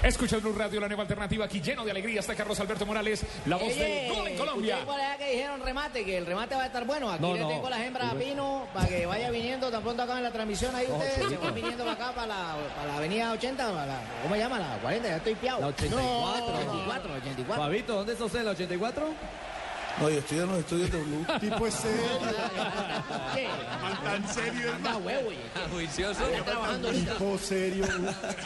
Escucha 0.03 0.37
Blue 0.37 0.53
Radio, 0.53 0.79
la 0.79 0.87
nueva 0.87 1.03
alternativa 1.03 1.45
aquí 1.45 1.59
lleno 1.61 1.83
de 1.83 1.91
alegría. 1.91 2.19
Está 2.19 2.35
Carlos 2.35 2.59
Alberto 2.59 2.85
Morales, 2.85 3.25
la 3.45 3.55
voz 3.57 3.75
del 3.75 4.13
gol 4.13 4.27
en 4.27 4.37
Colombia. 4.37 4.77
¿Ustedes 4.79 4.85
cuál 4.85 5.17
que 5.17 5.31
dijeron 5.31 5.61
remate? 5.61 6.05
Que 6.05 6.17
el 6.17 6.25
remate 6.25 6.55
va 6.55 6.63
a 6.63 6.67
estar 6.67 6.85
bueno. 6.85 7.09
Aquí 7.09 7.21
No, 7.21 7.33
le 7.33 7.39
no. 7.41 7.47
tengo 7.47 7.69
las 7.69 7.79
hembras 7.81 8.11
a 8.13 8.15
Pino 8.15 8.67
para 8.73 8.87
que 8.87 9.05
vaya 9.05 9.31
viniendo. 9.31 9.71
Tan 9.71 9.81
pronto 9.81 10.03
acaben 10.03 10.23
la 10.23 10.31
transmisión 10.31 10.75
ahí 10.75 10.85
ustedes. 10.89 11.29
Se 11.29 11.37
van 11.37 11.55
viniendo 11.55 11.83
para 11.83 11.93
acá, 11.95 12.11
para 12.13 12.27
la, 12.27 12.55
para 12.75 12.87
la 12.91 12.97
avenida 12.97 13.31
80. 13.31 13.65
para 13.71 13.85
la- 13.87 14.01
¿Cómo 14.21 14.35
se 14.35 14.39
llama? 14.41 14.59
La 14.59 14.77
40. 14.81 15.07
Ya 15.09 15.17
estoy 15.17 15.35
piado. 15.35 15.61
La 15.61 15.67
84. 15.67 15.99
No, 15.99 16.51
84, 16.51 17.13
84. 17.15 17.63
Fabito, 17.63 17.93
¿dónde 17.95 18.13
está 18.13 18.25
usted 18.25 18.39
en 18.39 18.45
la 18.45 18.51
84? 18.51 19.07
No, 19.99 20.09
yo 20.09 20.19
estoy 20.19 20.39
en 20.39 20.47
los 20.47 20.59
estudios 20.59 20.91
de 20.91 21.01
Blue. 21.01 21.25
Tipo 21.39 21.67
es 21.67 21.73
serio. 21.73 22.03
¿Qué? 23.33 23.47
Tan 24.03 24.27
serio, 24.27 24.73
Anda 24.75 24.97
huevo, 24.97 25.29
oye. 25.29 25.37
Juicioso. 25.71 26.23
Trabajando. 26.45 26.89
Tipo 26.91 27.37
serio. 27.37 27.85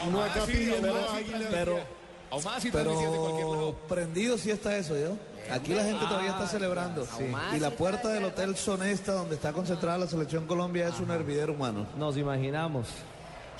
Uno 0.06 0.22
acá 0.22 0.44
pidiendo 0.46 1.10
águila. 1.10 1.48
Pero, 1.50 1.74
de 1.76 2.42
cualquier 2.42 2.72
pero 2.72 3.54
lado. 3.54 3.74
prendido 3.88 4.38
sí 4.38 4.50
está 4.50 4.76
eso, 4.76 4.96
¿yo? 4.98 5.16
Aquí 5.50 5.74
la 5.74 5.84
gente 5.84 6.06
todavía 6.06 6.30
está 6.30 6.46
celebrando. 6.46 7.06
Y 7.54 7.58
la 7.58 7.70
puerta 7.70 8.08
del 8.08 8.24
Hotel 8.24 8.56
Sonesta, 8.56 9.12
donde 9.12 9.34
está 9.34 9.52
concentrada 9.52 9.98
la 9.98 10.06
selección 10.06 10.46
Colombia, 10.46 10.88
es 10.88 11.00
un 11.00 11.10
hervidero 11.10 11.52
humano. 11.52 11.86
Nos 11.96 12.16
imaginamos. 12.16 12.88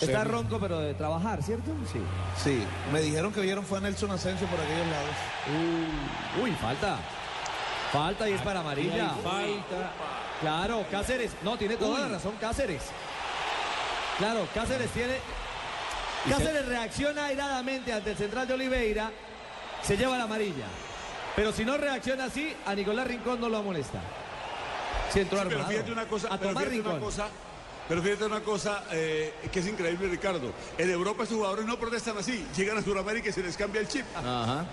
Está 0.01 0.25
ronco, 0.25 0.59
pero 0.59 0.81
de 0.81 0.95
trabajar, 0.95 1.43
¿cierto? 1.43 1.71
Sí. 1.93 2.01
Sí, 2.43 2.63
me 2.93 3.01
dijeron 3.01 3.33
que 3.33 3.41
vieron 3.41 3.65
fue 3.65 3.79
a 3.79 3.83
Nelson 3.83 4.11
Asensio 4.11 4.47
por 4.49 4.59
aquellos 4.59 4.87
lados. 4.87 6.43
Uy, 6.43 6.51
falta. 6.53 6.99
Falta 7.93 8.29
y 8.29 8.33
es 8.33 8.41
para 8.41 8.61
amarilla. 8.61 9.11
Falta. 9.23 9.93
Claro, 10.41 10.85
Cáceres. 10.91 11.33
No, 11.43 11.59
tiene 11.59 11.77
toda 11.77 12.01
la 12.01 12.09
razón 12.09 12.35
Cáceres. 12.41 12.83
Claro, 14.19 14.49
Cáceres 14.55 14.91
tiene. 14.91 15.17
Cáceres 16.29 16.67
reacciona 16.67 17.27
airadamente 17.27 17.93
ante 17.93 18.13
el 18.13 18.17
central 18.17 18.49
de 18.49 18.55
Oliveira. 18.55 19.11
Se 19.83 19.97
lleva 19.97 20.17
la 20.17 20.25
amarilla. 20.25 20.67
Pero 21.37 21.53
si 21.53 21.65
no 21.65 21.77
reacciona 21.77 22.25
así, 22.25 22.55
a 22.67 22.75
Nicolás 22.75 23.07
Rincón 23.07 23.41
no 23.41 23.49
lo 23.49 23.63
molesta. 23.63 24.01
Si 25.13 25.21
entró 25.21 25.39
Sí, 25.43 25.47
pero 25.49 25.65
fíjate 25.67 25.93
una 25.93 26.07
cosa, 26.07 26.29
a 26.29 26.39
pero 26.39 26.59
fíjate 26.59 26.81
una 26.81 26.99
cosa, 26.99 27.29
pero 27.89 28.03
fíjate 28.03 28.25
una 28.25 28.41
cosa 28.41 28.85
eh, 28.93 29.35
que 29.51 29.61
es 29.61 29.67
increíble, 29.67 30.09
Ricardo. 30.09 30.53
En 30.79 30.91
Europa 30.91 31.25
estos 31.25 31.37
jugadores 31.37 31.67
no 31.67 31.79
protestan 31.79 32.17
así, 32.17 32.47
llegan 32.57 32.79
a 32.79 32.83
Sudamérica 32.83 33.29
y 33.29 33.33
se 33.33 33.43
les 33.43 33.57
cambia 33.57 33.81
el 33.81 33.89
chip. 33.89 34.05
Ajá. 34.17 34.65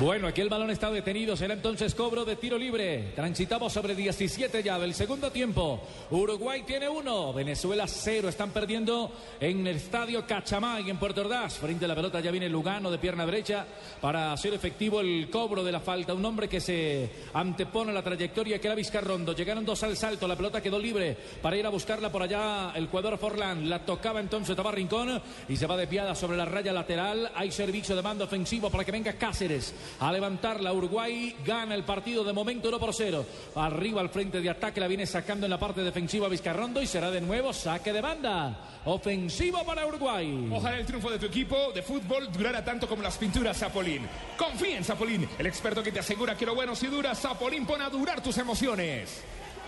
Bueno, 0.00 0.28
aquí 0.28 0.40
el 0.40 0.48
balón 0.48 0.70
está 0.70 0.90
detenido. 0.90 1.36
Será 1.36 1.52
entonces 1.52 1.94
cobro 1.94 2.24
de 2.24 2.36
tiro 2.36 2.56
libre. 2.56 3.12
Transitamos 3.14 3.70
sobre 3.70 3.94
17 3.94 4.62
ya 4.62 4.78
del 4.78 4.94
segundo 4.94 5.30
tiempo. 5.30 5.78
Uruguay 6.10 6.62
tiene 6.66 6.88
uno, 6.88 7.34
Venezuela 7.34 7.86
cero. 7.86 8.30
Están 8.30 8.48
perdiendo 8.48 9.12
en 9.38 9.66
el 9.66 9.76
estadio 9.76 10.26
Cachamay 10.26 10.88
en 10.88 10.96
Puerto 10.96 11.20
Ordaz. 11.20 11.58
Frente 11.58 11.84
a 11.84 11.88
la 11.88 11.94
pelota 11.94 12.18
ya 12.20 12.30
viene 12.30 12.48
Lugano 12.48 12.90
de 12.90 12.96
pierna 12.96 13.26
derecha 13.26 13.66
para 14.00 14.32
hacer 14.32 14.54
efectivo 14.54 15.02
el 15.02 15.28
cobro 15.28 15.62
de 15.62 15.72
la 15.72 15.80
falta. 15.80 16.14
Un 16.14 16.24
hombre 16.24 16.48
que 16.48 16.62
se 16.62 17.10
antepone 17.34 17.90
a 17.90 17.94
la 17.94 18.02
trayectoria 18.02 18.58
que 18.58 18.68
era 18.68 18.74
Vizcarrondo. 18.74 19.34
Llegaron 19.34 19.66
dos 19.66 19.82
al 19.82 19.98
salto. 19.98 20.26
La 20.26 20.36
pelota 20.36 20.62
quedó 20.62 20.78
libre 20.78 21.14
para 21.42 21.58
ir 21.58 21.66
a 21.66 21.68
buscarla 21.68 22.10
por 22.10 22.22
allá 22.22 22.72
el 22.74 22.86
jugador 22.86 23.18
Forlán. 23.18 23.68
La 23.68 23.84
tocaba 23.84 24.20
entonces 24.20 24.56
Tomás 24.56 24.72
Rincón 24.72 25.20
y 25.46 25.56
se 25.58 25.66
va 25.66 25.76
desviada 25.76 26.14
sobre 26.14 26.38
la 26.38 26.46
raya 26.46 26.72
lateral. 26.72 27.30
Hay 27.34 27.52
servicio 27.52 27.94
de 27.94 28.00
mando 28.00 28.24
ofensivo 28.24 28.70
para 28.70 28.82
que 28.82 28.92
venga 28.92 29.12
Cáceres 29.12 29.74
a 29.98 30.12
levantarla. 30.12 30.72
Uruguay 30.72 31.36
gana 31.44 31.74
el 31.74 31.84
partido 31.84 32.24
de 32.24 32.32
momento 32.32 32.68
1 32.68 32.78
por 32.78 32.94
0. 32.94 33.26
Arriba 33.56 34.00
al 34.00 34.10
frente 34.10 34.40
de 34.40 34.50
ataque 34.50 34.80
la 34.80 34.88
viene 34.88 35.06
sacando 35.06 35.46
en 35.46 35.50
la 35.50 35.58
parte 35.58 35.82
defensiva 35.82 36.28
Vizcarrondo 36.28 36.80
y 36.80 36.86
será 36.86 37.10
de 37.10 37.20
nuevo 37.20 37.52
saque 37.52 37.92
de 37.92 38.00
banda. 38.00 38.80
Ofensivo 38.84 39.64
para 39.64 39.86
Uruguay. 39.86 40.48
Ojalá 40.52 40.78
el 40.78 40.86
triunfo 40.86 41.10
de 41.10 41.18
tu 41.18 41.26
equipo 41.26 41.72
de 41.72 41.82
fútbol 41.82 42.30
durara 42.32 42.64
tanto 42.64 42.88
como 42.88 43.02
las 43.02 43.18
pinturas 43.18 43.58
Zapolín. 43.58 44.06
Confía 44.36 44.78
en 44.78 44.84
Zapolín, 44.84 45.28
el 45.38 45.46
experto 45.46 45.82
que 45.82 45.92
te 45.92 46.00
asegura 46.00 46.36
que 46.36 46.46
lo 46.46 46.54
bueno 46.54 46.74
si 46.74 46.86
dura, 46.86 47.14
Zapolín 47.14 47.66
pone 47.66 47.84
a 47.84 47.90
durar 47.90 48.22
tus 48.22 48.38
emociones. 48.38 49.22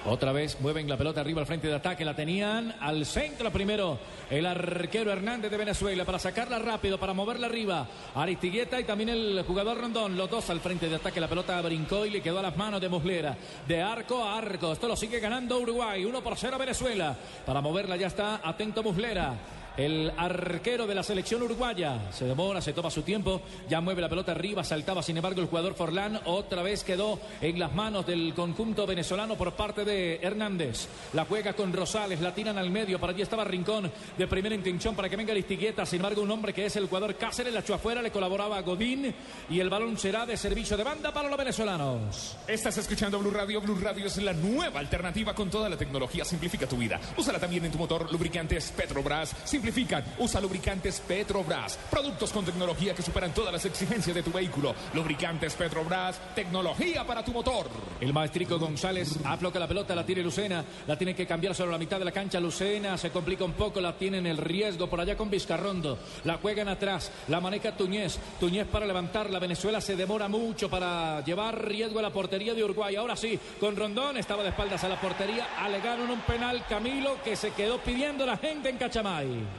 Otra 0.05 0.33
vez 0.33 0.61
mueven 0.61 0.89
la 0.89 0.97
pelota 0.97 1.21
arriba 1.21 1.41
al 1.41 1.47
frente 1.47 1.69
de 1.69 1.75
ataque. 1.75 2.05
La 2.05 2.17
tenían 2.17 2.75
al 2.81 3.07
centro 3.07 3.53
primero 3.53 4.01
el 4.31 4.45
arquero 4.47 5.13
Hernández 5.13 5.49
de 5.49 5.57
Venezuela 5.57 6.05
para 6.05 6.19
sacarla 6.19 6.59
rápido, 6.59 6.99
para 6.99 7.15
moverla 7.15 7.47
arriba. 7.47 7.87
Aristigueta 8.17 8.81
y 8.81 8.85
también 8.85 9.11
el 9.11 9.45
jugador 9.47 9.79
Rondón. 9.79 10.17
Los 10.17 10.29
dos 10.29 10.51
al 10.51 10.59
frente 10.59 10.89
de 10.89 10.97
ataque. 10.97 11.21
La 11.21 11.29
pelota 11.29 11.61
brincó 11.61 12.05
y 12.05 12.11
le 12.11 12.21
quedó 12.21 12.41
a 12.41 12.43
las 12.43 12.57
manos 12.57 12.81
de 12.81 12.89
Muslera. 12.89 13.37
De 13.69 13.81
arco 13.81 14.25
a 14.25 14.39
arco. 14.39 14.73
Esto 14.73 14.89
lo 14.89 14.97
sigue 14.97 15.21
ganando 15.21 15.61
Uruguay. 15.61 16.05
1 16.05 16.21
por 16.21 16.37
0 16.37 16.59
Venezuela. 16.59 17.17
Para 17.47 17.61
moverla 17.61 17.97
ya 17.97 18.09
está 18.09 18.41
atento 18.43 18.83
Muslera. 18.83 19.37
El 19.77 20.13
arquero 20.19 20.87
de 20.87 20.95
la 20.95 21.03
selección 21.03 21.43
uruguaya 21.43 22.11
se 22.13 22.27
demora, 22.27 22.61
se 22.61 22.75
toma 22.75 22.91
su 22.91 23.03
tiempo, 23.03 23.41
ya 23.71 23.81
mueve 23.81 24.03
la 24.03 24.09
pelota 24.09 24.33
arriba, 24.33 24.63
saltaba 24.65 25.03
sin 25.03 25.17
embargo 25.17 25.41
el 25.41 25.47
jugador 25.47 25.75
Forlán, 25.75 26.21
otra 26.27 26.63
vez 26.63 26.85
quedó 26.85 27.19
en 27.41 27.59
las 27.59 27.75
manos 27.75 28.07
del 28.07 28.35
conjunto 28.35 28.87
venezolano 28.87 29.37
por 29.37 29.53
parte 29.53 29.85
de 29.85 30.21
Hernández. 30.23 30.89
La 31.15 31.25
juega 31.25 31.55
con 31.55 31.73
Rosales, 31.73 32.21
la 32.21 32.35
tiran 32.35 32.59
al 32.59 32.71
medio, 32.71 33.01
para 33.01 33.13
allí 33.13 33.23
estaba 33.23 33.45
Rincón 33.45 33.91
de 34.19 34.27
primera 34.27 34.55
intención 34.55 34.95
para 34.95 35.09
que 35.09 35.17
venga 35.17 35.33
Aristigueta, 35.33 35.87
sin 35.87 36.01
embargo 36.01 36.23
un 36.23 36.31
hombre 36.31 36.53
que 36.53 36.67
es 36.67 36.77
el 36.77 36.87
jugador 36.87 37.17
Cáceres, 37.17 37.55
la 37.55 37.61
echó 37.61 37.75
afuera, 37.75 38.03
le 38.03 38.11
colaboraba 38.11 38.59
a 38.59 38.63
Godín 38.63 39.15
y 39.49 39.61
el 39.61 39.71
balón 39.71 39.97
será 39.97 40.27
de 40.27 40.37
servicio 40.37 40.77
de 40.77 40.85
banda 40.85 41.13
para 41.13 41.29
los 41.29 41.39
venezolanos. 41.39 42.37
Estás 42.47 42.77
escuchando 42.77 43.19
Blue 43.19 43.31
Radio. 43.31 43.61
Blue 43.61 43.79
Radio 43.81 44.07
es 44.07 44.17
la 44.19 44.33
nueva 44.33 44.81
alternativa 44.81 45.35
con 45.35 45.49
toda 45.49 45.69
la 45.69 45.77
tecnología. 45.77 46.25
Simplifica 46.25 46.67
tu 46.67 46.77
vida. 46.77 47.01
Úsala 47.17 47.39
también 47.39 47.65
en 47.65 47.73
tu 47.73 47.79
motor. 47.79 48.11
Lubricantes 48.13 48.73
Petrobras. 48.77 49.35
Simplifican. 49.63 50.03
Usa 50.19 50.41
lubricantes 50.41 51.01
Petrobras. 51.07 51.79
Productos 51.89 52.33
con 52.33 52.45
tecnología 52.45 52.95
que 52.95 53.03
superan 53.03 53.33
todas 53.33 53.53
las 53.53 53.65
exigencias 53.65 54.15
de 54.15 54.23
tu 54.23 54.33
vehículo. 54.33 54.75
Lubricantes 54.93 55.55
Petrobras, 55.55 56.21
tecnología 56.35 57.07
para 57.07 57.25
tu 57.25 57.31
motor. 57.31 57.69
El 58.01 58.13
maestrico 58.13 58.59
González 58.59 59.17
afloca 59.25 59.61
la 59.61 59.69
pelota, 59.69 59.95
la 59.95 60.05
tiene 60.05 60.23
Lucena, 60.23 60.65
la 60.89 60.99
tiene 60.99 61.15
que 61.15 61.27
cambiar 61.27 61.55
sobre 61.55 61.71
la 61.71 61.79
mitad 61.79 62.01
de 62.01 62.05
la 62.05 62.11
cancha. 62.11 62.41
Lucena 62.41 62.99
se 62.99 63.11
complica 63.11 63.45
un 63.45 63.53
poco, 63.53 63.81
la 63.81 63.97
tiene 63.97 64.19
en 64.19 64.27
el 64.27 64.37
riesgo 64.37 64.91
por 64.91 65.01
allá 65.01 65.17
con 65.17 65.31
Vizcarrondo. 65.31 65.97
La 66.25 66.39
juegan 66.39 66.69
atrás, 66.69 67.13
la 67.29 67.41
maneja 67.41 67.77
Tuñez. 67.77 68.19
Tuñez 68.41 68.67
para 68.67 68.85
levantarla. 68.85 69.39
Venezuela 69.39 69.81
se 69.81 69.95
demora 69.95 70.27
mucho 70.27 70.69
para 70.69 71.25
llevar 71.25 71.69
riesgo 71.69 72.01
a 72.01 72.03
la 72.03 72.11
portería 72.11 72.53
de 72.53 72.65
Uruguay. 72.65 72.97
Ahora 72.97 73.15
sí, 73.15 73.39
con 73.61 73.77
Rondón 73.77 74.17
estaba 74.17 74.43
de 74.43 74.49
espaldas 74.49 74.83
a 74.83 74.89
la 74.89 75.01
portería. 75.01 75.57
Alegaron 75.57 76.11
un 76.11 76.21
penal 76.23 76.67
Camilo 76.69 77.23
que 77.23 77.37
se 77.37 77.53
quedó 77.53 77.79
pidiendo 77.79 78.27
la 78.27 78.37
gente 78.37 78.69
en 78.69 78.77
Cachamay. 78.77 79.52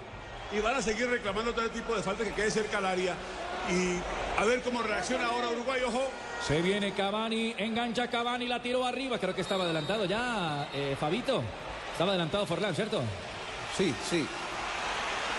Y 0.56 0.60
van 0.60 0.76
a 0.76 0.82
seguir 0.82 1.10
reclamando 1.10 1.54
todo 1.54 1.70
tipo 1.70 1.96
de 1.96 2.04
falta 2.04 2.24
que 2.24 2.32
quede 2.34 2.52
cerca 2.52 2.78
al 2.78 2.86
área. 2.86 3.16
Y 3.70 3.98
a 4.40 4.46
ver 4.46 4.62
cómo 4.62 4.82
reacciona 4.84 5.26
ahora 5.28 5.50
Uruguay, 5.50 5.82
ojo. 5.88 6.10
Se 6.46 6.62
viene 6.62 6.94
Cavani, 6.94 7.56
engancha 7.58 8.08
Cavani, 8.10 8.46
la 8.48 8.62
tiró 8.62 8.86
arriba. 8.86 9.18
Creo 9.18 9.34
que 9.34 9.42
estaba 9.42 9.64
adelantado 9.64 10.06
ya, 10.06 10.70
eh, 10.74 10.96
Fabito. 11.00 11.42
Estaba 11.94 12.12
adelantado 12.12 12.46
Forlán, 12.46 12.76
¿cierto? 12.76 13.02
Sí, 13.78 13.94
sí. 14.10 14.28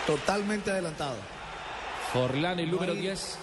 Totalmente 0.06 0.70
adelantado. 0.70 1.16
Forlán, 2.12 2.58
el 2.60 2.66
No 2.66 2.72
número 2.74 2.92
hay- 2.92 3.00
10. 3.00 3.38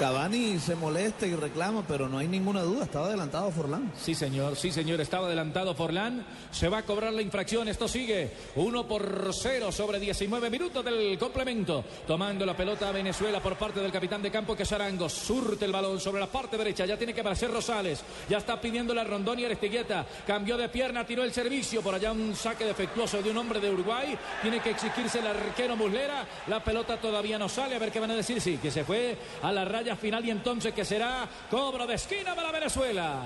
Cavani 0.00 0.58
se 0.58 0.76
molesta 0.76 1.26
y 1.26 1.34
reclama, 1.34 1.84
pero 1.86 2.08
no 2.08 2.16
hay 2.16 2.26
ninguna 2.26 2.62
duda, 2.62 2.84
estaba 2.84 3.08
adelantado 3.08 3.50
Forlán. 3.50 3.92
Sí, 3.94 4.14
señor, 4.14 4.56
sí, 4.56 4.72
señor, 4.72 4.98
estaba 5.02 5.26
adelantado 5.26 5.74
Forlán. 5.74 6.24
Se 6.50 6.70
va 6.70 6.78
a 6.78 6.82
cobrar 6.86 7.12
la 7.12 7.20
infracción, 7.20 7.68
esto 7.68 7.86
sigue. 7.86 8.32
1 8.56 8.88
por 8.88 9.30
0 9.30 9.70
sobre 9.70 10.00
19 10.00 10.48
minutos 10.48 10.82
del 10.82 11.18
complemento. 11.18 11.84
Tomando 12.06 12.46
la 12.46 12.56
pelota 12.56 12.88
a 12.88 12.92
Venezuela 12.92 13.42
por 13.42 13.56
parte 13.56 13.80
del 13.80 13.92
capitán 13.92 14.22
de 14.22 14.30
campo 14.30 14.56
que 14.56 14.62
es 14.62 14.72
Arango. 14.72 15.06
Surte 15.06 15.66
el 15.66 15.72
balón 15.72 16.00
sobre 16.00 16.20
la 16.20 16.28
parte 16.28 16.56
derecha, 16.56 16.86
ya 16.86 16.96
tiene 16.96 17.12
que 17.12 17.20
aparecer 17.20 17.50
Rosales. 17.50 18.02
Ya 18.26 18.38
está 18.38 18.58
pidiendo 18.58 18.94
la 18.94 19.04
Rondón 19.04 19.38
y 19.38 19.44
Aristigueta. 19.44 20.06
Cambió 20.26 20.56
de 20.56 20.70
pierna, 20.70 21.04
tiró 21.04 21.24
el 21.24 21.34
servicio. 21.34 21.82
Por 21.82 21.94
allá 21.94 22.12
un 22.12 22.34
saque 22.34 22.64
defectuoso 22.64 23.20
de 23.20 23.32
un 23.32 23.36
hombre 23.36 23.60
de 23.60 23.70
Uruguay. 23.70 24.16
Tiene 24.40 24.60
que 24.60 24.70
exigirse 24.70 25.18
el 25.18 25.26
arquero 25.26 25.76
Muslera. 25.76 26.26
La 26.46 26.64
pelota 26.64 26.96
todavía 26.96 27.38
no 27.38 27.50
sale. 27.50 27.76
A 27.76 27.78
ver 27.78 27.92
qué 27.92 28.00
van 28.00 28.12
a 28.12 28.16
decir. 28.16 28.40
Sí, 28.40 28.56
que 28.56 28.70
se 28.70 28.82
fue 28.82 29.18
a 29.42 29.52
la 29.52 29.66
raya 29.66 29.89
final 29.96 30.24
y 30.24 30.30
entonces 30.30 30.72
que 30.72 30.84
será 30.84 31.28
cobro 31.50 31.86
de 31.86 31.94
esquina 31.94 32.34
para 32.34 32.52
Venezuela. 32.52 33.22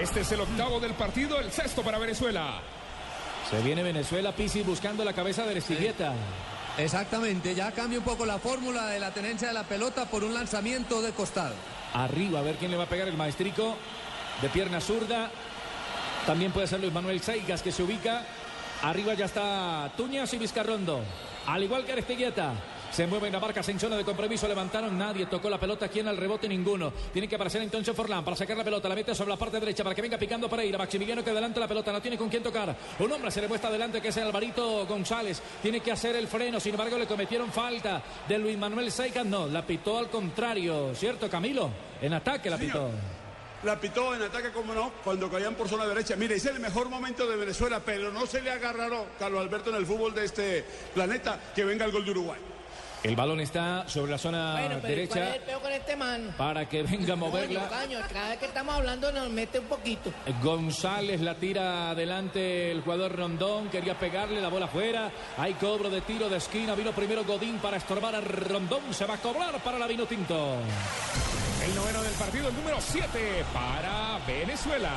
Este 0.00 0.20
es 0.20 0.32
el 0.32 0.40
octavo 0.40 0.80
del 0.80 0.94
partido, 0.94 1.38
el 1.38 1.52
sexto 1.52 1.82
para 1.82 1.98
Venezuela. 1.98 2.60
Se 3.50 3.60
viene 3.60 3.82
Venezuela, 3.82 4.32
Pisi 4.32 4.62
buscando 4.62 5.04
la 5.04 5.12
cabeza 5.12 5.44
de 5.44 5.50
Aristigueta. 5.50 6.14
Exactamente, 6.78 7.54
ya 7.54 7.70
cambia 7.72 7.98
un 7.98 8.04
poco 8.04 8.24
la 8.24 8.38
fórmula 8.38 8.86
de 8.86 8.98
la 8.98 9.10
tenencia 9.10 9.48
de 9.48 9.54
la 9.54 9.64
pelota 9.64 10.06
por 10.06 10.24
un 10.24 10.32
lanzamiento 10.32 11.02
de 11.02 11.12
costado. 11.12 11.54
Arriba, 11.92 12.40
a 12.40 12.42
ver 12.42 12.56
quién 12.56 12.70
le 12.70 12.78
va 12.78 12.84
a 12.84 12.88
pegar 12.88 13.06
el 13.08 13.16
maestrico 13.16 13.76
de 14.40 14.48
pierna 14.48 14.80
zurda. 14.80 15.30
También 16.26 16.52
puede 16.52 16.66
ser 16.66 16.80
Luis 16.80 16.92
Manuel 16.92 17.20
Seigas 17.20 17.62
que 17.62 17.72
se 17.72 17.82
ubica. 17.82 18.24
Arriba 18.82 19.14
ya 19.14 19.26
está 19.26 19.90
Tuñas 19.96 20.32
y 20.32 20.38
Vizcarrondo. 20.38 21.00
Al 21.46 21.62
igual 21.62 21.84
que 21.84 21.92
Aristigueta. 21.92 22.54
Se 22.92 23.06
mueven 23.06 23.32
la 23.32 23.40
marca 23.40 23.62
en 23.66 23.80
zona 23.80 23.96
de 23.96 24.04
compromiso, 24.04 24.46
levantaron, 24.46 24.98
nadie 24.98 25.24
tocó 25.24 25.48
la 25.48 25.58
pelota, 25.58 25.86
aquí 25.86 26.00
en 26.00 26.08
el 26.08 26.16
rebote 26.18 26.46
ninguno. 26.46 26.92
Tiene 27.10 27.26
que 27.26 27.36
aparecer 27.36 27.62
entonces 27.62 27.96
Forlán 27.96 28.22
para 28.22 28.36
sacar 28.36 28.54
la 28.54 28.64
pelota, 28.64 28.86
la 28.86 28.94
mete 28.94 29.14
sobre 29.14 29.30
la 29.30 29.38
parte 29.38 29.58
derecha 29.58 29.82
para 29.82 29.94
que 29.94 30.02
venga 30.02 30.18
picando 30.18 30.46
Pereira. 30.46 30.76
Maximiliano 30.76 31.24
que 31.24 31.30
adelante 31.30 31.58
la 31.58 31.66
pelota, 31.66 31.90
no 31.90 32.02
tiene 32.02 32.18
con 32.18 32.28
quién 32.28 32.42
tocar. 32.42 32.76
Un 32.98 33.10
hombre 33.10 33.30
se 33.30 33.40
le 33.40 33.48
muestra 33.48 33.70
adelante 33.70 34.02
que 34.02 34.08
es 34.08 34.16
el 34.18 34.24
Alvarito 34.24 34.84
González. 34.84 35.40
Tiene 35.62 35.80
que 35.80 35.90
hacer 35.90 36.16
el 36.16 36.28
freno, 36.28 36.60
sin 36.60 36.72
embargo 36.72 36.98
le 36.98 37.06
cometieron 37.06 37.50
falta 37.50 38.02
de 38.28 38.38
Luis 38.38 38.58
Manuel 38.58 38.92
Seigas. 38.92 39.24
No, 39.24 39.46
la 39.46 39.66
pitó 39.66 39.96
al 39.96 40.10
contrario, 40.10 40.94
¿cierto 40.94 41.30
Camilo? 41.30 41.70
En 42.02 42.12
ataque 42.12 42.50
la 42.50 42.58
pitó. 42.58 42.90
La 43.62 43.80
pitó 43.80 44.14
en 44.14 44.20
ataque, 44.20 44.50
como 44.50 44.74
no, 44.74 44.92
cuando 45.02 45.30
caían 45.30 45.54
por 45.54 45.66
zona 45.66 45.86
derecha. 45.86 46.14
Mire, 46.16 46.34
es 46.34 46.44
el 46.44 46.60
mejor 46.60 46.90
momento 46.90 47.26
de 47.26 47.36
Venezuela, 47.36 47.80
pero 47.82 48.12
no 48.12 48.26
se 48.26 48.42
le 48.42 48.50
agarraron, 48.50 49.06
Carlos 49.18 49.40
Alberto, 49.40 49.70
en 49.70 49.76
el 49.76 49.86
fútbol 49.86 50.12
de 50.12 50.26
este 50.26 50.64
planeta, 50.92 51.40
que 51.54 51.64
venga 51.64 51.86
el 51.86 51.92
gol 51.92 52.04
de 52.04 52.10
Uruguay. 52.10 52.38
El 53.02 53.16
balón 53.16 53.40
está 53.40 53.88
sobre 53.88 54.12
la 54.12 54.18
zona 54.18 54.52
Bueno, 54.52 54.78
pero 54.80 55.02
¿y 55.02 55.06
¿cuál 55.08 55.18
es 55.18 55.24
derecha 55.24 55.34
el 55.34 55.42
peo 55.42 55.60
con 55.60 55.72
este 55.72 55.96
man? 55.96 56.34
para 56.38 56.68
que 56.68 56.84
venga 56.84 57.14
a 57.14 57.16
moverla. 57.16 57.68
Coño, 57.68 57.70
caño, 57.70 57.98
cada 58.12 58.28
vez 58.30 58.38
que 58.38 58.46
estamos 58.46 58.74
hablando 58.76 59.10
nos 59.10 59.28
mete 59.28 59.58
un 59.58 59.66
poquito. 59.66 60.12
González 60.40 61.20
la 61.20 61.34
tira 61.34 61.90
adelante 61.90 62.70
el 62.70 62.80
jugador 62.82 63.16
Rondón, 63.16 63.68
quería 63.70 63.98
pegarle 63.98 64.40
la 64.40 64.48
bola 64.48 64.66
afuera. 64.66 65.10
Hay 65.36 65.54
cobro 65.54 65.90
de 65.90 66.00
tiro 66.02 66.28
de 66.28 66.36
esquina. 66.36 66.76
Vino 66.76 66.92
primero 66.92 67.24
Godín 67.24 67.58
para 67.58 67.76
estorbar 67.76 68.14
a 68.14 68.20
Rondón. 68.20 68.94
Se 68.94 69.04
va 69.04 69.14
a 69.14 69.18
cobrar 69.18 69.60
para 69.64 69.80
la 69.80 69.88
Vinotinto. 69.88 70.58
El 71.64 71.74
noveno 71.74 72.02
del 72.02 72.14
partido, 72.14 72.48
el 72.48 72.54
número 72.54 72.76
7 72.80 73.44
para 73.52 74.18
Venezuela. 74.26 74.90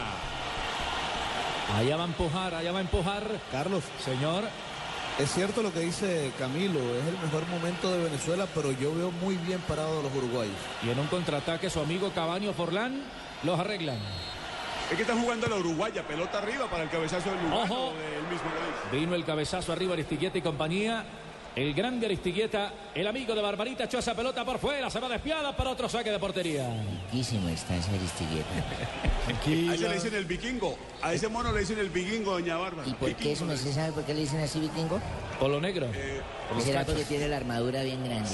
Allá 1.75 1.97
va 1.97 2.03
a 2.03 2.07
empujar, 2.07 2.53
allá 2.53 2.71
va 2.71 2.77
a 2.77 2.81
empujar. 2.81 3.23
Carlos. 3.51 3.83
Señor. 4.03 4.43
Es 5.17 5.31
cierto 5.31 5.63
lo 5.63 5.71
que 5.71 5.79
dice 5.79 6.33
Camilo, 6.37 6.79
es 6.79 7.07
el 7.07 7.17
mejor 7.23 7.47
momento 7.47 7.89
de 7.89 8.03
Venezuela, 8.03 8.47
pero 8.53 8.73
yo 8.73 8.93
veo 8.93 9.11
muy 9.11 9.35
bien 9.37 9.61
parado 9.61 10.01
a 10.01 10.03
los 10.03 10.13
uruguayos. 10.13 10.55
Y 10.83 10.89
en 10.89 10.99
un 10.99 11.07
contraataque 11.07 11.69
su 11.69 11.79
amigo 11.79 12.11
Cabaño 12.13 12.51
Forlán 12.51 13.01
los 13.43 13.57
arreglan. 13.57 13.97
Es 14.89 14.97
que 14.97 15.03
están 15.03 15.21
jugando 15.21 15.47
la 15.47 15.55
Uruguaya, 15.55 16.05
pelota 16.05 16.39
arriba 16.39 16.69
para 16.69 16.83
el 16.83 16.89
cabezazo 16.89 17.29
del 17.29 17.39
Uruguay. 17.39 17.63
Ojo. 17.63 17.93
del 17.93 18.23
mismo 18.29 18.49
Godín. 18.91 19.01
Vino 19.01 19.15
el 19.15 19.25
cabezazo 19.25 19.71
arriba 19.71 19.93
Aristigueta 19.93 20.37
y 20.37 20.41
compañía. 20.41 21.05
El 21.55 21.73
grande 21.73 22.05
Aristigueta, 22.05 22.73
el 22.93 23.07
amigo 23.07 23.33
de 23.33 23.41
Barbarita, 23.41 23.85
echó 23.85 23.99
esa 23.99 24.13
pelota 24.13 24.43
por 24.43 24.59
fuera, 24.59 24.89
se 24.89 24.99
va 24.99 25.07
despiada 25.07 25.55
para 25.55 25.69
otro 25.69 25.87
saque 25.87 26.11
de 26.11 26.19
portería. 26.19 26.67
Riquísimo 27.05 27.47
está 27.47 27.77
ese 27.77 27.91
Aristigueta. 27.91 29.71
A 29.71 29.73
ese 29.73 29.87
le 29.87 29.93
dicen 29.93 30.15
el 30.15 30.25
vikingo. 30.25 30.77
A 31.01 31.13
ese 31.13 31.29
mono 31.29 31.53
le 31.53 31.61
dicen 31.61 31.79
el 31.79 31.89
vikingo, 31.89 32.33
doña 32.33 32.57
Bárbara. 32.57 32.89
¿Y 32.89 32.93
por 32.93 33.13
qué 33.15 33.31
eso 33.31 33.45
no 33.45 33.55
se 33.55 33.71
sabe 33.71 33.93
por 33.93 34.03
qué 34.03 34.13
le 34.13 34.21
dicen 34.21 34.41
así 34.41 34.59
vikingo? 34.59 34.99
Por 35.39 35.49
lo 35.49 35.61
negro. 35.61 35.87
¿O 36.53 36.59
será 36.59 36.85
porque 36.85 37.05
tiene 37.05 37.29
la 37.29 37.37
armadura 37.37 37.83
bien 37.83 38.03
grande? 38.03 38.31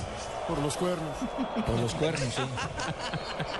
Por 0.47 0.57
los 0.57 0.75
cuernos. 0.75 1.15
Por 1.65 1.79
los 1.79 1.93
cuernos, 1.93 2.34
sí. 2.34 2.41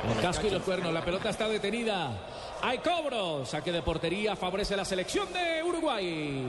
El 0.10 0.22
casco 0.22 0.48
y 0.48 0.50
los 0.50 0.64
cuernos. 0.64 0.92
La 0.92 1.06
pelota 1.06 1.30
está 1.30 1.48
detenida. 1.48 2.12
Hay 2.64 2.80
cobro. 2.80 3.46
Saque 3.46 3.72
de 3.72 3.84
portería. 3.84 4.36
Favorece 4.36 4.76
la 4.76 4.86
selección 4.86 5.32
de 5.32 5.62
Uruguay. 5.64 6.44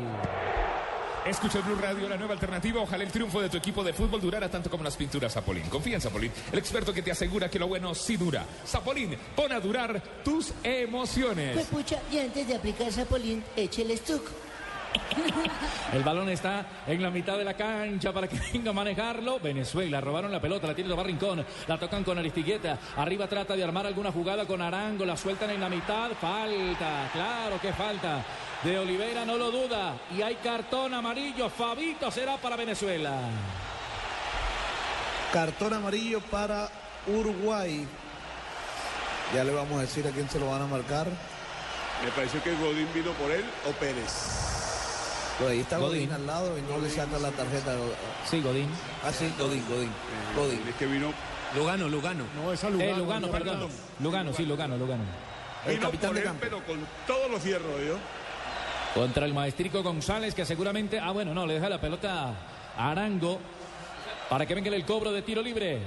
Escucha 1.25 1.59
el 1.59 1.65
Blue 1.65 1.77
Radio, 1.81 2.09
la 2.09 2.17
nueva 2.17 2.35
alternativa. 2.35 2.81
Ojalá 2.81 3.05
el 3.05 3.13
triunfo 3.13 3.41
de 3.41 3.49
tu 3.49 3.57
equipo 3.57 3.85
de 3.85 3.93
fútbol 3.93 4.21
durara 4.21 4.51
tanto 4.51 4.69
como 4.69 4.83
las 4.83 4.97
pinturas 4.97 5.33
Zapolín. 5.33 5.63
Confía 5.69 5.95
en 5.95 6.01
Zapolín, 6.01 6.33
el 6.51 6.59
experto 6.59 6.93
que 6.93 7.01
te 7.01 7.13
asegura 7.13 7.49
que 7.49 7.61
lo 7.61 7.69
bueno 7.69 7.95
sí 7.95 8.17
dura. 8.17 8.45
Zapolín, 8.67 9.17
pon 9.37 9.53
a 9.53 9.61
durar 9.61 10.03
tus 10.25 10.53
emociones. 10.65 11.67
Pues 11.71 11.87
y 12.11 12.19
antes 12.19 12.49
de 12.49 12.57
aplicar 12.57 12.91
Zapolín, 12.93 13.45
eche 13.55 13.83
el 13.83 13.97
stuck. 13.99 14.25
El 15.93 16.03
balón 16.03 16.29
está 16.29 16.65
en 16.87 17.03
la 17.03 17.11
mitad 17.11 17.37
de 17.37 17.45
la 17.45 17.55
cancha 17.55 18.13
para 18.13 18.29
que 18.29 18.39
venga 18.53 18.71
a 18.71 18.75
manejarlo. 18.75 19.39
Venezuela 19.41 20.01
robaron 20.01 20.33
la 20.33 20.41
pelota, 20.41 20.67
la 20.67 20.75
tiene 20.75 20.91
Tomás 20.91 21.07
Rincón, 21.07 21.45
la 21.67 21.79
tocan 21.79 22.05
con 22.05 22.19
Aristigueta. 22.19 22.79
Arriba 22.97 23.27
trata 23.27 23.55
de 23.55 23.65
armar 23.65 23.87
alguna 23.87 24.13
jugada 24.13 24.47
con 24.47 24.63
Arango, 24.63 25.05
la 25.05 25.17
sueltan 25.17 25.51
en 25.51 25.61
la 25.61 25.69
mitad. 25.69 26.11
Falta, 26.21 27.11
claro 27.13 27.61
que 27.61 27.73
falta. 27.73 28.25
De 28.63 28.79
Olivera 28.79 29.25
no 29.25 29.37
lo 29.37 29.51
duda. 29.51 29.97
Y 30.17 30.23
hay 30.23 30.37
cartón 30.37 30.95
amarillo. 30.95 31.51
Fabito 31.51 32.11
será 32.11 32.37
para 32.37 32.57
Venezuela. 32.57 33.19
Cartón 35.33 35.75
amarillo 35.75 36.21
para 36.21 36.69
Uruguay. 37.07 37.87
Ya 39.35 39.45
le 39.45 39.53
vamos 39.53 39.79
a 39.79 39.83
decir 39.83 40.07
a 40.07 40.11
quién 40.11 40.29
se 40.29 40.39
lo 40.39 40.51
van 40.51 40.63
a 40.63 40.67
marcar. 40.67 41.07
Me 42.05 42.11
pareció 42.11 42.43
que 42.43 42.55
Godín 42.55 42.89
vino 42.95 43.13
por 43.13 43.31
él 43.31 43.45
o 43.69 43.73
Pérez. 43.73 44.52
Pues 45.43 45.53
ahí 45.55 45.61
está 45.61 45.79
Godín, 45.79 46.09
Godín. 46.09 46.13
al 46.13 46.27
lado 46.27 46.59
y 46.59 46.63
no 46.63 46.79
le 46.79 46.89
saca 46.91 47.19
la 47.19 47.31
tarjeta. 47.31 47.75
Sí, 48.29 48.41
Godín. 48.41 48.69
Ah, 49.05 49.11
sí, 49.13 49.33
Godín, 49.39 49.65
Godín. 49.69 49.91
Godín. 50.37 50.63
Es 50.69 50.75
que 50.77 50.87
vino, 50.87 51.13
Lugano, 51.57 51.89
Lugano. 51.89 52.25
No, 52.37 52.53
esa 52.53 52.69
Eh, 52.69 52.71
Lugano. 52.71 52.99
Lugano, 52.99 53.27
ya, 53.27 53.33
perdón. 53.33 53.69
Lugano, 54.01 54.33
sí, 54.33 54.47
Lugano, 54.47 54.77
Lugano. 54.77 55.03
El 55.67 55.75
vino 55.77 55.87
capitán 55.87 56.09
por 56.11 56.15
de 56.15 56.21
él, 56.21 56.27
campo. 56.27 56.41
pero 56.43 56.65
con 56.65 56.87
todos 57.07 57.31
los 57.31 57.43
fierros, 57.43 57.71
¿yo? 57.87 57.97
Contra 58.95 59.25
el 59.27 59.35
maestrico 59.35 59.83
González, 59.83 60.35
que 60.35 60.45
seguramente. 60.45 60.99
Ah, 61.01 61.11
bueno, 61.11 61.35
no, 61.35 61.47
le 61.47 61.55
deja 61.55 61.69
la 61.69 61.81
pelota 61.81 62.35
a 62.77 62.91
Arango 62.91 63.39
para 64.29 64.47
que 64.47 64.55
venga 64.55 64.69
el 64.75 64.85
cobro 64.85 65.13
de 65.13 65.23
tiro 65.23 65.43
libre. 65.43 65.79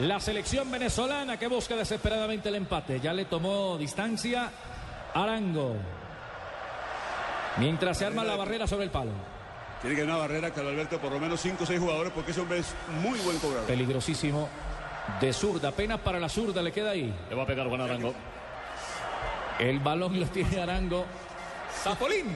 La 0.00 0.18
selección 0.18 0.70
venezolana 0.70 1.38
que 1.38 1.46
busca 1.46 1.76
desesperadamente 1.76 2.48
el 2.48 2.56
empate. 2.56 3.00
Ya 3.00 3.12
le 3.12 3.26
tomó 3.26 3.76
distancia 3.78 4.50
Arango. 5.14 5.76
Mientras 7.58 7.98
se 7.98 8.04
arma 8.04 8.24
la 8.24 8.36
barrera 8.36 8.66
sobre 8.66 8.84
el 8.84 8.90
palo. 8.90 9.12
Tiene 9.80 9.96
que 9.96 10.02
haber 10.02 10.14
una 10.14 10.22
barrera, 10.22 10.50
Carlos 10.50 10.72
Alberto, 10.72 10.98
por 10.98 11.12
lo 11.12 11.20
menos 11.20 11.40
5 11.40 11.62
o 11.62 11.66
6 11.66 11.78
jugadores, 11.78 12.12
porque 12.12 12.30
ese 12.30 12.40
hombre 12.40 12.58
es 12.58 12.74
muy 13.02 13.18
buen 13.20 13.38
cobrador. 13.38 13.66
Peligrosísimo. 13.66 14.48
De 15.20 15.32
zurda, 15.32 15.68
apenas 15.68 16.00
para 16.00 16.18
la 16.18 16.28
zurda 16.28 16.62
le 16.62 16.72
queda 16.72 16.92
ahí. 16.92 17.14
Le 17.28 17.34
va 17.34 17.42
a 17.42 17.46
pegar 17.46 17.68
Juan 17.68 17.82
Arango. 17.82 18.14
El 19.58 19.78
balón 19.80 20.18
lo 20.18 20.26
tiene 20.26 20.60
Arango. 20.60 21.04
Zapolín. 21.82 22.34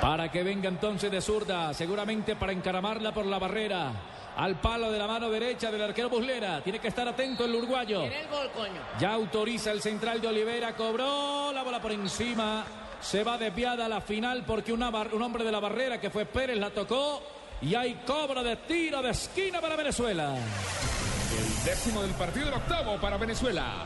Para 0.00 0.30
que 0.30 0.42
venga 0.42 0.68
entonces 0.68 1.10
de 1.10 1.20
zurda, 1.20 1.74
seguramente 1.74 2.36
para 2.36 2.52
encaramarla 2.52 3.12
por 3.12 3.26
la 3.26 3.38
barrera. 3.38 3.92
Al 4.36 4.54
palo 4.60 4.90
de 4.90 4.98
la 4.98 5.06
mano 5.06 5.28
derecha 5.28 5.70
del 5.70 5.82
arquero 5.82 6.08
Buslera. 6.08 6.62
Tiene 6.62 6.78
que 6.78 6.88
estar 6.88 7.06
atento 7.06 7.44
el 7.44 7.54
uruguayo. 7.54 8.00
Tiene 8.02 8.20
el 8.20 8.28
gol, 8.28 8.50
coño. 8.56 8.80
Ya 8.98 9.12
autoriza 9.12 9.72
el 9.72 9.82
central 9.82 10.20
de 10.20 10.28
Olivera. 10.28 10.74
Cobró 10.74 11.52
la 11.52 11.62
bola 11.64 11.82
por 11.82 11.92
encima. 11.92 12.64
Se 13.00 13.22
va 13.24 13.38
desviada 13.38 13.86
a 13.86 13.88
la 13.88 14.00
final 14.00 14.44
porque 14.46 14.72
una 14.72 14.90
bar- 14.90 15.14
un 15.14 15.22
hombre 15.22 15.44
de 15.44 15.52
la 15.52 15.60
barrera 15.60 16.00
que 16.00 16.10
fue 16.10 16.26
Pérez 16.26 16.58
la 16.58 16.70
tocó. 16.70 17.22
Y 17.60 17.74
hay 17.74 17.94
cobro 18.06 18.42
de 18.44 18.54
tiro 18.56 19.02
de 19.02 19.10
esquina 19.10 19.60
para 19.60 19.74
Venezuela. 19.76 20.34
El 20.36 21.64
décimo 21.64 22.02
del 22.02 22.12
partido, 22.12 22.48
el 22.48 22.54
octavo 22.54 23.00
para 23.00 23.16
Venezuela. 23.16 23.84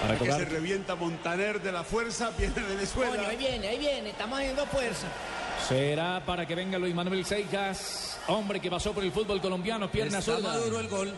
Para 0.00 0.18
que 0.18 0.30
se 0.32 0.44
revienta 0.44 0.94
Montaner 0.94 1.60
de 1.60 1.72
la 1.72 1.82
fuerza, 1.84 2.30
viene 2.38 2.54
Venezuela. 2.54 3.16
Coño, 3.16 3.28
ahí 3.28 3.36
viene, 3.36 3.68
ahí 3.68 3.78
viene. 3.78 4.10
Estamos 4.10 4.38
haciendo 4.38 4.64
fuerza. 4.66 5.06
Será 5.68 6.22
para 6.24 6.46
que 6.46 6.54
venga 6.54 6.78
Luis 6.78 6.94
Manuel 6.94 7.24
Seijas, 7.24 8.18
hombre 8.28 8.60
que 8.60 8.70
pasó 8.70 8.92
por 8.92 9.02
el 9.04 9.10
fútbol 9.12 9.40
colombiano, 9.40 9.90
pierna 9.90 10.18
Está 10.18 10.36
zurda. 10.36 10.50
maduro 10.50 10.80
el 10.80 10.88
gol. 10.88 11.14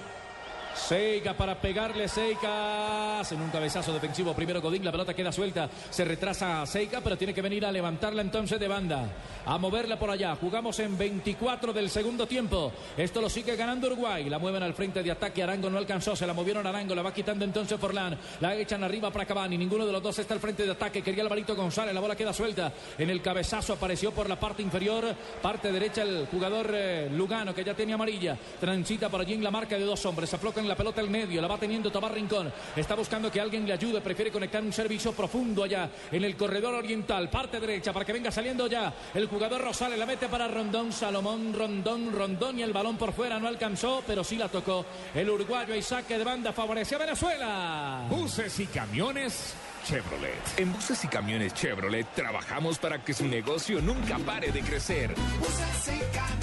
Seika 0.78 1.34
para 1.34 1.60
pegarle 1.60 2.08
Seicas 2.08 3.30
en 3.32 3.42
un 3.42 3.50
cabezazo 3.50 3.92
defensivo. 3.92 4.32
Primero 4.32 4.62
Godín, 4.62 4.84
la 4.84 4.92
pelota 4.92 5.12
queda 5.12 5.32
suelta. 5.32 5.68
Se 5.90 6.04
retrasa 6.04 6.64
Seika, 6.64 7.00
pero 7.02 7.18
tiene 7.18 7.34
que 7.34 7.42
venir 7.42 7.66
a 7.66 7.72
levantarla 7.72 8.22
entonces 8.22 8.58
de 8.58 8.68
banda. 8.68 9.06
A 9.44 9.58
moverla 9.58 9.98
por 9.98 10.10
allá. 10.10 10.36
Jugamos 10.36 10.78
en 10.78 10.96
24 10.96 11.72
del 11.72 11.90
segundo 11.90 12.26
tiempo. 12.26 12.72
Esto 12.96 13.20
lo 13.20 13.28
sigue 13.28 13.56
ganando 13.56 13.88
Uruguay. 13.88 14.30
La 14.30 14.38
mueven 14.38 14.62
al 14.62 14.72
frente 14.72 15.02
de 15.02 15.10
ataque. 15.10 15.42
Arango 15.42 15.68
no 15.68 15.78
alcanzó. 15.78 16.14
Se 16.16 16.26
la 16.26 16.32
movieron 16.32 16.66
Arango. 16.66 16.94
La 16.94 17.02
va 17.02 17.12
quitando 17.12 17.44
entonces 17.44 17.78
Forlán. 17.78 18.16
La 18.40 18.54
echan 18.54 18.82
arriba 18.84 19.10
para 19.10 19.26
Cavani. 19.26 19.58
Ninguno 19.58 19.84
de 19.84 19.92
los 19.92 20.02
dos 20.02 20.18
está 20.18 20.34
al 20.34 20.40
frente 20.40 20.64
de 20.64 20.72
ataque. 20.72 21.02
Quería 21.02 21.22
Alvarito 21.22 21.56
González. 21.56 21.92
La 21.92 22.00
bola 22.00 22.16
queda 22.16 22.32
suelta. 22.32 22.72
En 22.96 23.10
el 23.10 23.20
cabezazo 23.20 23.74
apareció 23.74 24.12
por 24.12 24.28
la 24.28 24.38
parte 24.38 24.62
inferior. 24.62 25.04
Parte 25.42 25.72
derecha 25.72 26.02
el 26.02 26.26
jugador 26.30 26.70
eh, 26.72 27.10
Lugano, 27.12 27.54
que 27.54 27.64
ya 27.64 27.74
tenía 27.74 27.96
amarilla. 27.96 28.38
Transita 28.60 29.08
por 29.08 29.20
allí 29.20 29.34
en 29.34 29.44
la 29.44 29.50
marca 29.50 29.76
de 29.76 29.84
dos 29.84 30.06
hombres. 30.06 30.32
Aflocan 30.32 30.67
la 30.68 30.76
pelota 30.76 31.00
al 31.00 31.10
medio. 31.10 31.40
La 31.40 31.48
va 31.48 31.58
teniendo 31.58 31.90
Tomás 31.90 32.12
Rincón. 32.12 32.52
Está 32.76 32.94
buscando 32.94 33.30
que 33.30 33.40
alguien 33.40 33.66
le 33.66 33.72
ayude. 33.72 34.00
Prefiere 34.00 34.30
conectar 34.30 34.62
un 34.62 34.72
servicio 34.72 35.12
profundo 35.12 35.64
allá 35.64 35.90
en 36.12 36.24
el 36.24 36.36
corredor 36.36 36.74
oriental. 36.74 37.28
Parte 37.30 37.58
derecha 37.58 37.92
para 37.92 38.04
que 38.04 38.12
venga 38.12 38.30
saliendo 38.30 38.66
ya 38.66 38.92
el 39.14 39.26
jugador 39.26 39.62
Rosales. 39.62 39.98
La 39.98 40.06
mete 40.06 40.28
para 40.28 40.48
Rondón. 40.48 40.92
Salomón, 40.92 41.52
Rondón, 41.52 42.12
Rondón. 42.12 42.58
Y 42.58 42.62
el 42.62 42.72
balón 42.72 42.96
por 42.96 43.12
fuera 43.12 43.38
no 43.38 43.48
alcanzó, 43.48 44.02
pero 44.06 44.22
sí 44.22 44.36
la 44.36 44.48
tocó. 44.48 44.84
El 45.14 45.28
uruguayo 45.30 45.74
y 45.74 45.82
saque 45.82 46.18
de 46.18 46.24
banda 46.24 46.52
favorece 46.52 46.94
a 46.94 46.98
Venezuela. 46.98 48.06
Buses 48.08 48.60
y 48.60 48.66
camiones 48.66 49.54
Chevrolet. 49.84 50.58
En 50.58 50.72
Buses 50.72 51.04
y 51.04 51.08
Camiones 51.08 51.54
Chevrolet 51.54 52.06
trabajamos 52.14 52.78
para 52.78 53.02
que 53.02 53.14
su 53.14 53.26
negocio 53.26 53.80
nunca 53.80 54.18
pare 54.18 54.52
de 54.52 54.60
crecer. 54.60 55.14
Buses 55.38 55.88
y 55.88 56.37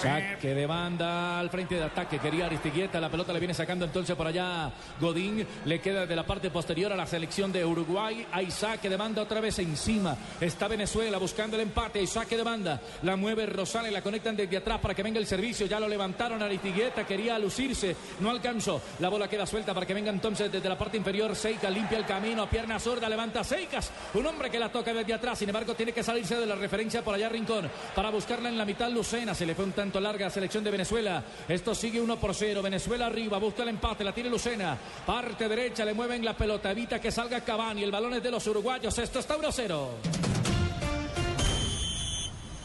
Saque 0.00 0.54
de 0.54 0.66
banda 0.66 1.40
al 1.40 1.48
frente 1.48 1.74
de 1.74 1.84
ataque. 1.84 2.18
Quería 2.18 2.46
Aristigueta. 2.46 3.00
La 3.00 3.08
pelota 3.08 3.32
le 3.32 3.38
viene 3.38 3.54
sacando 3.54 3.86
entonces 3.86 4.14
por 4.14 4.26
allá 4.26 4.70
Godín. 5.00 5.46
Le 5.64 5.80
queda 5.80 6.04
de 6.04 6.14
la 6.14 6.26
parte 6.26 6.50
posterior 6.50 6.92
a 6.92 6.96
la 6.96 7.06
selección 7.06 7.50
de 7.50 7.64
Uruguay. 7.64 8.26
Hay 8.30 8.50
saque 8.50 8.90
de 8.90 8.96
banda 8.96 9.22
otra 9.22 9.40
vez 9.40 9.58
encima. 9.58 10.14
Está 10.38 10.68
Venezuela 10.68 11.16
buscando 11.16 11.56
el 11.56 11.62
empate. 11.62 12.00
Hay 12.00 12.06
saque 12.06 12.36
de 12.36 12.42
banda. 12.42 12.80
La 13.02 13.16
mueve 13.16 13.46
Rosales. 13.46 13.90
La 13.90 14.02
conectan 14.02 14.36
desde 14.36 14.58
atrás 14.58 14.80
para 14.80 14.94
que 14.94 15.02
venga 15.02 15.18
el 15.18 15.26
servicio. 15.26 15.66
Ya 15.66 15.80
lo 15.80 15.88
levantaron 15.88 16.42
Aristigueta. 16.42 17.06
Quería 17.06 17.38
lucirse. 17.38 17.96
No 18.20 18.30
alcanzó. 18.30 18.82
La 18.98 19.08
bola 19.08 19.28
queda 19.28 19.46
suelta 19.46 19.72
para 19.72 19.86
que 19.86 19.94
venga 19.94 20.10
entonces 20.10 20.52
desde 20.52 20.68
la 20.68 20.76
parte 20.76 20.98
inferior. 20.98 21.34
Seika 21.34 21.70
limpia 21.70 21.96
el 21.96 22.04
camino. 22.04 22.48
Pierna 22.50 22.78
sorda 22.78 23.08
levanta 23.08 23.42
Seikas. 23.42 23.90
Un 24.12 24.26
hombre 24.26 24.50
que 24.50 24.58
la 24.58 24.70
toca 24.70 24.92
desde 24.92 25.14
atrás. 25.14 25.38
Sin 25.38 25.48
embargo, 25.48 25.74
tiene 25.74 25.92
que 25.92 26.02
salirse 26.02 26.36
de 26.36 26.46
la 26.46 26.54
referencia 26.54 27.02
por 27.02 27.14
allá 27.14 27.30
Rincón. 27.30 27.70
Para 27.94 28.10
buscarla 28.10 28.50
en 28.50 28.58
la 28.58 28.66
mitad 28.66 28.90
Lucena. 28.90 29.34
Se 29.34 29.46
le 29.46 29.54
fue 29.54 29.64
un 29.64 29.72
tanto 29.72 29.85
larga 29.94 30.30
selección 30.30 30.62
de 30.64 30.70
Venezuela. 30.70 31.22
Esto 31.48 31.74
sigue 31.74 32.00
1 32.00 32.16
por 32.18 32.34
0. 32.34 32.62
Venezuela 32.62 33.06
arriba. 33.06 33.38
Busca 33.38 33.62
el 33.62 33.70
empate. 33.70 34.04
La 34.04 34.12
tiene 34.12 34.30
Lucena. 34.30 34.76
Parte 35.06 35.48
derecha. 35.48 35.84
Le 35.84 35.94
mueven 35.94 36.24
la 36.24 36.36
pelota. 36.36 36.70
Evita 36.70 37.00
que 37.00 37.10
salga 37.10 37.40
Cavani. 37.40 37.82
El 37.82 37.90
balón 37.90 38.14
es 38.14 38.22
de 38.22 38.30
los 38.30 38.46
uruguayos. 38.46 38.98
Esto 38.98 39.18
está 39.18 39.36
1 39.36 39.52
0. 39.52 39.90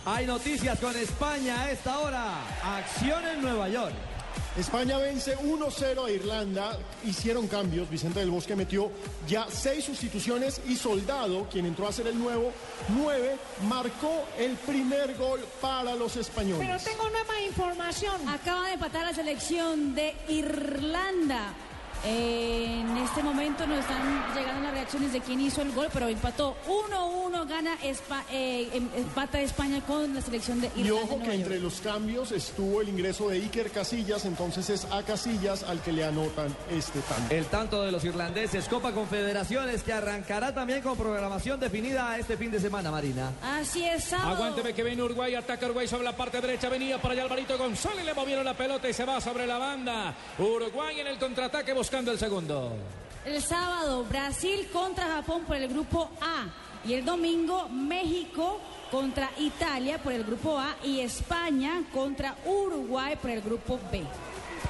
Hay 0.05 0.25
noticias 0.25 0.79
con 0.79 0.95
España 0.95 1.61
a 1.61 1.71
esta 1.71 1.99
hora. 1.99 2.33
Acción 2.63 3.23
en 3.27 3.41
Nueva 3.41 3.69
York. 3.69 3.93
España 4.57 4.97
vence 4.97 5.37
1-0 5.37 6.05
a 6.05 6.11
Irlanda. 6.11 6.77
Hicieron 7.05 7.47
cambios. 7.47 7.89
Vicente 7.89 8.19
del 8.19 8.29
Bosque 8.29 8.55
metió 8.55 8.91
ya 9.27 9.47
seis 9.49 9.85
sustituciones 9.85 10.61
y 10.67 10.75
Soldado, 10.75 11.47
quien 11.49 11.65
entró 11.65 11.87
a 11.87 11.91
ser 11.91 12.07
el 12.07 12.19
nuevo 12.19 12.51
9, 12.89 13.37
marcó 13.67 14.25
el 14.37 14.55
primer 14.57 15.15
gol 15.15 15.39
para 15.61 15.95
los 15.95 16.15
españoles. 16.17 16.59
Pero 16.59 16.77
tengo 16.79 17.09
nueva 17.09 17.41
información. 17.47 18.27
Acaba 18.27 18.67
de 18.67 18.73
empatar 18.73 19.05
la 19.05 19.13
selección 19.13 19.95
de 19.95 20.15
Irlanda. 20.27 21.53
En 22.03 22.97
este 22.97 23.21
momento 23.23 23.65
nos 23.67 23.79
están 23.79 24.23
llegando 24.35 24.61
las 24.63 24.71
reacciones 24.73 25.13
de 25.13 25.21
quién 25.21 25.39
hizo 25.41 25.61
el 25.61 25.71
gol, 25.71 25.87
pero 25.93 26.07
empató 26.07 26.55
1-1, 26.67 27.45
gana 27.47 27.77
Espa- 27.83 28.23
eh, 28.31 28.69
em- 28.73 28.89
empata 28.95 29.39
España 29.41 29.81
con 29.85 30.13
la 30.13 30.21
selección 30.21 30.61
de 30.61 30.67
Irlanda. 30.75 30.87
Y 30.87 30.91
ojo 30.91 31.19
que 31.21 31.33
entre 31.33 31.59
los 31.59 31.81
cambios 31.81 32.31
estuvo 32.31 32.81
el 32.81 32.89
ingreso 32.89 33.29
de 33.29 33.37
Iker 33.37 33.71
Casillas, 33.71 34.25
entonces 34.25 34.69
es 34.69 34.85
a 34.91 35.03
Casillas 35.03 35.63
al 35.63 35.81
que 35.81 35.91
le 35.91 36.03
anotan 36.05 36.55
este 36.71 36.99
tanto. 37.01 37.33
El 37.33 37.45
tanto 37.45 37.81
de 37.83 37.91
los 37.91 38.03
irlandeses, 38.03 38.67
Copa 38.67 38.91
Confederaciones, 38.93 39.83
que 39.83 39.93
arrancará 39.93 40.53
también 40.53 40.81
con 40.81 40.97
programación 40.97 41.59
definida 41.59 42.17
este 42.17 42.37
fin 42.37 42.51
de 42.51 42.59
semana, 42.59 42.89
Marina. 42.91 43.31
Así 43.43 43.83
es, 43.83 44.05
sábado. 44.05 44.35
Aguánteme 44.35 44.73
que 44.73 44.83
viene 44.83 45.03
Uruguay, 45.03 45.35
ataca 45.35 45.65
Uruguay 45.65 45.87
sobre 45.87 46.03
la 46.05 46.15
parte 46.15 46.41
derecha, 46.41 46.69
venía 46.69 46.99
para 47.01 47.13
allá 47.13 47.23
Alvarito 47.23 47.57
González, 47.57 48.05
le 48.05 48.13
movieron 48.13 48.43
la 48.45 48.53
pelota 48.55 48.89
y 48.89 48.93
se 48.93 49.05
va 49.05 49.21
sobre 49.21 49.45
la 49.45 49.57
banda. 49.57 50.15
Uruguay 50.39 50.99
en 50.99 51.07
el 51.07 51.17
contraataque 51.19 51.73
buscando 51.91 52.13
el 52.13 52.19
segundo. 52.19 52.71
El 53.25 53.41
sábado, 53.41 54.05
Brasil 54.05 54.69
contra 54.71 55.07
Japón 55.07 55.43
por 55.45 55.57
el 55.57 55.67
grupo 55.67 56.09
A. 56.21 56.45
Y 56.87 56.93
el 56.93 57.03
domingo, 57.03 57.67
México 57.67 58.61
contra 58.89 59.29
Italia 59.37 59.97
por 60.01 60.13
el 60.13 60.23
grupo 60.23 60.57
A. 60.57 60.73
Y 60.85 61.01
España 61.01 61.83
contra 61.93 62.37
Uruguay 62.45 63.17
por 63.21 63.29
el 63.29 63.41
grupo 63.41 63.77
B. 63.91 64.03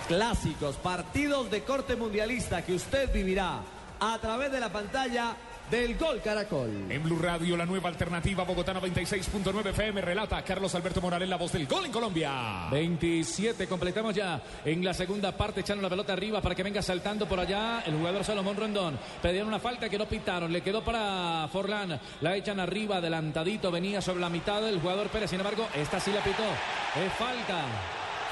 Clásicos, 0.08 0.78
partidos 0.78 1.52
de 1.52 1.64
corte 1.64 1.96
mundialista 1.96 2.66
que 2.66 2.74
usted 2.74 3.14
vivirá 3.14 3.60
a 4.00 4.18
través 4.18 4.52
de 4.52 4.60
la 4.60 4.72
pantalla 4.72 5.36
del 5.72 5.98
Gol 5.98 6.22
Caracol. 6.22 6.70
En 6.90 7.02
Blue 7.02 7.18
Radio, 7.18 7.56
la 7.56 7.66
nueva 7.66 7.88
alternativa 7.88 8.44
Bogotá 8.44 8.74
96.9 8.74 9.68
FM 9.68 10.02
relata 10.02 10.44
Carlos 10.44 10.76
Alberto 10.76 11.00
Morales, 11.00 11.30
la 11.30 11.38
voz 11.38 11.54
del 11.54 11.66
gol 11.66 11.86
en 11.86 11.92
Colombia. 11.94 12.68
27, 12.70 13.68
completamos 13.68 14.14
ya 14.14 14.42
en 14.66 14.84
la 14.84 14.94
segunda 14.94 15.32
parte, 15.32 15.62
echando 15.62 15.82
la 15.82 15.90
pelota 15.90 16.12
arriba 16.12 16.42
para 16.42 16.56
que 16.56 16.64
venga 16.64 16.82
saltando 16.82 17.26
por 17.26 17.40
allá 17.40 17.84
el 17.86 17.96
jugador 17.96 18.26
Salomón 18.26 18.58
Rondón. 18.58 19.00
Pedían 19.22 19.48
una 19.48 19.60
falta 19.60 19.88
que 19.88 19.98
no 19.98 20.08
pitaron, 20.08 20.52
le 20.52 20.62
quedó 20.62 20.84
para 20.84 21.48
Forlán, 21.50 21.98
la 22.20 22.36
echan 22.36 22.60
arriba, 22.60 22.98
adelantadito, 22.98 23.72
venía 23.72 24.02
sobre 24.02 24.20
la 24.20 24.30
mitad 24.30 24.68
el 24.68 24.82
jugador 24.82 25.08
Pérez, 25.08 25.30
sin 25.30 25.40
embargo, 25.40 25.66
esta 25.74 26.02
sí 26.02 26.12
la 26.12 26.22
pitó, 26.22 26.44
es 26.44 27.14
falta. 27.14 27.64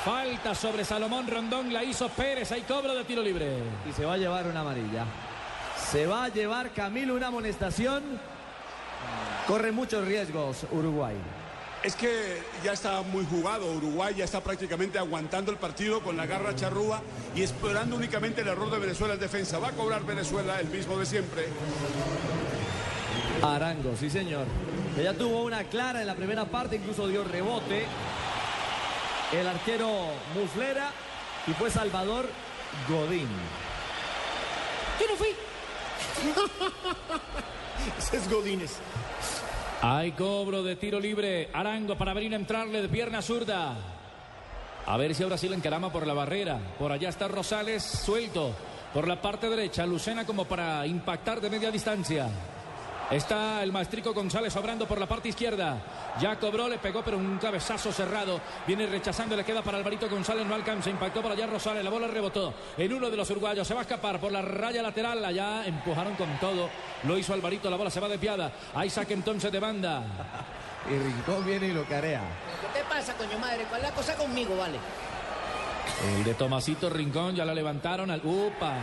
Falta 0.03 0.55
sobre 0.55 0.83
Salomón 0.83 1.27
Rondón, 1.27 1.71
la 1.71 1.85
hizo 1.85 2.09
Pérez, 2.09 2.51
hay 2.51 2.61
cobro 2.61 2.93
de 2.95 3.03
tiro 3.05 3.21
libre. 3.21 3.47
Y 3.89 3.93
se 3.93 4.05
va 4.05 4.13
a 4.13 4.17
llevar 4.17 4.47
una 4.47 4.61
amarilla. 4.61 5.05
Se 5.91 6.05
va 6.05 6.25
a 6.25 6.29
llevar 6.29 6.71
Camilo 6.71 7.15
una 7.15 7.27
amonestación. 7.27 8.03
Corre 9.47 9.71
muchos 9.71 10.05
riesgos 10.05 10.67
Uruguay. 10.71 11.15
Es 11.81 11.95
que 11.95 12.43
ya 12.63 12.73
está 12.73 13.01
muy 13.01 13.25
jugado. 13.25 13.71
Uruguay 13.71 14.13
ya 14.15 14.25
está 14.25 14.39
prácticamente 14.41 14.99
aguantando 14.99 15.51
el 15.51 15.57
partido 15.57 16.01
con 16.01 16.15
la 16.15 16.27
garra 16.27 16.55
charrúa 16.55 17.01
y 17.35 17.41
esperando 17.41 17.95
únicamente 17.95 18.41
el 18.41 18.49
error 18.49 18.69
de 18.69 18.77
Venezuela 18.77 19.15
en 19.15 19.19
defensa. 19.19 19.57
Va 19.57 19.69
a 19.69 19.71
cobrar 19.71 20.05
Venezuela 20.05 20.59
el 20.59 20.67
mismo 20.67 20.95
de 20.95 21.07
siempre. 21.07 21.47
Arango, 23.41 23.95
sí 23.99 24.11
señor. 24.11 24.45
Que 24.95 25.03
ya 25.03 25.15
tuvo 25.15 25.43
una 25.43 25.63
clara 25.63 26.01
en 26.01 26.07
la 26.07 26.15
primera 26.15 26.45
parte, 26.45 26.75
incluso 26.75 27.07
dio 27.07 27.23
rebote. 27.23 27.87
El 29.31 29.47
arquero 29.47 29.89
Muslera 30.35 30.91
y 31.47 31.53
fue 31.53 31.71
Salvador 31.71 32.29
Godín. 32.87 33.29
Yo 34.99 35.07
no 35.07 35.15
fui. 35.15 35.48
Ese 37.97 38.17
es 38.17 38.29
Godínez. 38.29 38.77
Hay 39.81 40.11
cobro 40.11 40.63
de 40.63 40.75
tiro 40.75 40.99
libre. 40.99 41.49
Arango 41.53 41.97
para 41.97 42.13
venir 42.13 42.33
a 42.33 42.37
entrarle 42.37 42.81
de 42.81 42.89
pierna 42.89 43.21
zurda. 43.21 43.77
A 44.85 44.97
ver 44.97 45.15
si 45.15 45.23
ahora 45.23 45.37
sí 45.37 45.47
la 45.47 45.55
encarama 45.55 45.91
por 45.91 46.05
la 46.05 46.13
barrera. 46.13 46.59
Por 46.77 46.91
allá 46.91 47.09
está 47.09 47.27
Rosales 47.27 47.83
suelto. 47.83 48.53
Por 48.93 49.07
la 49.07 49.21
parte 49.21 49.49
derecha, 49.49 49.85
Lucena 49.85 50.25
como 50.25 50.45
para 50.45 50.85
impactar 50.87 51.39
de 51.39 51.49
media 51.49 51.71
distancia. 51.71 52.27
Está 53.11 53.63
el 53.63 53.71
maestrico 53.71 54.13
González 54.13 54.53
sobrando 54.53 54.87
por 54.87 54.99
la 54.99 55.07
parte 55.07 55.29
izquierda. 55.29 55.77
Ya 56.21 56.37
cobró, 56.37 56.69
le 56.69 56.77
pegó, 56.77 57.01
pero 57.03 57.17
un 57.17 57.39
cabezazo 57.39 57.91
cerrado. 57.91 58.39
Viene 58.67 58.85
rechazando, 58.85 59.35
le 59.35 59.43
queda 59.43 59.63
para 59.63 59.79
Alvarito 59.79 60.07
González, 60.07 60.45
no 60.45 60.53
alcanza. 60.53 60.91
Impactó 60.91 61.23
para 61.23 61.33
allá 61.33 61.47
Rosales, 61.47 61.83
la 61.83 61.89
bola 61.89 62.05
rebotó 62.07 62.53
en 62.77 62.93
uno 62.93 63.09
de 63.09 63.17
los 63.17 63.27
uruguayos. 63.31 63.67
Se 63.67 63.73
va 63.73 63.79
a 63.79 63.83
escapar 63.83 64.19
por 64.19 64.31
la 64.31 64.43
raya 64.43 64.83
lateral. 64.83 65.25
Allá 65.25 65.65
empujaron 65.65 66.15
con 66.15 66.37
todo. 66.39 66.69
Lo 67.03 67.17
hizo 67.17 67.33
Alvarito, 67.33 67.67
la 67.69 67.77
bola 67.77 67.89
se 67.89 67.99
va 67.99 68.07
desviada. 68.07 68.51
Hay 68.75 68.91
saque 68.91 69.15
entonces 69.15 69.51
de 69.51 69.59
banda. 69.59 70.03
Y 70.87 70.97
Rincón 70.97 71.43
viene 71.45 71.67
y 71.67 71.73
lo 71.73 71.85
carea. 71.85 72.21
¿Qué 72.61 72.79
te 72.79 72.85
pasa, 72.85 73.15
coño 73.15 73.39
madre? 73.39 73.65
¿Cuál 73.69 73.81
es 73.81 73.89
la 73.89 73.95
cosa 73.95 74.15
conmigo, 74.15 74.55
vale? 74.55 74.77
El 76.15 76.23
de 76.23 76.35
Tomasito 76.35 76.91
Rincón 76.91 77.35
ya 77.35 77.43
la 77.43 77.55
levantaron 77.55 78.11
al 78.11 78.21
upa. 78.23 78.75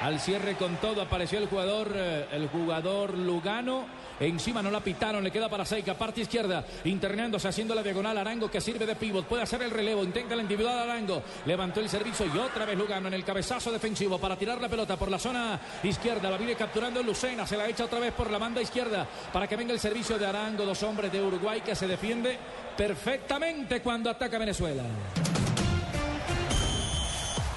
Al 0.00 0.18
cierre 0.18 0.54
con 0.54 0.76
todo 0.76 1.02
apareció 1.02 1.38
el 1.38 1.46
jugador 1.46 1.92
eh, 1.94 2.26
el 2.32 2.48
jugador 2.48 3.18
Lugano. 3.18 3.84
Encima 4.18 4.62
no 4.62 4.70
la 4.70 4.80
pitaron, 4.80 5.22
le 5.22 5.30
queda 5.30 5.48
para 5.48 5.64
Seika, 5.64 5.94
parte 5.94 6.22
izquierda, 6.22 6.64
internándose, 6.84 7.48
haciendo 7.48 7.74
la 7.74 7.82
diagonal. 7.82 8.16
Arango 8.16 8.50
que 8.50 8.60
sirve 8.60 8.86
de 8.86 8.94
pivot, 8.96 9.26
puede 9.26 9.42
hacer 9.42 9.62
el 9.62 9.70
relevo, 9.70 10.02
intenta 10.02 10.36
la 10.36 10.42
individual 10.42 10.78
Arango. 10.78 11.22
Levantó 11.44 11.80
el 11.80 11.88
servicio 11.88 12.26
y 12.26 12.38
otra 12.38 12.64
vez 12.64 12.78
Lugano 12.78 13.08
en 13.08 13.14
el 13.14 13.24
cabezazo 13.24 13.70
defensivo 13.70 14.18
para 14.18 14.36
tirar 14.36 14.60
la 14.60 14.68
pelota 14.68 14.96
por 14.96 15.10
la 15.10 15.18
zona 15.18 15.60
izquierda. 15.82 16.30
La 16.30 16.38
viene 16.38 16.54
capturando 16.54 17.02
Lucena, 17.02 17.46
se 17.46 17.58
la 17.58 17.68
echa 17.68 17.84
otra 17.84 17.98
vez 17.98 18.12
por 18.12 18.30
la 18.30 18.38
banda 18.38 18.62
izquierda 18.62 19.06
para 19.32 19.46
que 19.46 19.56
venga 19.56 19.72
el 19.72 19.80
servicio 19.80 20.18
de 20.18 20.26
Arango. 20.26 20.64
Dos 20.64 20.82
hombres 20.82 21.12
de 21.12 21.22
Uruguay 21.22 21.60
que 21.60 21.74
se 21.74 21.86
defiende 21.86 22.38
perfectamente 22.76 23.82
cuando 23.82 24.08
ataca 24.08 24.38
Venezuela. 24.38 24.82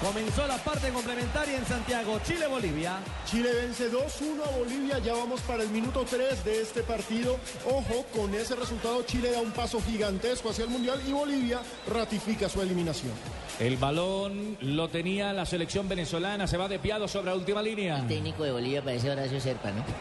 Comenzó 0.04 0.46
la 0.46 0.58
parte 0.58 0.90
complementaria 0.90 1.56
en 1.56 1.64
Santiago, 1.64 2.20
Chile-Bolivia. 2.26 2.98
Chile 3.24 3.48
vence 3.54 3.90
2-1 3.90 4.46
a 4.46 4.58
Bolivia, 4.58 4.98
ya 4.98 5.14
vamos 5.14 5.40
para 5.40 5.62
el 5.62 5.70
minuto 5.70 6.04
3 6.04 6.44
de 6.44 6.60
este 6.60 6.82
partido. 6.82 7.38
Ojo, 7.64 8.04
con 8.14 8.34
ese 8.34 8.54
resultado 8.54 9.02
Chile 9.04 9.30
da 9.30 9.40
un 9.40 9.52
paso 9.52 9.80
gigantesco 9.80 10.50
hacia 10.50 10.64
el 10.64 10.70
Mundial 10.70 11.00
y 11.08 11.12
Bolivia 11.12 11.62
ratifica 11.90 12.50
su 12.50 12.60
eliminación. 12.60 13.12
El 13.58 13.78
balón 13.78 14.58
lo 14.60 14.88
tenía 14.88 15.32
la 15.32 15.46
selección 15.46 15.88
venezolana, 15.88 16.46
se 16.46 16.58
va 16.58 16.68
de 16.68 16.78
piado 16.78 17.08
sobre 17.08 17.28
la 17.28 17.36
última 17.36 17.62
línea. 17.62 18.00
El 18.00 18.06
técnico 18.06 18.44
de 18.44 18.52
Bolivia 18.52 18.84
parece 18.84 19.10
Horacio 19.10 19.40
Serpa, 19.40 19.70
¿no? 19.70 19.82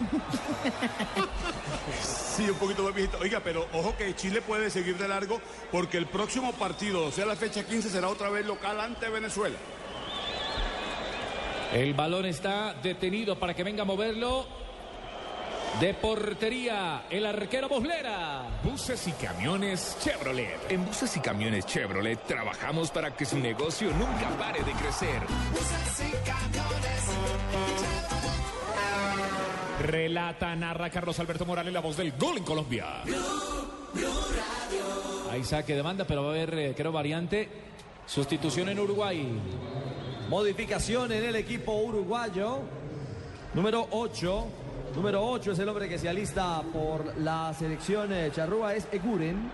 Sí, 2.35 2.49
un 2.49 2.55
poquito 2.55 2.81
más 2.81 2.95
viejito. 2.95 3.19
Oiga, 3.21 3.41
pero 3.43 3.67
ojo 3.73 3.95
que 3.95 4.15
Chile 4.15 4.41
puede 4.41 4.71
seguir 4.71 4.97
de 4.97 5.07
largo 5.07 5.39
porque 5.71 5.97
el 5.97 6.07
próximo 6.07 6.51
partido, 6.53 7.05
o 7.05 7.11
sea, 7.11 7.25
la 7.25 7.35
fecha 7.35 7.63
15, 7.63 7.89
será 7.89 8.09
otra 8.09 8.29
vez 8.31 8.45
local 8.45 8.79
ante 8.79 9.07
Venezuela. 9.07 9.57
El 11.73 11.95
balón 11.95 12.27
está 12.27 12.75
detenido 12.83 13.39
para 13.39 13.55
que 13.55 13.63
venga 13.63 13.81
a 13.81 13.86
moverlo. 13.86 14.45
De 15.81 15.95
portería, 15.95 17.05
el 17.09 17.25
arquero 17.25 17.67
Boslera. 17.67 18.59
Buses 18.63 19.07
y 19.07 19.12
camiones 19.13 19.97
Chevrolet. 19.99 20.71
En 20.71 20.86
buses 20.86 21.17
y 21.17 21.19
camiones 21.19 21.65
Chevrolet 21.65 22.27
trabajamos 22.27 22.91
para 22.91 23.15
que 23.15 23.25
su 23.25 23.39
negocio 23.39 23.89
nunca 23.89 24.29
pare 24.38 24.63
de 24.63 24.71
crecer. 24.73 25.19
Relata, 29.81 30.55
narra 30.55 30.91
Carlos 30.91 31.19
Alberto 31.19 31.47
Morales, 31.47 31.73
la 31.73 31.79
voz 31.79 31.97
del 31.97 32.12
gol 32.12 32.38
en 32.38 32.43
Colombia. 32.43 33.01
Hay 35.31 35.43
saque 35.43 35.73
de 35.73 35.81
banda, 35.81 36.05
pero 36.05 36.21
va 36.21 36.29
a 36.29 36.31
haber, 36.33 36.53
eh, 36.53 36.73
creo, 36.77 36.91
variante. 36.91 37.49
Sustitución 38.05 38.69
en 38.69 38.79
Uruguay. 38.79 39.27
Modificación 40.33 41.11
en 41.11 41.25
el 41.25 41.35
equipo 41.35 41.73
uruguayo. 41.73 42.61
Número 43.53 43.85
8. 43.91 44.47
Número 44.95 45.23
8 45.29 45.51
es 45.51 45.59
el 45.59 45.69
hombre 45.69 45.87
que 45.87 45.99
se 45.99 46.09
alista 46.09 46.63
por 46.73 47.15
la 47.19 47.53
selección 47.53 48.11
eh, 48.11 48.31
charrúa. 48.33 48.73
Es 48.73 48.87
Eguren. 48.91 49.51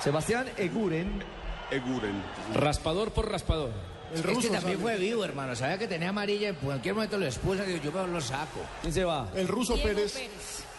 Sebastián 0.00 0.46
Eguren. 0.56 1.22
Eguren. 1.70 2.22
Raspador 2.54 3.10
por 3.10 3.30
raspador. 3.30 3.70
El 4.14 4.22
ruso 4.22 4.48
también 4.48 4.80
fue 4.80 4.96
vivo, 4.96 5.26
hermano. 5.26 5.54
Sabía 5.54 5.76
que 5.76 5.86
tenía 5.86 6.08
amarilla 6.08 6.48
en 6.48 6.54
cualquier 6.54 6.94
momento 6.94 7.18
lo 7.18 7.26
expulsan. 7.26 7.66
Digo, 7.66 7.92
yo 7.92 8.06
lo 8.06 8.20
saco. 8.22 8.60
¿Quién 8.80 8.94
se 8.94 9.04
va? 9.04 9.28
El 9.34 9.46
ruso. 9.46 9.76
Pérez. 9.76 10.14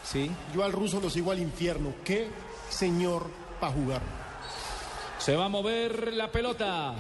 Sí. 0.04 0.32
Yo 0.56 0.64
al 0.64 0.72
ruso 0.72 1.00
lo 1.00 1.12
sigo 1.12 1.32
al 1.32 1.38
infierno. 1.38 1.94
Qué 2.04 2.30
señor 2.68 3.28
para 3.60 3.74
jugar. 3.74 4.02
Se 5.20 5.36
va 5.36 5.46
a 5.46 5.50
mover 5.50 6.14
la 6.14 6.32
pelota. 6.32 6.96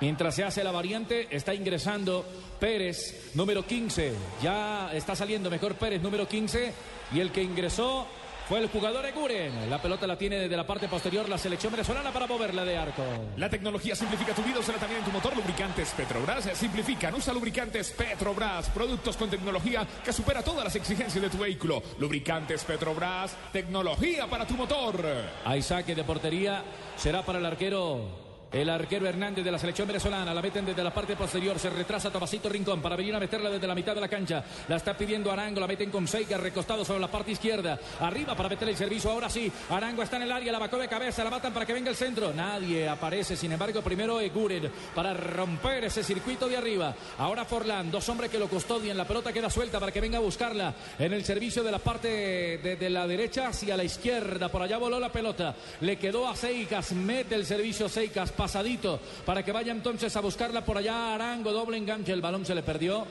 Mientras 0.00 0.36
se 0.36 0.44
hace 0.44 0.62
la 0.62 0.70
variante, 0.70 1.26
está 1.30 1.54
ingresando 1.54 2.24
Pérez, 2.60 3.32
número 3.34 3.66
15. 3.66 4.12
Ya 4.42 4.92
está 4.94 5.16
saliendo 5.16 5.50
mejor 5.50 5.74
Pérez, 5.74 6.00
número 6.00 6.28
15. 6.28 6.72
Y 7.12 7.20
el 7.20 7.32
que 7.32 7.42
ingresó 7.42 8.06
fue 8.48 8.60
el 8.60 8.68
jugador 8.68 9.04
Eguren. 9.04 9.68
La 9.68 9.82
pelota 9.82 10.06
la 10.06 10.16
tiene 10.16 10.38
desde 10.38 10.56
la 10.56 10.66
parte 10.66 10.88
posterior 10.88 11.28
la 11.28 11.36
selección 11.36 11.72
venezolana 11.72 12.12
para 12.12 12.28
moverla 12.28 12.64
de 12.64 12.76
arco. 12.76 13.02
La 13.36 13.50
tecnología 13.50 13.96
simplifica 13.96 14.34
tu 14.34 14.42
vida, 14.42 14.60
úsala 14.60 14.78
también 14.78 15.00
en 15.00 15.04
tu 15.04 15.10
motor. 15.10 15.36
Lubricantes 15.36 15.90
Petrobras 15.90 16.48
simplifican. 16.54 17.14
Usa 17.14 17.34
lubricantes 17.34 17.90
Petrobras, 17.90 18.70
productos 18.70 19.16
con 19.16 19.28
tecnología 19.28 19.86
que 20.04 20.12
supera 20.12 20.42
todas 20.42 20.62
las 20.64 20.76
exigencias 20.76 21.20
de 21.20 21.28
tu 21.28 21.38
vehículo. 21.38 21.82
Lubricantes 21.98 22.62
Petrobras, 22.62 23.36
tecnología 23.52 24.28
para 24.28 24.46
tu 24.46 24.54
motor. 24.54 25.04
Hay 25.44 25.60
saque 25.60 25.96
de 25.96 26.04
portería. 26.04 26.62
Será 26.96 27.24
para 27.24 27.40
el 27.40 27.46
arquero. 27.46 28.27
El 28.50 28.70
arquero 28.70 29.06
Hernández 29.06 29.44
de 29.44 29.50
la 29.50 29.58
selección 29.58 29.86
venezolana 29.86 30.32
la 30.32 30.40
meten 30.40 30.64
desde 30.64 30.82
la 30.82 30.92
parte 30.92 31.14
posterior, 31.16 31.58
se 31.58 31.68
retrasa 31.68 32.10
Tomasito 32.10 32.48
Rincón 32.48 32.80
para 32.80 32.96
venir 32.96 33.14
a 33.14 33.20
meterla 33.20 33.50
desde 33.50 33.66
la 33.66 33.74
mitad 33.74 33.94
de 33.94 34.00
la 34.00 34.08
cancha. 34.08 34.42
La 34.68 34.76
está 34.76 34.96
pidiendo 34.96 35.30
Arango, 35.30 35.60
la 35.60 35.66
meten 35.66 35.90
con 35.90 36.08
Seiga 36.08 36.38
recostado 36.38 36.82
sobre 36.82 37.00
la 37.00 37.10
parte 37.10 37.32
izquierda. 37.32 37.78
Arriba 38.00 38.34
para 38.34 38.48
meter 38.48 38.70
el 38.70 38.76
servicio, 38.76 39.10
ahora 39.10 39.28
sí. 39.28 39.52
Arango 39.68 40.02
está 40.02 40.16
en 40.16 40.22
el 40.22 40.32
área, 40.32 40.50
la 40.50 40.58
bacó 40.58 40.78
de 40.78 40.88
cabeza, 40.88 41.22
la 41.24 41.30
matan 41.30 41.52
para 41.52 41.66
que 41.66 41.74
venga 41.74 41.90
el 41.90 41.96
centro. 41.96 42.32
Nadie 42.32 42.88
aparece, 42.88 43.36
sin 43.36 43.52
embargo, 43.52 43.82
primero 43.82 44.18
Eguren 44.18 44.72
para 44.94 45.12
romper 45.12 45.84
ese 45.84 46.02
circuito 46.02 46.48
de 46.48 46.56
arriba. 46.56 46.94
Ahora 47.18 47.44
Forlán, 47.44 47.90
dos 47.90 48.08
hombres 48.08 48.30
que 48.30 48.38
lo 48.38 48.48
custodian, 48.48 48.96
la 48.96 49.06
pelota 49.06 49.30
queda 49.30 49.50
suelta 49.50 49.78
para 49.78 49.92
que 49.92 50.00
venga 50.00 50.16
a 50.16 50.22
buscarla 50.22 50.74
en 50.98 51.12
el 51.12 51.22
servicio 51.22 51.62
de 51.62 51.70
la 51.70 51.80
parte 51.80 52.08
de, 52.08 52.76
de 52.76 52.88
la 52.88 53.06
derecha 53.06 53.48
hacia 53.48 53.76
la 53.76 53.84
izquierda. 53.84 54.48
Por 54.48 54.62
allá 54.62 54.78
voló 54.78 54.98
la 54.98 55.12
pelota, 55.12 55.54
le 55.82 55.98
quedó 55.98 56.26
a 56.26 56.34
Seicas, 56.34 56.92
mete 56.92 57.34
el 57.34 57.44
servicio 57.44 57.90
Seicas 57.90 58.32
pasadito 58.38 58.98
para 59.26 59.42
que 59.44 59.52
vaya 59.52 59.72
entonces 59.72 60.16
a 60.16 60.20
buscarla 60.22 60.64
por 60.64 60.78
allá 60.78 61.14
Arango, 61.14 61.52
doble 61.52 61.76
enganche, 61.76 62.12
el 62.12 62.22
balón 62.22 62.46
se 62.46 62.54
le 62.54 62.62
perdió 62.62 63.04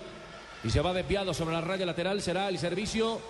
y 0.64 0.70
se 0.72 0.82
va 0.82 0.94
desviado 0.94 1.34
sobre 1.36 1.54
la 1.54 1.62
raya 1.62 1.86
lateral, 1.86 2.20
será 2.22 2.48
el 2.50 2.58
servicio 2.58 3.22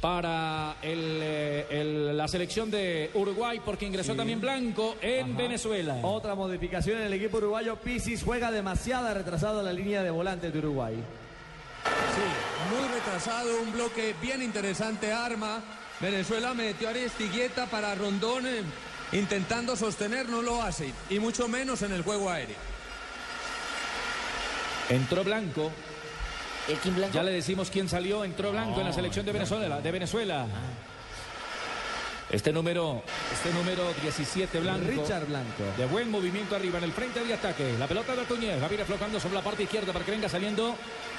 para 0.00 0.76
el, 0.82 1.18
eh, 1.22 1.66
el- 1.70 2.16
la 2.16 2.28
selección 2.28 2.70
de 2.70 3.10
Uruguay 3.14 3.60
porque 3.64 3.86
ingresó 3.86 4.14
también 4.14 4.40
Blanco 4.42 4.96
en 5.00 5.34
Venezuela. 5.36 5.96
Otra 6.02 6.34
modificación 6.34 6.98
en 6.98 7.04
el 7.06 7.12
equipo 7.14 7.38
uruguayo. 7.38 7.76
Pisis 7.76 8.22
juega 8.22 8.50
demasiada 8.50 9.14
retrasado 9.14 9.60
en 9.60 9.64
la 9.64 9.72
línea 9.72 10.02
de 10.02 10.10
volante 10.10 10.50
de 10.50 10.58
Uruguay. 10.58 10.96
Sí, 10.96 12.74
muy 12.76 12.88
retrasado, 12.94 13.62
un 13.62 13.72
bloque 13.72 14.14
bien 14.20 14.42
interesante, 14.42 15.12
arma. 15.12 15.62
Venezuela 15.98 16.52
metió 16.52 16.88
a 16.88 16.90
Aristigueta 16.90 17.64
para 17.66 17.94
Rondón 17.94 18.46
eh, 18.46 18.62
intentando 19.12 19.76
sostener, 19.76 20.28
no 20.28 20.42
lo 20.42 20.62
hace, 20.62 20.92
y 21.10 21.18
mucho 21.18 21.48
menos 21.48 21.82
en 21.82 21.92
el 21.92 22.02
juego 22.02 22.30
aéreo. 22.30 22.56
Entró 24.88 25.24
Blanco. 25.24 25.72
¿El 26.68 26.78
Kim 26.78 26.94
Blanco? 26.96 27.14
Ya 27.14 27.22
le 27.22 27.32
decimos 27.32 27.70
quién 27.70 27.88
salió, 27.88 28.24
entró 28.24 28.50
Blanco 28.52 28.80
en 28.80 28.86
la 28.86 28.92
selección 28.92 29.24
de 29.26 29.32
Venezuela, 29.32 29.80
de 29.80 29.90
Venezuela. 29.90 30.46
Este 32.30 32.52
número, 32.52 33.02
este 33.32 33.52
número 33.52 33.84
17 34.02 34.58
Blanco. 34.58 34.84
Richard 34.88 35.26
Blanco. 35.26 35.62
De 35.78 35.86
buen 35.86 36.10
movimiento 36.10 36.56
arriba 36.56 36.78
en 36.78 36.84
el 36.84 36.92
frente 36.92 37.24
de 37.24 37.32
ataque. 37.32 37.76
La 37.78 37.86
pelota 37.86 38.16
de 38.16 38.24
Tuñez 38.24 38.60
va 38.60 38.66
a 38.66 38.72
ir 38.72 38.80
aflojando 38.80 39.20
sobre 39.20 39.36
la 39.36 39.42
parte 39.42 39.62
izquierda 39.62 39.92
para 39.92 40.04
que 40.04 40.10
venga 40.10 40.28
saliendo 40.28 40.74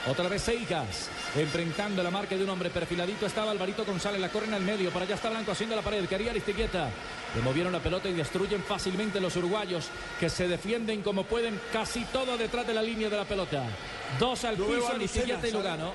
otra 0.05 0.27
vez 0.27 0.41
Seijas. 0.41 1.09
Enfrentando 1.33 2.03
la 2.03 2.11
marca 2.11 2.35
de 2.35 2.43
un 2.43 2.49
hombre 2.49 2.69
perfiladito 2.69 3.25
estaba 3.25 3.51
Alvarito 3.51 3.85
González. 3.85 4.19
La 4.19 4.27
corren 4.27 4.53
al 4.53 4.63
medio. 4.63 4.91
Para 4.91 5.05
allá 5.05 5.15
está 5.15 5.29
Blanco 5.29 5.53
haciendo 5.53 5.77
la 5.77 5.81
pared. 5.81 6.05
Quería 6.09 6.31
Aristigueta. 6.31 6.89
Le 7.33 7.41
movieron 7.41 7.71
la 7.71 7.79
pelota 7.79 8.09
y 8.09 8.13
destruyen 8.13 8.61
fácilmente 8.61 9.21
los 9.21 9.33
uruguayos 9.37 9.87
que 10.19 10.29
se 10.29 10.49
defienden 10.49 11.03
como 11.03 11.23
pueden 11.23 11.57
casi 11.71 12.03
todo 12.05 12.37
detrás 12.37 12.67
de 12.67 12.73
la 12.73 12.81
línea 12.81 13.09
de 13.09 13.15
la 13.15 13.25
pelota. 13.25 13.63
Dos 14.19 14.43
al 14.43 14.57
Yo 14.57 14.67
piso, 14.67 14.89
a 14.89 14.95
Aristigueta 14.95 15.35
Lucena, 15.35 15.47
y. 15.47 15.51
Lugano. 15.53 15.93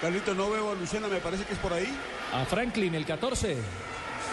Carlito, 0.00 0.34
no 0.34 0.50
veo 0.50 0.70
a 0.70 0.74
Lucena, 0.74 1.08
me 1.08 1.18
parece 1.18 1.44
que 1.44 1.54
es 1.54 1.58
por 1.58 1.72
ahí. 1.72 1.88
A 2.32 2.44
Franklin, 2.44 2.94
el 2.94 3.06
14. 3.06 3.56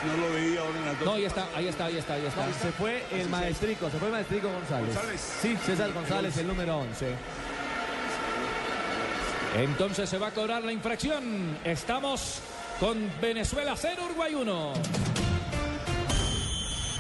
No 0.08 0.18
lo 0.18 0.34
veía 0.34 0.60
ahora 0.62 0.78
en 0.80 0.86
las 0.86 1.00
dos. 1.00 1.06
No, 1.06 1.13
ahí 1.13 1.26
está, 1.26 1.48
ahí 1.56 1.68
está, 1.68 1.86
ahí 1.86 1.98
está, 1.98 2.13
ahí 2.16 2.26
está. 2.26 2.54
Se 2.62 2.72
fue 2.72 3.04
el 3.12 3.30
maestrico, 3.30 3.89
se 3.89 3.98
fue 3.98 4.08
el 4.08 4.13
maestrico 4.13 4.50
González. 4.52 4.94
González. 4.94 5.38
Sí, 5.42 5.58
César 5.66 5.94
González, 5.94 6.38
el 6.38 6.48
número 6.48 6.78
11. 6.80 7.16
Entonces 9.56 10.10
se 10.10 10.18
va 10.18 10.28
a 10.28 10.32
cobrar 10.32 10.63
la 10.63 10.72
infracción. 10.72 11.58
Estamos 11.63 12.39
con 12.80 13.12
Venezuela 13.22 13.76
0, 13.78 14.04
Uruguay 14.06 14.34
1. 14.36 14.74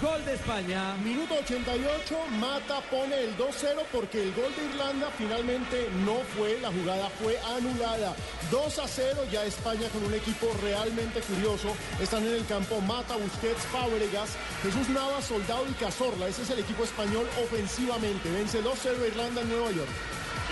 Gol 0.03 0.25
de 0.25 0.33
España. 0.33 0.95
Minuto 1.01 1.33
88, 1.35 2.17
Mata 2.37 2.81
pone 2.91 3.17
el 3.23 3.37
2-0 3.37 3.85
porque 3.89 4.21
el 4.21 4.33
gol 4.33 4.53
de 4.53 4.65
Irlanda 4.65 5.09
finalmente 5.17 5.87
no 6.05 6.15
fue, 6.35 6.59
la 6.59 6.73
jugada 6.73 7.09
fue 7.21 7.39
anulada. 7.55 8.13
2 8.51 8.79
a 8.79 8.87
0, 8.89 9.21
ya 9.31 9.45
España 9.45 9.87
con 9.93 10.03
un 10.03 10.13
equipo 10.13 10.47
realmente 10.61 11.21
curioso. 11.21 11.73
Están 12.01 12.25
en 12.25 12.33
el 12.33 12.45
campo 12.47 12.81
Mata, 12.81 13.15
Busquets, 13.15 13.63
Fábregas, 13.71 14.31
Jesús 14.61 14.89
Navas, 14.89 15.23
Soldado 15.23 15.65
y 15.71 15.73
Cazorla. 15.75 16.27
Ese 16.27 16.41
es 16.41 16.49
el 16.49 16.59
equipo 16.59 16.83
español 16.83 17.25
ofensivamente. 17.41 18.29
Vence 18.29 18.61
2-0 18.61 19.07
Irlanda 19.07 19.39
en 19.39 19.49
Nueva 19.51 19.71
York. 19.71 20.22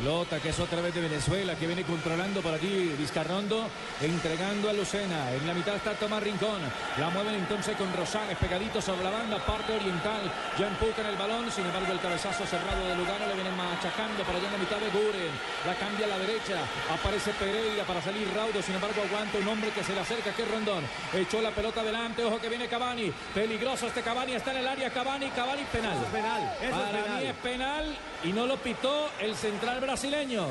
Pelota 0.00 0.40
que 0.40 0.48
es 0.48 0.58
otra 0.58 0.80
vez 0.80 0.94
de 0.94 1.02
Venezuela, 1.02 1.54
que 1.56 1.66
viene 1.66 1.84
controlando 1.84 2.40
por 2.40 2.54
allí 2.54 2.96
Vizcarrondo, 2.98 3.68
entregando 4.00 4.70
a 4.70 4.72
Lucena. 4.72 5.30
En 5.32 5.46
la 5.46 5.52
mitad 5.52 5.76
está 5.76 5.92
Tomás 5.92 6.22
Rincón. 6.22 6.62
La 6.98 7.10
mueven 7.10 7.34
entonces 7.34 7.76
con 7.76 7.92
Rosales, 7.92 8.38
pegadito 8.38 8.80
sobre 8.80 9.04
la 9.04 9.10
banda, 9.10 9.44
parte 9.44 9.76
oriental. 9.76 10.22
Ya 10.58 10.68
empujan 10.68 11.04
el 11.04 11.16
balón, 11.16 11.52
sin 11.52 11.66
embargo 11.66 11.92
el 11.92 12.00
cabezazo 12.00 12.46
cerrado 12.46 12.80
de 12.88 12.96
Lugano 12.96 13.28
le 13.28 13.34
vienen 13.34 13.54
machacando 13.54 14.24
por 14.24 14.34
allá 14.34 14.46
en 14.46 14.52
la 14.52 14.64
mitad 14.64 14.78
de 14.80 14.88
Guren. 14.88 15.34
La 15.66 15.74
cambia 15.74 16.06
a 16.06 16.08
la 16.08 16.18
derecha, 16.18 16.56
aparece 16.88 17.32
Pereira 17.36 17.84
para 17.84 18.00
salir 18.00 18.26
Raudo, 18.34 18.62
sin 18.62 18.76
embargo 18.76 19.02
aguanta 19.04 19.36
un 19.36 19.48
hombre 19.48 19.68
que 19.68 19.84
se 19.84 19.92
le 19.92 20.00
acerca, 20.00 20.32
que 20.32 20.42
es 20.42 20.50
Rondón. 20.50 20.84
Echó 21.12 21.42
la 21.42 21.50
pelota 21.50 21.82
adelante, 21.82 22.24
ojo 22.24 22.40
que 22.40 22.48
viene 22.48 22.68
Cavani. 22.68 23.12
Peligroso 23.34 23.86
este 23.86 24.00
Cavani, 24.00 24.32
está 24.32 24.52
en 24.52 24.64
el 24.64 24.68
área 24.68 24.88
Cavani, 24.88 25.28
Cavani, 25.28 25.62
penal. 25.70 25.92
Eso 25.92 26.06
es 26.08 26.12
penal, 26.12 26.56
eso 26.56 26.64
es 26.64 26.88
para 26.88 27.04
penal. 27.04 27.20
mí 27.20 27.26
es 27.28 27.36
penal 27.36 27.98
y 28.24 28.32
no 28.32 28.39
lo 28.46 28.56
pitó 28.56 29.10
el 29.20 29.34
central 29.34 29.80
brasileño. 29.80 30.46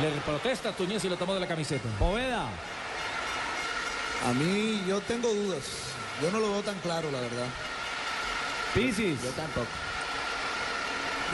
Le 0.00 0.10
protesta 0.20 0.70
a 0.70 0.72
Tuñez 0.72 1.04
y 1.04 1.08
lo 1.08 1.16
tomó 1.16 1.34
de 1.34 1.40
la 1.40 1.48
camiseta. 1.48 1.88
Poveda. 1.98 2.48
A 4.26 4.32
mí 4.32 4.82
yo 4.86 5.00
tengo 5.00 5.32
dudas. 5.32 5.62
Yo 6.22 6.30
no 6.30 6.40
lo 6.40 6.52
veo 6.52 6.62
tan 6.62 6.78
claro, 6.80 7.10
la 7.10 7.20
verdad. 7.20 7.46
Pisis. 8.74 9.22
Yo 9.22 9.30
tampoco. 9.30 9.66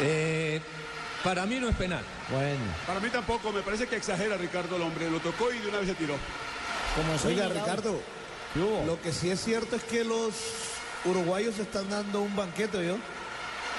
Eh, 0.01 0.61
para 1.25 1.47
mí 1.47 1.59
no 1.59 1.69
es 1.69 1.77
penal. 1.77 2.05
Bueno. 2.31 2.65
Para 2.87 3.01
mí 3.01 3.09
tampoco, 3.11 3.53
me 3.53 3.63
parece 3.63 3.87
que 3.87 3.97
exagera 3.97 4.37
Ricardo 4.37 4.77
el 4.77 4.83
hombre. 4.83 5.11
Lo 5.11 5.21
tocó 5.21 5.53
y 5.53 5.59
de 5.59 5.69
una 5.69 5.79
vez 5.79 5.89
se 5.89 5.95
tiró. 5.95 6.15
Como 6.95 7.13
Oiga, 7.29 7.49
Ricardo, 7.49 8.01
lo 8.87 9.01
que 9.03 9.13
sí 9.13 9.31
es 9.31 9.43
cierto 9.43 9.77
es 9.77 9.83
que 9.85 10.03
los 10.03 10.33
uruguayos 11.05 11.59
están 11.59 11.91
dando 11.91 12.23
un 12.23 12.35
banquete, 12.35 12.87
¿yo? 12.87 12.97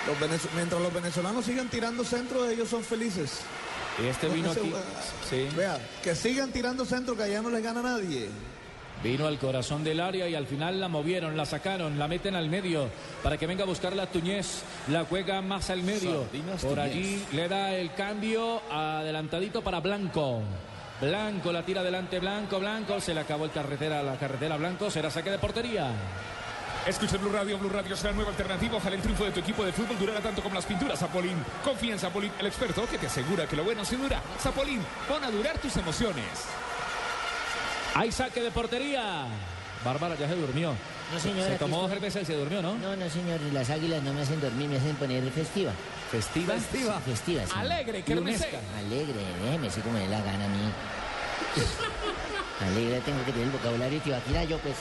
Los 0.08 0.54
mientras 0.56 0.82
los 0.82 0.94
venezolanos 0.94 1.46
sigan 1.46 1.68
tirando 1.70 2.04
centros, 2.04 2.50
ellos 2.50 2.70
son 2.70 2.84
felices. 2.84 3.42
Y 4.02 4.08
este 4.08 4.30
vino 4.30 4.52
aquí. 4.52 4.72
Sí. 5.30 5.48
Vea, 5.56 5.80
que 6.04 6.16
sigan 6.16 6.52
tirando 6.52 6.86
centros, 6.86 7.18
que 7.18 7.24
allá 7.24 7.42
no 7.42 7.50
les 7.50 7.64
gana 7.64 7.82
nadie. 7.82 8.30
Vino 9.04 9.28
al 9.28 9.38
corazón 9.38 9.84
del 9.84 10.00
área 10.00 10.28
y 10.28 10.34
al 10.34 10.48
final 10.48 10.80
la 10.80 10.88
movieron, 10.88 11.38
la 11.38 11.46
sacaron, 11.46 12.00
la 12.00 12.08
meten 12.08 12.36
al 12.36 12.50
medio 12.50 12.90
para 13.22 13.38
que 13.38 13.46
venga 13.46 13.64
a 13.64 13.68
buscar 13.68 13.96
la 13.96 14.08
Tuñez. 14.08 14.64
La 14.88 15.06
juega 15.06 15.42
más 15.42 15.70
al 15.70 15.84
medio. 15.84 16.24
Sardinas 16.24 16.62
Por 16.62 16.76
Tuñez. 16.76 16.86
allí 16.86 17.26
le 17.34 17.48
da 17.48 17.74
el 17.74 17.94
cambio 17.94 18.62
adelantadito 18.72 19.62
para 19.62 19.82
Blanco. 19.82 20.42
Blanco 21.00 21.52
la 21.52 21.64
tira 21.64 21.82
adelante 21.82 22.20
Blanco, 22.20 22.60
Blanco. 22.60 23.00
Se 23.00 23.14
le 23.14 23.20
acabó 23.20 23.46
el 23.46 23.52
carretera, 23.52 24.02
la 24.02 24.18
carretera 24.18 24.58
Blanco. 24.58 24.90
Será 24.90 25.12
saque 25.12 25.30
de 25.30 25.38
portería. 25.38 25.92
Escucha 26.88 27.18
Blue 27.18 27.32
Radio, 27.34 27.58
Blue 27.58 27.70
Radio 27.70 27.94
es 27.94 28.04
la 28.04 28.14
nueva 28.14 28.30
alternativa. 28.30 28.78
Ojalá 28.78 28.96
el 28.96 29.02
triunfo 29.02 29.26
de 29.26 29.32
tu 29.32 29.42
equipo 29.42 29.66
de 29.66 29.74
fútbol 29.74 30.00
durara 30.00 30.22
tanto 30.22 30.42
como 30.42 30.56
las 30.56 30.66
pinturas 30.66 30.98
Zapolín. 30.98 31.36
Confía 31.62 31.92
en 31.92 32.00
Zapolín, 32.00 32.32
el 32.40 32.46
experto 32.46 32.88
que 32.88 32.98
te 32.98 33.08
asegura 33.08 33.46
que 33.46 33.58
lo 33.58 33.66
bueno 33.66 33.84
se 33.84 33.98
dura. 33.98 34.22
Zapolín, 34.40 34.82
pon 35.06 35.22
a 35.22 35.30
durar 35.30 35.58
tus 35.58 35.76
emociones. 35.76 36.26
Hay 37.94 38.10
saque 38.14 38.42
de 38.42 38.52
portería. 38.52 39.26
Bárbara 39.84 40.16
ya 40.16 40.30
se 40.30 40.36
durmió. 40.36 40.76
No, 41.12 41.20
señora, 41.20 41.50
Se 41.50 41.58
tomó 41.58 41.82
dos 41.82 41.90
cervezas 41.90 42.24
y 42.24 42.26
se 42.26 42.36
durmió, 42.36 42.62
¿no? 42.62 42.76
No, 42.76 42.96
no, 42.96 43.10
señor, 43.10 43.42
las 43.52 43.70
águilas 43.70 44.02
no 44.04 44.14
me 44.14 44.22
hacen 44.22 44.40
dormir, 44.40 44.70
me 44.70 44.78
hacen 44.78 44.96
poner 44.96 45.30
festiva. 45.32 45.74
¿Festiva? 46.10 46.54
Festiva. 46.54 47.02
Sí, 47.04 47.12
festiva, 47.12 47.46
sí. 47.46 47.52
Alegre, 47.54 48.02
que. 48.02 48.14
Alegre, 48.14 48.46
déjeme 49.44 49.68
así 49.68 49.82
como 49.82 50.00
me 50.00 50.08
la 50.08 50.22
gana 50.22 50.46
a 50.46 50.48
mí. 50.48 50.72
Alegre, 52.66 53.02
tengo 53.02 53.26
que 53.26 53.32
tener 53.34 53.48
el 53.48 53.52
vocabulario 53.52 54.00
tibaquira 54.00 54.46
yo, 54.46 54.58
pues. 54.60 54.76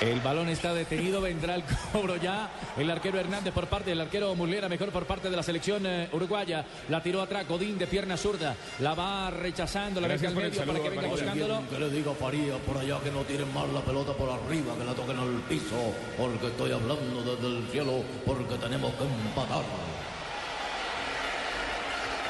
El 0.00 0.20
balón 0.20 0.48
está 0.48 0.74
detenido, 0.74 1.20
vendrá 1.20 1.54
el 1.54 1.64
cobro 1.92 2.16
ya. 2.16 2.50
El 2.76 2.90
arquero 2.90 3.18
Hernández 3.18 3.54
por 3.54 3.68
parte 3.68 3.90
del 3.90 4.00
arquero 4.00 4.34
Mulera, 4.34 4.68
mejor 4.68 4.90
por 4.90 5.06
parte 5.06 5.30
de 5.30 5.36
la 5.36 5.42
selección 5.42 5.86
eh, 5.86 6.08
uruguaya. 6.12 6.64
La 6.88 7.02
tiró 7.02 7.22
atrás, 7.22 7.46
Godín 7.48 7.78
de 7.78 7.86
pierna 7.86 8.16
zurda. 8.16 8.54
La 8.80 8.94
va 8.94 9.30
rechazando, 9.30 10.00
la 10.00 10.08
mete 10.08 10.22
Gracias 10.22 10.30
al 10.30 10.34
por 10.34 10.44
el 10.44 10.50
medio 10.50 10.60
para 10.60 10.72
saludo, 10.72 10.82
que 10.82 10.96
venga 10.96 11.08
buscándolo. 11.08 11.68
Que 11.70 11.78
le 11.78 11.90
diga 11.90 12.10
a 12.10 12.14
Faría 12.14 12.56
por 12.58 12.78
allá 12.78 13.00
que 13.00 13.10
no 13.10 13.22
tiren 13.22 13.52
mal 13.54 13.72
la 13.72 13.80
pelota 13.80 14.12
por 14.12 14.30
arriba, 14.30 14.74
que 14.76 14.84
la 14.84 14.94
toquen 14.94 15.18
al 15.18 15.40
piso, 15.48 15.94
porque 16.16 16.46
estoy 16.48 16.72
hablando 16.72 17.22
desde 17.22 17.46
el 17.46 17.68
cielo, 17.70 18.02
porque 18.26 18.54
tenemos 18.56 18.92
que 18.94 19.04
empatar. 19.04 19.62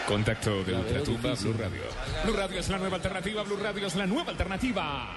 Contacto 0.06 0.62
de 0.64 0.74
Ultratumba. 0.74 1.34
Blue 1.34 1.54
Radio. 1.58 1.82
Blue 2.24 2.36
Radio 2.36 2.60
es 2.60 2.68
la 2.68 2.78
nueva 2.78 2.96
alternativa, 2.96 3.42
Blue 3.42 3.56
Radio 3.56 3.86
es 3.86 3.94
la 3.94 4.06
nueva 4.06 4.30
alternativa. 4.30 5.16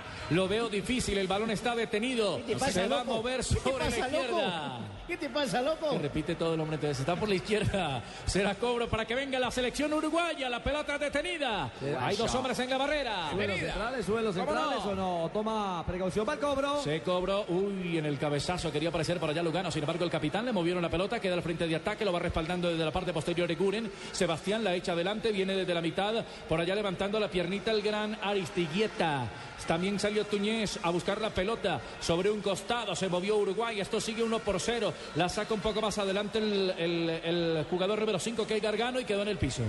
Lo 0.31 0.47
veo 0.47 0.69
difícil, 0.69 1.17
el 1.17 1.27
balón 1.27 1.51
está 1.51 1.75
detenido. 1.75 2.37
¿Qué 2.37 2.53
te 2.53 2.59
pasa, 2.59 2.71
Se 2.71 2.87
va 2.87 3.01
a 3.01 3.03
mover 3.03 3.41
¿Qué 3.41 3.55
te 3.55 3.59
sobre 3.59 3.89
la 3.89 3.89
loco? 3.89 4.05
izquierda. 4.07 4.79
¿Qué 5.07 5.17
te 5.17 5.29
pasa, 5.29 5.61
loco? 5.61 5.97
Repite 6.01 6.35
todo 6.35 6.53
el 6.53 6.59
hombre 6.61 6.75
entonces. 6.75 6.99
Está 7.01 7.17
por 7.17 7.27
la 7.27 7.35
izquierda. 7.35 8.01
Será 8.25 8.55
cobro 8.55 8.87
para 8.87 9.03
que 9.03 9.13
venga 9.13 9.37
la 9.39 9.51
selección 9.51 9.91
uruguaya. 9.91 10.47
La 10.47 10.63
pelota 10.63 10.97
detenida. 10.97 11.69
Hay 11.99 12.15
dos 12.15 12.33
hombres 12.33 12.57
en 12.59 12.69
la 12.69 12.77
barrera. 12.77 13.29
¿Sube 13.31 13.47
los 13.47 13.59
centrales, 13.59 14.05
sube 14.05 14.21
los 14.21 14.35
¿Cómo 14.35 14.47
centrales 14.47 14.85
no? 14.85 14.91
o 14.91 14.95
no? 14.95 15.29
Toma 15.33 15.83
precaución 15.85 16.25
para 16.25 16.39
el 16.39 16.45
cobro. 16.45 16.81
Se 16.81 17.01
cobró, 17.01 17.45
uy, 17.49 17.97
en 17.97 18.05
el 18.05 18.17
cabezazo 18.17 18.71
quería 18.71 18.87
aparecer 18.87 19.19
por 19.19 19.29
allá 19.29 19.43
Lugano, 19.43 19.69
sin 19.69 19.83
embargo 19.83 20.05
el 20.05 20.11
capitán 20.11 20.45
le 20.45 20.53
movieron 20.53 20.81
la 20.81 20.89
pelota, 20.89 21.19
queda 21.19 21.33
al 21.33 21.41
frente 21.43 21.67
de 21.67 21.75
ataque, 21.75 22.05
lo 22.05 22.13
va 22.13 22.19
respaldando 22.19 22.69
desde 22.69 22.85
la 22.85 22.91
parte 22.91 23.11
posterior 23.11 23.47
de 23.49 23.55
Guren, 23.55 23.91
Sebastián 24.13 24.63
la 24.63 24.75
echa 24.75 24.93
adelante, 24.93 25.31
viene 25.31 25.53
desde 25.55 25.73
la 25.73 25.81
mitad, 25.81 26.23
por 26.47 26.61
allá 26.61 26.73
levantando 26.73 27.19
la 27.19 27.27
piernita 27.29 27.71
el 27.71 27.81
gran 27.81 28.17
Aristigueta. 28.21 29.27
También 29.67 29.99
salió 29.99 30.25
Tuñez 30.25 30.79
a 30.83 30.89
buscar 30.89 31.21
la 31.21 31.29
pelota 31.29 31.79
sobre 31.99 32.29
un 32.29 32.41
costado, 32.41 32.95
se 32.95 33.07
movió 33.07 33.37
Uruguay, 33.37 33.79
esto 33.79 34.01
sigue 34.01 34.23
1 34.23 34.39
por 34.39 34.59
0, 34.59 34.93
la 35.15 35.29
saca 35.29 35.53
un 35.53 35.59
poco 35.61 35.81
más 35.81 35.97
adelante 35.97 36.39
el, 36.39 36.73
el- 36.77 37.09
el 37.09 37.65
jugador 37.69 37.99
número 37.99 38.19
5 38.19 38.45
que 38.47 38.57
es 38.57 38.61
Gargano 38.61 38.99
y 38.99 39.05
quedó 39.05 39.21
en 39.21 39.27
el 39.29 39.37
piso. 39.37 39.61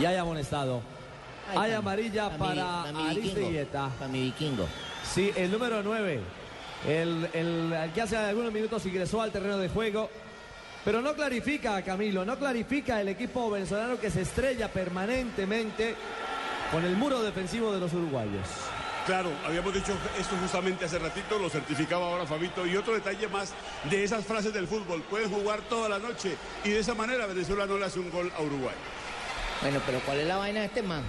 Y 0.00 0.04
hay 0.04 0.16
amonestado. 0.16 0.80
Ay, 1.50 1.58
Hay 1.58 1.72
amarilla 1.72 2.30
pa' 2.36 2.48
mi- 2.50 2.56
para 2.56 2.82
pa' 2.84 2.92
mi. 2.92 3.04
Para 3.98 4.08
mi 4.08 4.20
vikingo. 4.22 4.66
Sí, 5.14 5.30
el 5.36 5.50
número 5.50 5.82
9. 5.82 6.20
El, 6.86 7.28
el- 7.32 7.72
el 7.72 7.92
que 7.92 8.02
hace 8.02 8.16
algunos 8.16 8.52
minutos 8.52 8.84
ingresó 8.86 9.20
al 9.22 9.32
terreno 9.32 9.58
de 9.58 9.68
juego. 9.68 10.08
Pero 10.84 11.00
no 11.00 11.14
clarifica, 11.14 11.82
Camilo, 11.82 12.24
no 12.24 12.38
clarifica 12.38 13.00
el 13.00 13.08
equipo 13.08 13.50
venezolano 13.50 13.98
que 13.98 14.08
se 14.10 14.20
estrella 14.22 14.68
permanentemente 14.68 15.96
con 16.70 16.84
el 16.84 16.94
muro 16.96 17.22
defensivo 17.22 17.72
de 17.72 17.80
los 17.80 17.92
uruguayos. 17.92 18.46
Claro, 19.06 19.30
habíamos 19.46 19.72
dicho 19.72 19.92
esto 20.18 20.36
justamente 20.40 20.84
hace 20.84 20.98
ratito, 20.98 21.38
lo 21.38 21.48
certificaba 21.48 22.06
ahora 22.06 22.26
Fabito. 22.26 22.66
Y 22.66 22.76
otro 22.76 22.92
detalle 22.92 23.28
más 23.28 23.54
de 23.88 24.02
esas 24.02 24.24
frases 24.24 24.52
del 24.52 24.66
fútbol. 24.66 25.00
Pueden 25.02 25.30
jugar 25.30 25.60
toda 25.68 25.88
la 25.88 26.00
noche 26.00 26.36
y 26.64 26.70
de 26.70 26.80
esa 26.80 26.94
manera 26.94 27.24
Venezuela 27.26 27.66
no 27.66 27.78
le 27.78 27.84
hace 27.84 28.00
un 28.00 28.10
gol 28.10 28.32
a 28.36 28.42
Uruguay. 28.42 28.74
Bueno, 29.62 29.80
pero 29.86 30.00
¿cuál 30.00 30.18
es 30.18 30.26
la 30.26 30.36
vaina 30.36 30.60
de 30.60 30.66
este 30.66 30.82
man? 30.82 31.02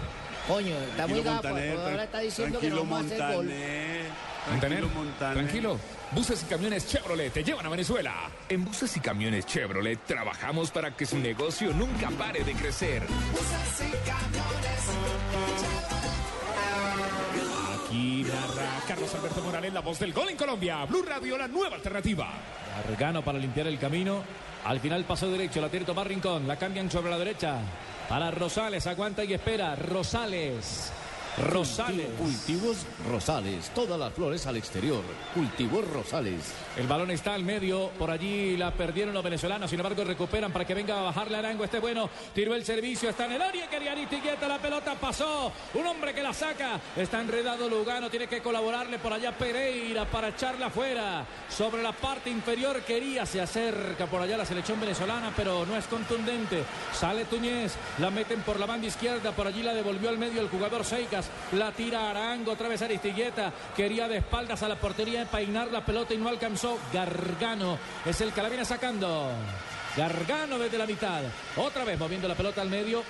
Coño, 0.48 0.76
está 0.76 1.08
muy 1.08 1.22
Tranquilo, 1.22 1.58
gapo. 1.74 1.82
Ahora 1.82 2.04
está 2.04 2.20
diciendo 2.20 2.60
que 2.60 2.70
no 2.70 2.76
tranquilo, 2.76 2.96
vamos 2.96 3.12
a 3.12 3.16
hacer 3.16 3.36
gol. 3.36 3.46
Montaner. 3.46 4.06
Tranquilo, 4.60 4.90
Montaner. 4.96 5.34
tranquilo. 5.34 5.80
Buses 6.12 6.44
y 6.44 6.46
camiones 6.46 6.88
Chevrolet 6.88 7.34
te 7.34 7.44
llevan 7.44 7.66
a 7.66 7.70
Venezuela. 7.70 8.14
En 8.48 8.64
Buses 8.64 8.96
y 8.96 9.00
camiones 9.00 9.46
Chevrolet 9.46 10.00
trabajamos 10.06 10.72
para 10.72 10.96
que 10.96 11.06
su 11.06 11.18
negocio 11.18 11.74
nunca 11.74 12.10
pare 12.12 12.44
de 12.44 12.54
crecer. 12.54 13.04
Aquí 17.88 18.22
narra 18.24 18.82
Carlos 18.86 19.16
Alberto 19.16 19.42
Morales, 19.42 19.72
la 19.72 19.80
voz 19.80 19.98
del 20.00 20.12
gol 20.12 20.28
en 20.28 20.36
Colombia. 20.36 20.84
Blue 20.84 21.04
Radio, 21.04 21.38
la 21.38 21.48
nueva 21.48 21.78
alternativa. 21.78 22.28
Gargano 22.86 23.24
para 23.24 23.40
limpiar 23.40 23.68
el 23.68 23.80
camino. 23.80 24.24
Al 24.66 24.82
final 24.82 25.06
pasó 25.06 25.32
derecho, 25.32 25.62
la 25.62 25.70
tiene 25.70 25.86
Tomás 25.86 26.06
Rincón. 26.06 26.46
La 26.50 26.58
cambian 26.58 26.92
sobre 26.92 27.10
la 27.10 27.18
derecha. 27.18 27.60
Para 28.10 28.30
Rosales, 28.30 28.86
aguanta 28.88 29.24
y 29.24 29.34
espera. 29.34 29.74
Rosales. 29.78 30.92
Rosales. 31.38 32.08
Cultivos 32.18 32.86
Rosales. 33.10 33.70
Todas 33.76 34.00
las 34.00 34.14
flores 34.14 34.48
al 34.48 34.58
exterior. 34.58 35.04
Cultivos 35.34 35.88
Rosales. 35.88 36.54
El 36.78 36.88
balón 36.88 37.12
está 37.12 37.34
al 37.34 37.44
medio, 37.44 37.90
por 37.98 38.12
allí 38.12 38.58
la 38.58 38.72
perdieron 38.72 39.14
los 39.14 39.24
venezolanos, 39.24 39.70
sin 39.70 39.80
embargo 39.80 40.04
recuperan 40.04 40.52
para 40.52 40.66
que 40.66 40.74
venga 40.74 41.00
a 41.00 41.04
bajarle 41.04 41.38
Arango, 41.38 41.64
este 41.64 41.80
bueno, 41.80 42.10
tiró 42.34 42.54
el 42.54 42.64
servicio, 42.64 43.10
está 43.10 43.26
en 43.26 43.34
el 43.34 43.42
área, 43.42 43.68
quería 43.68 43.94
Aristigueta, 43.94 44.48
la 44.48 44.60
pelota 44.60 44.94
pasó, 44.96 45.52
un 45.74 45.88
hombre 45.88 46.14
que 46.14 46.22
la 46.22 46.34
saca, 46.34 46.80
está 46.96 47.20
enredado 47.20 47.68
Lugano, 47.68 48.12
tiene 48.12 48.28
que 48.28 48.42
colaborarle 48.42 49.00
por 49.00 49.12
allá 49.12 49.32
Pereira 49.32 50.06
para 50.06 50.30
echarla 50.30 50.68
afuera, 50.68 51.26
sobre 51.50 51.82
la 51.82 51.94
parte 51.94 52.30
inferior 52.30 52.82
quería, 52.82 53.26
se 53.26 53.42
acerca 53.42 54.06
por 54.06 54.22
allá 54.22 54.38
la 54.38 54.46
selección 54.46 54.80
venezolana, 54.80 55.34
pero 55.36 55.66
no 55.66 55.76
es 55.76 55.86
contundente, 55.86 56.64
sale 56.94 57.26
Tuñez, 57.26 57.74
la 57.98 58.12
meten 58.12 58.42
por 58.42 58.60
la 58.60 58.68
banda 58.68 58.86
izquierda, 58.86 59.32
por 59.32 59.48
allí 59.48 59.64
la 59.64 59.74
devolvió 59.74 60.10
al 60.10 60.20
medio 60.20 60.42
el 60.42 60.50
jugador 60.50 60.86
Seicas, 60.86 61.27
la 61.54 61.72
tira 61.72 62.10
Arango, 62.10 62.52
otra 62.52 62.68
vez 62.68 62.82
Aristigueta, 62.82 63.52
quería 63.76 64.08
de 64.08 64.18
espaldas 64.18 64.62
a 64.64 64.68
la 64.68 64.76
portería 64.76 65.26
peinar 65.26 65.68
la 65.72 65.86
pelota 65.86 66.14
y 66.14 66.18
no 66.18 66.30
alcanzó 66.30 66.78
Gargano 66.94 67.78
es 68.06 68.22
el 68.22 68.32
que 68.34 68.42
la 68.42 68.50
viene 68.50 68.66
sacando. 68.66 69.32
Gargano 69.96 70.60
desde 70.60 70.78
la 70.78 70.86
mitad. 70.86 71.22
Otra 71.56 71.84
vez 71.84 71.98
moviendo 72.00 72.28
la 72.28 72.36
pelota 72.36 72.62
al 72.62 72.70
medio. 72.70 73.04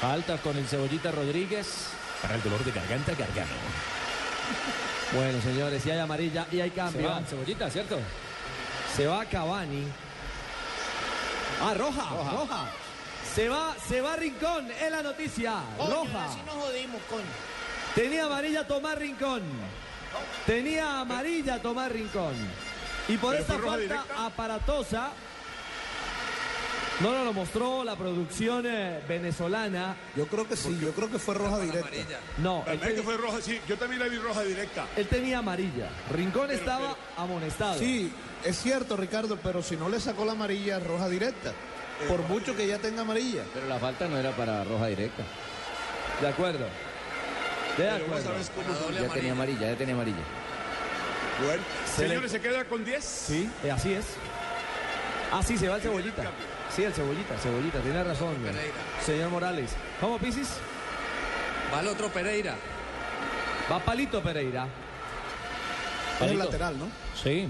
Falta 0.00 0.36
con 0.38 0.56
el 0.56 0.66
cebollita 0.66 1.10
Rodríguez. 1.10 1.88
Para 2.22 2.34
el 2.34 2.42
dolor 2.42 2.62
de 2.64 2.72
garganta, 2.72 3.12
Gargano. 3.12 3.52
Bueno, 5.14 5.40
señores, 5.40 5.86
y 5.86 5.90
hay 5.90 5.98
amarilla 6.00 6.46
y 6.52 6.60
hay 6.60 6.68
Se 6.68 6.76
cambio. 6.76 7.08
va, 7.08 7.22
cebollita, 7.22 7.70
¿cierto? 7.70 7.98
Se 8.94 9.06
va 9.06 9.24
Cavani. 9.24 9.84
Ah, 11.62 11.72
roja, 11.72 12.02
roja. 12.30 12.64
Se 13.34 13.48
va, 13.48 13.74
se 13.88 14.00
va 14.00 14.16
Rincón, 14.16 14.68
es 14.70 14.90
la 14.90 15.02
noticia. 15.02 15.54
roja. 15.78 16.24
Así 16.26 16.40
nos 16.44 16.54
jodimos, 16.56 17.00
coño. 17.08 17.22
Tenía 17.94 18.24
amarilla 18.26 18.66
Tomás 18.66 18.98
Rincón. 18.98 19.42
Tenía 20.46 21.00
amarilla 21.00 21.60
Tomás 21.62 21.90
Rincón. 21.92 22.34
Y 23.08 23.16
por 23.16 23.34
esta 23.36 23.54
roja 23.56 23.70
falta 23.76 23.82
directa. 23.82 24.26
aparatosa. 24.26 25.10
No 27.00 27.12
nos 27.12 27.24
lo 27.26 27.32
mostró 27.32 27.84
la 27.84 27.94
producción 27.94 28.64
eh, 28.66 29.00
venezolana. 29.08 29.94
Yo 30.16 30.26
creo 30.26 30.48
que 30.48 30.56
sí, 30.56 30.76
yo 30.82 30.90
creo 30.92 31.08
que 31.08 31.18
fue 31.20 31.34
roja 31.36 31.60
directa. 31.60 32.18
No, 32.38 32.64
él, 32.66 32.80
También 32.80 32.96
que 32.96 33.02
fue 33.04 33.16
roja, 33.16 33.40
sí. 33.40 33.60
Yo 33.68 33.76
también 33.78 34.00
la 34.00 34.08
vi 34.08 34.18
roja 34.18 34.42
directa. 34.42 34.84
él 34.96 35.06
tenía 35.06 35.38
amarilla. 35.38 35.90
Rincón 36.10 36.50
estaba 36.50 36.96
amonestado. 37.16 37.78
Sí, 37.78 38.12
es 38.44 38.58
cierto, 38.60 38.96
Ricardo, 38.96 39.38
pero 39.40 39.62
si 39.62 39.76
no 39.76 39.88
le 39.88 40.00
sacó 40.00 40.24
la 40.24 40.32
amarilla, 40.32 40.80
roja 40.80 41.08
directa. 41.08 41.52
Por 42.06 42.22
mucho 42.22 42.54
que 42.54 42.66
ya 42.66 42.78
tenga 42.78 43.02
amarilla. 43.02 43.42
Pero 43.52 43.66
la 43.66 43.78
falta 43.78 44.06
no 44.06 44.16
era 44.18 44.30
para 44.32 44.62
roja 44.64 44.86
directa. 44.86 45.22
De 46.20 46.28
acuerdo. 46.28 46.66
De 47.76 47.90
acuerdo. 47.90 48.30
Ya 49.00 49.08
tenía 49.08 49.32
amarilla, 49.32 49.70
ya 49.70 49.76
tenía 49.76 49.94
amarilla. 49.94 50.18
Bueno, 51.44 51.62
Se 51.94 52.02
le- 52.02 52.08
señores, 52.08 52.32
se 52.32 52.40
queda 52.40 52.64
con 52.64 52.84
10. 52.84 53.04
Sí, 53.04 53.48
eh, 53.64 53.70
así 53.70 53.92
es. 53.94 54.04
Así 55.32 55.56
se 55.58 55.68
va 55.68 55.76
el 55.76 55.82
cebollita. 55.82 56.24
Sí, 56.74 56.84
el 56.84 56.92
cebollita, 56.92 57.36
cebollita, 57.38 57.78
tiene 57.80 58.02
razón. 58.04 58.36
Señor 59.04 59.30
Morales. 59.30 59.70
¿Cómo, 60.00 60.18
Pisis? 60.18 60.48
Va 61.72 61.80
el 61.80 61.88
otro 61.88 62.08
Pereira. 62.08 62.54
Va 63.70 63.78
Palito 63.80 64.22
Pereira. 64.22 64.66
Es 66.20 66.30
el 66.30 66.38
lateral, 66.38 66.78
¿no? 66.78 66.88
Sí. 67.22 67.48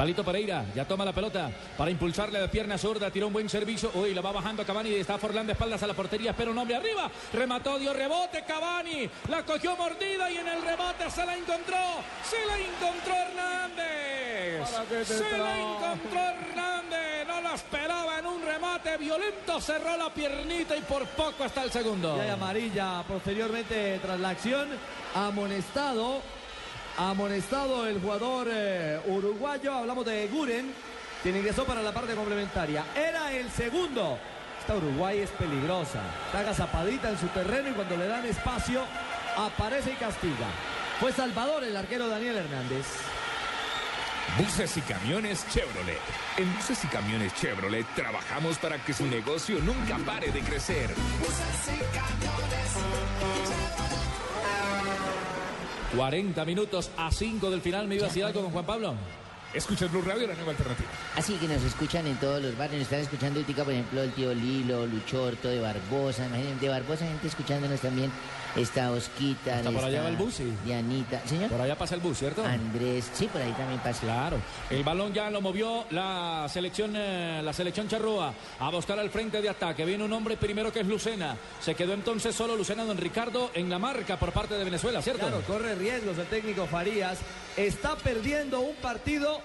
Palito 0.00 0.24
Pereira 0.24 0.64
ya 0.74 0.86
toma 0.86 1.04
la 1.04 1.12
pelota 1.12 1.50
para 1.76 1.90
impulsarle 1.90 2.40
de 2.40 2.48
pierna 2.48 2.78
zurda, 2.78 3.10
tiró 3.10 3.26
un 3.26 3.34
buen 3.34 3.50
servicio. 3.50 3.90
Uy, 3.92 4.14
la 4.14 4.22
va 4.22 4.32
bajando 4.32 4.64
Cavani 4.64 4.88
y 4.88 4.94
está 4.94 5.18
Forlán 5.18 5.46
de 5.46 5.52
espaldas 5.52 5.82
a 5.82 5.86
la 5.86 5.92
portería, 5.92 6.34
pero 6.34 6.52
un 6.52 6.56
hombre 6.56 6.76
arriba. 6.76 7.10
Remató, 7.34 7.78
dio 7.78 7.92
rebote 7.92 8.42
Cavani. 8.48 9.10
La 9.28 9.44
cogió 9.44 9.76
mordida 9.76 10.30
y 10.30 10.38
en 10.38 10.48
el 10.48 10.62
rebote 10.62 11.10
se 11.10 11.26
la 11.26 11.36
encontró. 11.36 11.76
Se 12.24 12.46
la 12.46 12.56
encontró 12.56 13.14
Hernández. 13.14 15.06
Se 15.06 15.36
la 15.36 15.58
encontró 15.58 16.18
Hernández. 16.18 17.26
No 17.28 17.40
la 17.42 17.54
esperaba 17.54 18.20
en 18.20 18.26
un 18.26 18.42
remate 18.42 18.96
violento. 18.96 19.60
Cerró 19.60 19.98
la 19.98 20.08
piernita 20.08 20.78
y 20.78 20.80
por 20.80 21.04
poco 21.08 21.44
hasta 21.44 21.62
el 21.62 21.70
segundo. 21.70 22.16
Y 22.16 22.20
hay 22.20 22.30
amarilla 22.30 23.04
posteriormente 23.06 23.98
tras 23.98 24.18
la 24.18 24.30
acción. 24.30 24.66
Amonestado. 25.14 26.39
Amonestado 26.96 27.86
el 27.86 28.00
jugador 28.00 28.48
eh, 28.50 29.00
uruguayo. 29.06 29.74
Hablamos 29.74 30.04
de 30.04 30.28
Guren, 30.28 30.72
quien 31.22 31.36
ingresó 31.36 31.64
para 31.64 31.82
la 31.82 31.92
parte 31.92 32.14
complementaria. 32.14 32.84
Era 32.94 33.32
el 33.32 33.50
segundo. 33.50 34.18
Esta 34.60 34.76
Uruguay 34.76 35.20
es 35.20 35.30
peligrosa. 35.30 36.02
Está 36.26 36.40
agazapadita 36.40 37.10
en 37.10 37.18
su 37.18 37.26
terreno 37.28 37.70
y 37.70 37.72
cuando 37.72 37.96
le 37.96 38.06
dan 38.06 38.26
espacio 38.26 38.82
aparece 39.36 39.92
y 39.92 39.94
castiga. 39.94 40.48
Fue 41.00 41.12
Salvador 41.12 41.64
el 41.64 41.76
arquero 41.76 42.08
Daniel 42.08 42.36
Hernández. 42.36 42.86
Buses 44.38 44.76
y 44.76 44.80
camiones 44.82 45.46
Chevrolet. 45.50 45.98
En 46.36 46.54
Buses 46.54 46.84
y 46.84 46.86
camiones 46.88 47.34
Chevrolet 47.34 47.86
trabajamos 47.94 48.58
para 48.58 48.78
que 48.84 48.92
su 48.92 49.06
negocio 49.06 49.58
nunca 49.60 49.98
pare 50.04 50.30
de 50.30 50.40
crecer. 50.40 50.90
40 55.96 56.44
minutos 56.44 56.90
a 56.96 57.10
5 57.10 57.50
del 57.50 57.60
final. 57.60 57.88
Me 57.88 57.96
iba 57.96 58.04
a 58.04 58.08
decir 58.08 58.24
algo 58.24 58.42
con 58.42 58.52
Juan 58.52 58.66
Pablo. 58.66 58.94
Escuchas 59.52 59.90
Blue 59.90 60.02
Radio, 60.02 60.28
la 60.28 60.34
nueva 60.34 60.52
alternativa. 60.52 60.88
Así 61.16 61.34
que 61.34 61.48
nos 61.48 61.62
escuchan 61.64 62.06
en 62.06 62.16
todos 62.18 62.40
los 62.40 62.56
barrios. 62.56 62.78
Nos 62.78 62.82
están 62.82 63.00
escuchando 63.00 63.40
ahorita, 63.40 63.64
por 63.64 63.72
ejemplo, 63.72 64.02
el 64.02 64.12
tío 64.12 64.32
Lilo, 64.32 64.86
Luchorto, 64.86 65.48
de 65.48 65.60
Barbosa. 65.60 66.26
Imagínense, 66.26 66.66
de 66.66 66.68
Barbosa, 66.68 67.04
gente 67.04 67.26
escuchándonos 67.26 67.80
también. 67.80 68.12
Está 68.56 68.90
Osquita. 68.90 69.58
Hasta 69.58 69.70
por 69.70 69.84
allá 69.84 70.02
va 70.02 70.08
el 70.08 70.16
bus, 70.16 70.34
sí. 70.34 70.52
Dianita. 70.64 71.20
¿Señor? 71.26 71.50
Por 71.50 71.60
allá 71.60 71.76
pasa 71.76 71.94
el 71.94 72.00
bus, 72.00 72.18
¿cierto? 72.18 72.44
Andrés. 72.44 73.10
Sí, 73.12 73.26
por 73.26 73.40
ahí 73.40 73.52
también 73.52 73.80
pasa. 73.80 74.00
Claro, 74.00 74.38
el 74.70 74.82
balón 74.82 75.12
ya 75.12 75.30
lo 75.30 75.40
movió 75.40 75.84
la 75.90 76.46
selección, 76.48 76.94
eh, 76.96 77.40
la 77.44 77.52
selección 77.52 77.88
charrúa 77.88 78.34
a 78.58 78.70
buscar 78.70 78.98
al 78.98 79.10
frente 79.10 79.40
de 79.40 79.48
ataque. 79.48 79.84
Viene 79.84 80.04
un 80.04 80.12
hombre 80.12 80.36
primero 80.36 80.72
que 80.72 80.80
es 80.80 80.86
Lucena. 80.86 81.36
Se 81.60 81.74
quedó 81.74 81.92
entonces 81.92 82.34
solo 82.34 82.56
Lucena 82.56 82.84
Don 82.84 82.98
Ricardo 82.98 83.50
en 83.54 83.70
la 83.70 83.78
marca 83.78 84.18
por 84.18 84.32
parte 84.32 84.54
de 84.54 84.64
Venezuela, 84.64 85.00
¿cierto? 85.00 85.26
Claro, 85.26 85.42
corre 85.46 85.74
riesgos 85.76 86.18
el 86.18 86.26
técnico 86.26 86.66
Farías. 86.66 87.18
Está 87.56 87.96
perdiendo 87.96 88.60
un 88.60 88.74
partido 88.76 89.39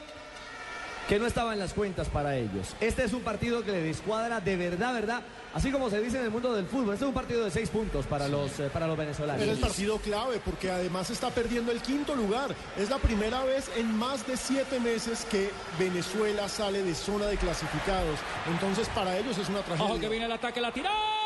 que 1.08 1.20
no 1.20 1.28
estaba 1.28 1.54
en 1.54 1.60
las 1.60 1.74
cuentas 1.74 2.08
para 2.10 2.36
ellos. 2.36 2.76
Este 2.80 3.04
es 3.04 3.14
un 3.14 3.22
partido 3.22 3.64
que 3.64 3.72
le 3.72 3.82
descuadra 3.82 4.40
de 4.42 4.56
verdad, 4.56 4.94
verdad. 4.94 5.22
Así 5.54 5.72
como 5.72 5.90
se 5.90 6.02
dice 6.02 6.18
en 6.18 6.26
el 6.26 6.32
mundo 6.32 6.54
del 6.54 6.66
fútbol, 6.66 6.94
este 6.94 7.06
es 7.06 7.10
un 7.10 7.14
partido 7.14 7.46
de 7.46 7.52
seis 7.52 7.70
puntos 7.70 8.06
para 8.06 8.28
los 8.28 8.60
eh, 8.60 8.70
para 8.74 8.88
los 8.88 8.98
venezolanos. 8.98 9.40
Pero 9.40 9.54
es 9.54 9.60
partido 9.60 9.98
clave 10.00 10.42
porque 10.44 10.70
además 10.70 11.10
está 11.10 11.30
perdiendo 11.30 11.72
el 11.72 11.82
quinto 11.82 12.16
lugar. 12.16 12.54
Es 12.78 12.90
la 12.90 12.98
primera 12.98 13.44
vez 13.44 13.70
en 13.78 13.96
más 13.98 14.28
de 14.28 14.36
siete 14.36 14.80
meses 14.80 15.26
que 15.32 15.52
Venezuela 15.80 16.50
sale 16.50 16.84
de 16.84 16.94
zona 16.94 17.28
de 17.28 17.38
clasificados. 17.38 18.20
Entonces 18.52 18.90
para 18.90 19.18
ellos 19.18 19.38
es 19.38 19.48
una 19.48 19.62
tragedia. 19.62 19.92
Ojo 19.92 20.00
que 20.00 20.10
viene 20.10 20.26
el 20.26 20.32
ataque, 20.32 20.60
la 20.60 20.70
el 20.70 21.25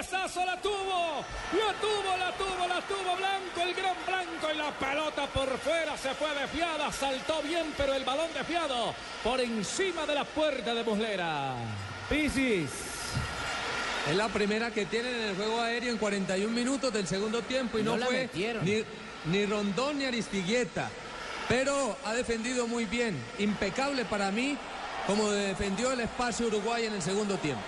cabezazo, 0.00 0.44
la 0.46 0.56
tuvo, 0.60 1.24
la 1.52 1.72
tuvo, 1.80 2.16
la 2.16 2.32
tuvo, 2.32 2.68
la 2.68 2.80
tuvo 2.82 3.16
Blanco, 3.16 3.60
el 3.62 3.74
gran 3.74 3.96
Blanco 4.06 4.48
y 4.54 4.56
la 4.56 4.70
pelota 4.72 5.26
por 5.26 5.58
fuera 5.58 5.96
se 5.96 6.14
fue 6.14 6.28
desviada, 6.34 6.90
saltó 6.90 7.42
bien, 7.42 7.72
pero 7.76 7.94
el 7.94 8.04
balón 8.04 8.28
desviado 8.32 8.94
por 9.22 9.40
encima 9.40 10.06
de 10.06 10.14
la 10.14 10.24
puerta 10.24 10.74
de 10.74 10.84
Muslera. 10.84 11.54
Pisis. 12.08 12.70
Es 14.08 14.16
la 14.16 14.28
primera 14.28 14.70
que 14.70 14.86
tienen 14.86 15.14
en 15.14 15.28
el 15.30 15.36
juego 15.36 15.60
aéreo 15.60 15.90
en 15.92 15.98
41 15.98 16.50
minutos 16.50 16.92
del 16.92 17.06
segundo 17.06 17.42
tiempo 17.42 17.78
y 17.78 17.82
No 17.82 17.98
fue 17.98 18.22
metieron. 18.22 18.64
ni, 18.64 18.82
ni 19.26 19.44
Rondón 19.44 19.98
ni 19.98 20.06
Aristigueta. 20.06 20.88
Pero 21.48 21.96
ha 22.04 22.14
defendido 22.14 22.66
muy 22.66 22.86
bien, 22.86 23.20
impecable 23.38 24.04
para 24.06 24.30
mí, 24.30 24.56
como 25.06 25.30
defendió 25.30 25.92
el 25.92 26.00
espacio 26.00 26.46
Uruguay 26.46 26.86
en 26.86 26.94
el 26.94 27.02
segundo 27.02 27.36
tiempo. 27.36 27.62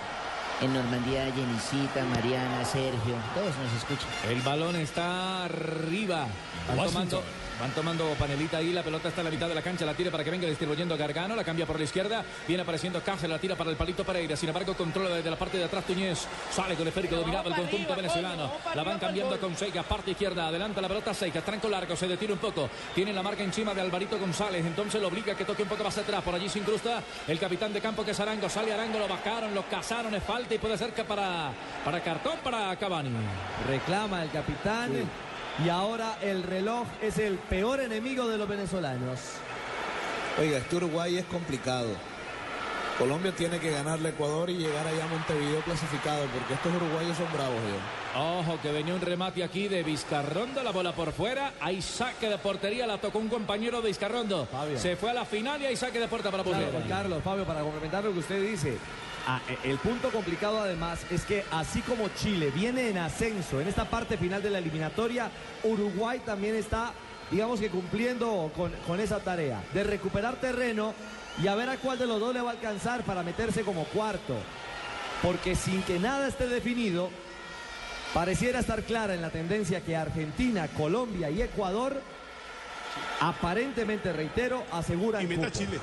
En 0.63 0.73
Normandía, 0.73 1.25
Jenicita, 1.35 2.05
Mariana, 2.05 2.65
Sergio, 2.65 3.17
todos 3.35 3.53
nos 3.59 3.73
escuchan. 3.77 4.09
El 4.31 4.41
balón 4.43 4.77
está 4.77 5.47
arriba. 5.47 6.29
Washington. 6.69 7.09
tomando, 7.09 7.23
van 7.63 7.71
tomando 7.71 8.09
panelita 8.19 8.57
ahí. 8.57 8.73
La 8.73 8.83
pelota 8.83 9.09
está 9.09 9.21
en 9.21 9.27
la 9.27 9.31
mitad 9.31 9.49
de 9.49 9.55
la 9.55 9.63
cancha. 9.63 9.87
La 9.87 9.95
tira 9.95 10.11
para 10.11 10.25
que 10.25 10.31
venga 10.31 10.49
distribuyendo 10.49 10.97
Gargano. 10.97 11.37
La 11.37 11.45
cambia 11.45 11.65
por 11.65 11.79
la 11.79 11.85
izquierda. 11.85 12.25
Viene 12.49 12.65
apareciendo 12.65 13.01
Cáceres. 13.01 13.31
La 13.31 13.39
tira 13.39 13.55
para 13.55 13.71
el 13.71 13.77
palito 13.77 14.03
Pereira. 14.05 14.37
Sin 14.37 14.49
embargo, 14.49 14.75
controla 14.75 15.15
desde 15.15 15.31
la 15.31 15.37
parte 15.37 15.59
de 15.59 15.65
atrás 15.65 15.85
Tuñez. 15.85 16.27
Sale 16.51 16.75
con 16.75 16.83
el 16.83 16.89
esférico 16.89 17.15
dominado 17.15 17.49
el 17.49 17.55
conjunto 17.55 17.95
venezolano. 17.95 18.51
La 18.75 18.83
van 18.83 18.99
cambiando 18.99 19.39
con 19.39 19.57
Seigas. 19.57 19.87
Parte 19.87 20.11
izquierda. 20.11 20.49
Adelanta 20.49 20.81
la 20.81 20.89
pelota 20.89 21.15
Seigas. 21.15 21.45
Tranco 21.45 21.69
largo. 21.69 21.95
Se 21.95 22.09
detiene 22.09 22.35
un 22.35 22.41
poco. 22.41 22.69
Tiene 22.97 23.13
la 23.13 23.23
marca 23.23 23.45
encima 23.45 23.73
de 23.73 23.81
Alvarito 23.81 24.19
González. 24.19 24.67
Entonces 24.67 25.01
lo 25.01 25.07
obliga 25.07 25.35
a 25.35 25.37
que 25.37 25.45
toque 25.45 25.63
un 25.63 25.69
poco 25.69 25.85
más 25.85 25.97
atrás. 25.97 26.21
Por 26.25 26.35
allí 26.35 26.49
se 26.49 26.59
incrusta 26.59 27.01
el 27.29 27.39
capitán 27.39 27.73
de 27.73 27.81
campo 27.81 28.05
que 28.05 28.11
es 28.11 28.19
Arango. 28.19 28.49
Sale 28.49 28.73
Arango. 28.73 28.99
Lo 28.99 29.07
bajaron. 29.07 29.55
Lo 29.55 29.63
cazaron. 29.69 30.13
Es 30.17 30.25
falta 30.25 30.53
y 30.53 30.59
puede 30.59 30.77
ser 30.77 30.93
que 30.93 31.05
para, 31.05 31.53
para 31.85 32.01
cartón 32.01 32.39
para 32.43 32.75
Cavani. 32.75 33.11
Reclama 33.69 34.25
el 34.25 34.31
capitán. 34.31 34.91
Y 35.65 35.69
ahora 35.69 36.19
el 36.23 36.43
reloj 36.43 36.87
es 37.01 37.19
el 37.19 37.39
peor 37.39 37.81
enemigo 37.81 38.27
de 38.27 38.37
los 38.37 38.49
venezolanos. 38.49 39.21
Oiga, 40.41 40.59
este 40.59 40.77
Uruguay 40.77 41.19
es 41.19 41.25
complicado. 41.27 41.89
Colombia 42.99 43.33
tiene 43.33 43.59
que 43.59 43.71
ganarle 43.71 44.09
a 44.09 44.13
Ecuador 44.13 44.49
y 44.51 44.55
llegar 44.59 44.87
allá 44.87 45.05
a 45.05 45.09
Montevideo 45.09 45.61
clasificado, 45.63 46.25
porque 46.27 46.55
estos 46.55 46.73
uruguayos 46.75 47.17
son 47.17 47.27
bravos. 47.33 47.57
Yo. 48.15 48.21
Ojo 48.21 48.59
que 48.63 48.71
venía 48.71 48.95
un 48.95 49.01
remate 49.01 49.43
aquí 49.43 49.67
de 49.67 49.83
Vizcarrondo, 49.83 50.63
la 50.63 50.71
bola 50.71 50.93
por 50.93 51.13
fuera, 51.13 51.55
hay 51.61 51.81
saque 51.83 52.29
de 52.29 52.39
portería, 52.39 52.87
la 52.87 52.99
tocó 52.99 53.19
un 53.19 53.29
compañero 53.29 53.81
de 53.81 53.89
Vizcarrondo. 53.89 54.47
Se 54.77 54.97
fue 54.97 55.11
a 55.11 55.15
la 55.15 55.25
final 55.25 55.61
y 55.63 55.67
hay 55.67 55.77
saque 55.77 55.99
de 55.99 56.07
puerta 56.09 56.31
para 56.31 56.43
Claro, 56.45 56.59
Puglera. 56.59 56.79
Juan 56.79 56.89
Carlos, 56.89 57.23
Fabio, 57.25 57.45
para 57.45 57.61
complementar 57.63 58.05
lo 58.05 58.13
que 58.13 58.19
usted 58.21 58.43
dice. 58.43 58.77
ah, 59.27 59.41
e- 59.49 59.71
el 59.71 59.79
punto 59.79 60.11
complicado 60.11 60.61
además 60.61 61.01
es 61.11 61.25
que 61.25 61.45
así 61.51 61.81
como 61.81 62.09
Chile 62.11 62.51
viene 62.55 62.89
en 62.91 62.99
ascenso 62.99 63.61
en 63.61 63.69
esta 63.69 63.87
parte 63.87 64.17
final 64.19 64.43
de 64.43 64.51
la 64.51 64.59
eliminatoria, 64.59 65.31
Uruguay 65.65 66.21
también 66.27 66.55
está, 66.57 66.93
digamos 67.31 67.59
que 67.59 67.71
cumpliendo 67.71 68.53
con, 68.55 68.71
con 68.87 69.01
esa 69.01 69.19
tarea 69.21 69.63
de 69.73 69.83
recuperar 69.85 70.37
terreno 70.37 70.93
y 71.41 71.47
a 71.47 71.55
ver 71.55 71.69
a 71.71 71.77
cuál 71.77 71.99
de 71.99 72.07
los 72.07 72.19
dos 72.21 72.35
le 72.35 72.41
va 72.41 72.51
a 72.51 72.55
alcanzar 72.55 73.03
para 73.05 73.23
meterse 73.23 73.63
como 73.63 73.85
cuarto. 73.85 74.37
Porque 75.23 75.55
sin 75.55 75.83
que 75.85 75.99
nada 76.01 76.27
esté 76.27 76.49
definido, 76.49 77.11
pareciera 78.13 78.59
estar 78.59 78.83
clara 78.83 79.15
en 79.15 79.23
la 79.23 79.31
tendencia 79.31 79.81
que 79.83 79.97
Argentina, 79.97 80.67
Colombia 80.77 81.31
y 81.31 81.43
Ecuador 81.43 82.01
aparentemente, 83.21 84.13
reitero, 84.13 84.65
aseguran 84.73 85.23
Y 85.23 85.27
meta 85.27 85.47
cupo. 85.47 85.59
Chile. 85.59 85.79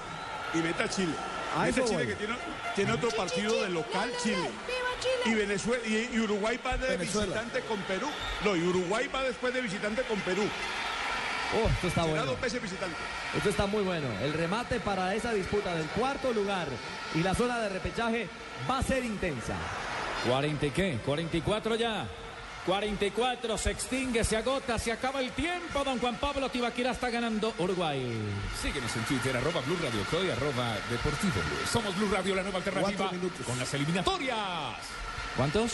Y 0.54 0.58
meta 0.58 0.90
Chile. 0.90 1.14
A 1.58 1.64
Meta 1.64 1.84
Chile 1.84 1.98
voy. 1.98 2.08
que 2.08 2.16
tiene, 2.16 2.36
tiene 2.76 2.92
otro 2.92 3.10
partido 3.10 3.64
de 3.64 3.70
local 3.70 4.12
Chile. 4.22 4.52
Y 5.26 5.34
Venezuela 5.34 5.82
y, 5.88 6.10
y 6.14 6.20
Uruguay 6.20 6.60
va 6.64 6.78
de 6.78 6.90
Venezuela. 6.98 7.34
visitante 7.34 7.62
con 7.68 7.80
Perú. 7.84 8.08
No, 8.46 8.56
y 8.56 8.62
Uruguay 8.62 9.10
va 9.14 9.24
después 9.24 9.54
de 9.54 9.62
visitante 9.62 10.04
con 10.04 10.20
Perú. 10.20 10.44
Oh, 11.56 11.68
esto 11.68 11.88
está 11.88 12.04
bueno. 12.04 12.36
visitante. 12.36 12.96
Esto 13.36 13.50
está 13.50 13.66
muy 13.66 13.84
bueno. 13.84 14.08
El 14.22 14.34
remate 14.34 14.80
para 14.80 15.16
esa 15.16 15.34
disputa 15.34 15.74
del 15.74 15.88
cuarto 15.88 16.32
lugar 16.32 16.68
y 17.16 17.24
la 17.24 17.34
zona 17.34 17.60
de 17.60 17.70
repechaje 17.70 18.30
va 18.70 18.80
a 18.80 18.84
ser 18.84 19.04
intensa. 19.04 19.56
40 20.28 20.66
y 20.66 20.72
qué? 20.72 21.00
44 21.04 21.76
ya. 21.76 22.06
44, 22.66 23.58
se 23.58 23.72
extingue, 23.72 24.24
se 24.24 24.38
agota, 24.38 24.78
se 24.78 24.92
acaba 24.92 25.22
el 25.22 25.32
tiempo. 25.32 25.84
Don 25.84 25.98
Juan 25.98 26.16
Pablo 26.18 26.50
Tibaquira 26.50 26.92
está 26.92 27.10
ganando 27.10 27.54
Uruguay. 27.58 28.06
Síguenos 28.62 28.96
en 28.96 29.04
Twitter, 29.04 29.36
arroba 29.36 29.62
Blue 29.62 29.78
Radio 29.82 30.02
Co 30.12 30.24
y 30.24 30.30
arroba 30.30 30.76
Deportivo 30.90 31.34
Blue. 31.34 31.68
Somos 31.72 31.96
Blue 31.98 32.10
Radio, 32.12 32.36
la 32.36 32.44
nueva 32.44 32.58
alternativa 32.58 33.10
con 33.46 33.58
las 33.58 33.74
eliminatorias. 33.74 34.38
¿Cuántos? 35.36 35.72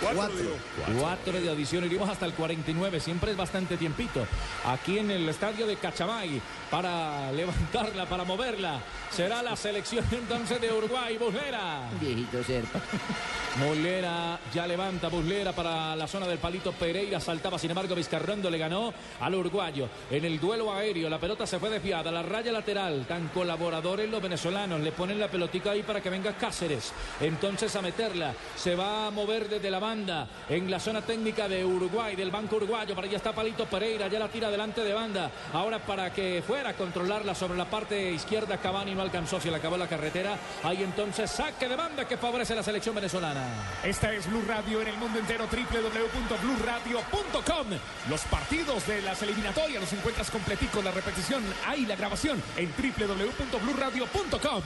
Cuatro. 0.00 0.56
Cuatro 0.98 1.40
de 1.40 1.50
adición, 1.50 1.84
iríamos 1.84 2.08
hasta 2.08 2.26
el 2.26 2.34
49, 2.34 3.00
siempre 3.00 3.30
es 3.30 3.36
bastante 3.36 3.76
tiempito. 3.76 4.26
Aquí 4.66 4.98
en 4.98 5.10
el 5.10 5.28
estadio 5.28 5.66
de 5.66 5.76
Cachamay, 5.76 6.40
para 6.70 7.32
levantarla, 7.32 8.06
para 8.06 8.24
moverla, 8.24 8.80
será 9.10 9.42
la 9.42 9.56
selección 9.56 10.04
entonces 10.10 10.60
de 10.60 10.72
Uruguay, 10.72 11.16
Buslera. 11.18 11.88
Viejito 12.00 12.42
Serpa. 12.44 12.80
Muslera 13.58 14.38
ya 14.54 14.66
levanta 14.66 15.08
Muslera 15.08 15.52
para 15.52 15.96
la 15.96 16.06
zona 16.06 16.26
del 16.28 16.38
palito 16.38 16.72
Pereira 16.72 17.18
saltaba 17.18 17.58
sin 17.58 17.70
embargo 17.70 17.96
Vizcarrondo 17.96 18.48
le 18.48 18.58
ganó 18.58 18.94
al 19.20 19.34
uruguayo 19.34 19.88
en 20.08 20.24
el 20.24 20.38
duelo 20.38 20.72
aéreo 20.72 21.10
la 21.10 21.18
pelota 21.18 21.46
se 21.46 21.58
fue 21.58 21.68
desviada 21.68 22.12
la 22.12 22.22
raya 22.22 22.52
lateral 22.52 23.06
tan 23.08 23.28
colaboradores 23.28 24.08
los 24.08 24.22
venezolanos 24.22 24.80
le 24.80 24.92
ponen 24.92 25.18
la 25.18 25.28
pelotica 25.28 25.72
ahí 25.72 25.82
para 25.82 26.00
que 26.00 26.10
venga 26.10 26.36
Cáceres 26.36 26.92
entonces 27.20 27.74
a 27.74 27.82
meterla 27.82 28.34
se 28.56 28.76
va 28.76 29.08
a 29.08 29.10
mover 29.10 29.48
desde 29.60 29.70
la 29.70 29.78
banda 29.78 30.26
en 30.48 30.70
la 30.70 30.80
zona 30.80 31.02
técnica 31.02 31.46
de 31.46 31.62
Uruguay 31.62 32.16
del 32.16 32.30
banco 32.30 32.56
uruguayo. 32.56 32.94
Para 32.94 33.06
allá 33.06 33.18
está 33.18 33.34
palito 33.34 33.66
Pereira 33.66 34.08
ya 34.08 34.18
la 34.18 34.28
tira 34.28 34.50
delante 34.50 34.82
de 34.82 34.94
banda. 34.94 35.30
Ahora 35.52 35.78
para 35.78 36.10
que 36.10 36.42
fuera 36.46 36.70
a 36.70 36.74
controlarla 36.74 37.34
sobre 37.34 37.58
la 37.58 37.66
parte 37.66 38.10
izquierda 38.10 38.56
Cavani 38.56 38.94
no 38.94 39.02
alcanzó 39.02 39.38
se 39.38 39.50
le 39.50 39.58
acabó 39.58 39.76
la 39.76 39.86
carretera. 39.86 40.38
Ahí 40.64 40.82
entonces 40.82 41.30
saque 41.30 41.68
de 41.68 41.76
banda 41.76 42.08
que 42.08 42.16
favorece 42.16 42.54
la 42.54 42.62
selección 42.62 42.94
venezolana. 42.94 43.44
Esta 43.84 44.14
es 44.14 44.26
Blue 44.30 44.44
Radio 44.48 44.80
en 44.80 44.88
el 44.88 44.96
mundo 44.96 45.18
entero, 45.18 45.46
www.bluradio.com. 45.46 47.66
Los 48.08 48.22
partidos 48.22 48.86
de 48.86 49.02
las 49.02 49.20
eliminatorias 49.22 49.82
los 49.82 49.92
encuentras 49.92 50.30
completicos, 50.30 50.82
la 50.82 50.90
repetición, 50.90 51.44
ahí 51.66 51.84
la 51.84 51.96
grabación 51.96 52.42
en 52.56 52.72
www.bluradio.com. 52.72 54.62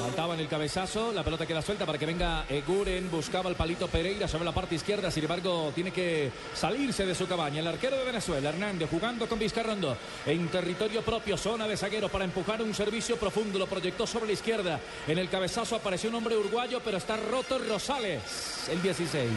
Faltaba 0.00 0.34
en 0.34 0.40
el 0.40 0.48
cabezazo, 0.48 1.12
la 1.12 1.24
pelota 1.24 1.46
queda 1.46 1.62
suelta 1.62 1.86
para 1.86 1.98
que 1.98 2.06
venga 2.06 2.44
Eguren, 2.48 3.10
buscaba 3.10 3.50
el 3.50 3.56
palito 3.56 3.88
Pereira 3.88 4.28
sobre 4.28 4.44
la 4.44 4.52
parte 4.52 4.74
izquierda, 4.74 5.10
sin 5.10 5.24
embargo 5.24 5.72
tiene 5.74 5.90
que 5.90 6.30
salirse 6.54 7.06
de 7.06 7.14
su 7.14 7.26
cabaña. 7.26 7.60
El 7.60 7.66
arquero 7.66 7.96
de 7.96 8.04
Venezuela, 8.04 8.50
Hernández, 8.50 8.88
jugando 8.90 9.28
con 9.28 9.38
Vizcarrondo 9.38 9.96
en 10.26 10.48
territorio 10.48 11.02
propio, 11.02 11.36
zona 11.36 11.66
de 11.66 11.76
zaguero 11.76 12.08
para 12.08 12.24
empujar 12.24 12.62
un 12.62 12.74
servicio 12.74 13.16
profundo, 13.16 13.58
lo 13.58 13.66
proyectó 13.66 14.06
sobre 14.06 14.26
la 14.26 14.32
izquierda. 14.32 14.80
En 15.08 15.18
el 15.18 15.28
cabezazo 15.28 15.76
apareció 15.76 16.10
un 16.10 16.16
hombre 16.16 16.36
uruguayo, 16.36 16.80
pero 16.84 16.98
está 16.98 17.16
roto 17.16 17.58
Rosales, 17.58 18.68
el 18.70 18.80
16. 18.82 19.30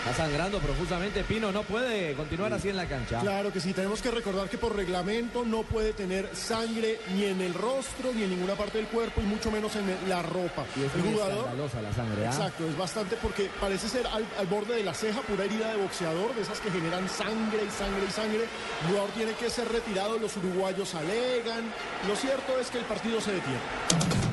Está 0.00 0.24
sangrando 0.24 0.58
profusamente. 0.60 1.24
Pino 1.24 1.52
no 1.52 1.62
puede 1.62 2.14
continuar 2.14 2.52
así 2.54 2.70
en 2.70 2.76
la 2.76 2.86
cancha. 2.86 3.20
Claro 3.20 3.52
que 3.52 3.60
sí, 3.60 3.74
tenemos 3.74 4.00
que 4.00 4.10
recordar 4.10 4.48
que 4.48 4.56
por 4.56 4.74
reglamento 4.74 5.44
no 5.44 5.62
puede 5.62 5.92
tener 5.92 6.34
sangre 6.34 6.98
ni 7.14 7.24
en 7.24 7.40
el 7.42 7.52
rostro 7.52 8.10
ni 8.14 8.22
en 8.22 8.30
ninguna 8.30 8.54
parte 8.54 8.78
del 8.78 8.86
cuerpo 8.86 9.20
y 9.20 9.24
mucho 9.24 9.50
menos 9.50 9.76
en 9.76 9.84
la 10.08 10.22
ropa. 10.22 10.64
Y 10.74 10.84
es 10.84 10.94
el 10.94 11.02
jugador 11.12 11.48
la 11.82 11.92
sangre. 11.92 12.26
¿ah? 12.26 12.30
Exacto, 12.30 12.66
es 12.66 12.76
bastante 12.76 13.16
porque 13.16 13.50
parece 13.60 13.88
ser 13.88 14.06
al, 14.06 14.26
al 14.38 14.46
borde 14.46 14.76
de 14.76 14.84
la 14.84 14.94
ceja, 14.94 15.20
pura 15.20 15.44
herida 15.44 15.70
de 15.70 15.76
boxeador, 15.76 16.34
de 16.34 16.42
esas 16.42 16.60
que 16.60 16.70
generan 16.70 17.08
sangre 17.08 17.64
y 17.66 17.70
sangre 17.70 18.04
y 18.08 18.10
sangre. 18.10 18.44
El 18.82 18.88
jugador 18.88 19.10
tiene 19.10 19.32
que 19.34 19.50
ser 19.50 19.68
retirado, 19.68 20.18
los 20.18 20.36
uruguayos 20.36 20.94
alegan. 20.94 21.64
Lo 22.08 22.16
cierto 22.16 22.58
es 22.58 22.70
que 22.70 22.78
el 22.78 22.84
partido 22.84 23.20
se 23.20 23.32
detiene. 23.32 24.29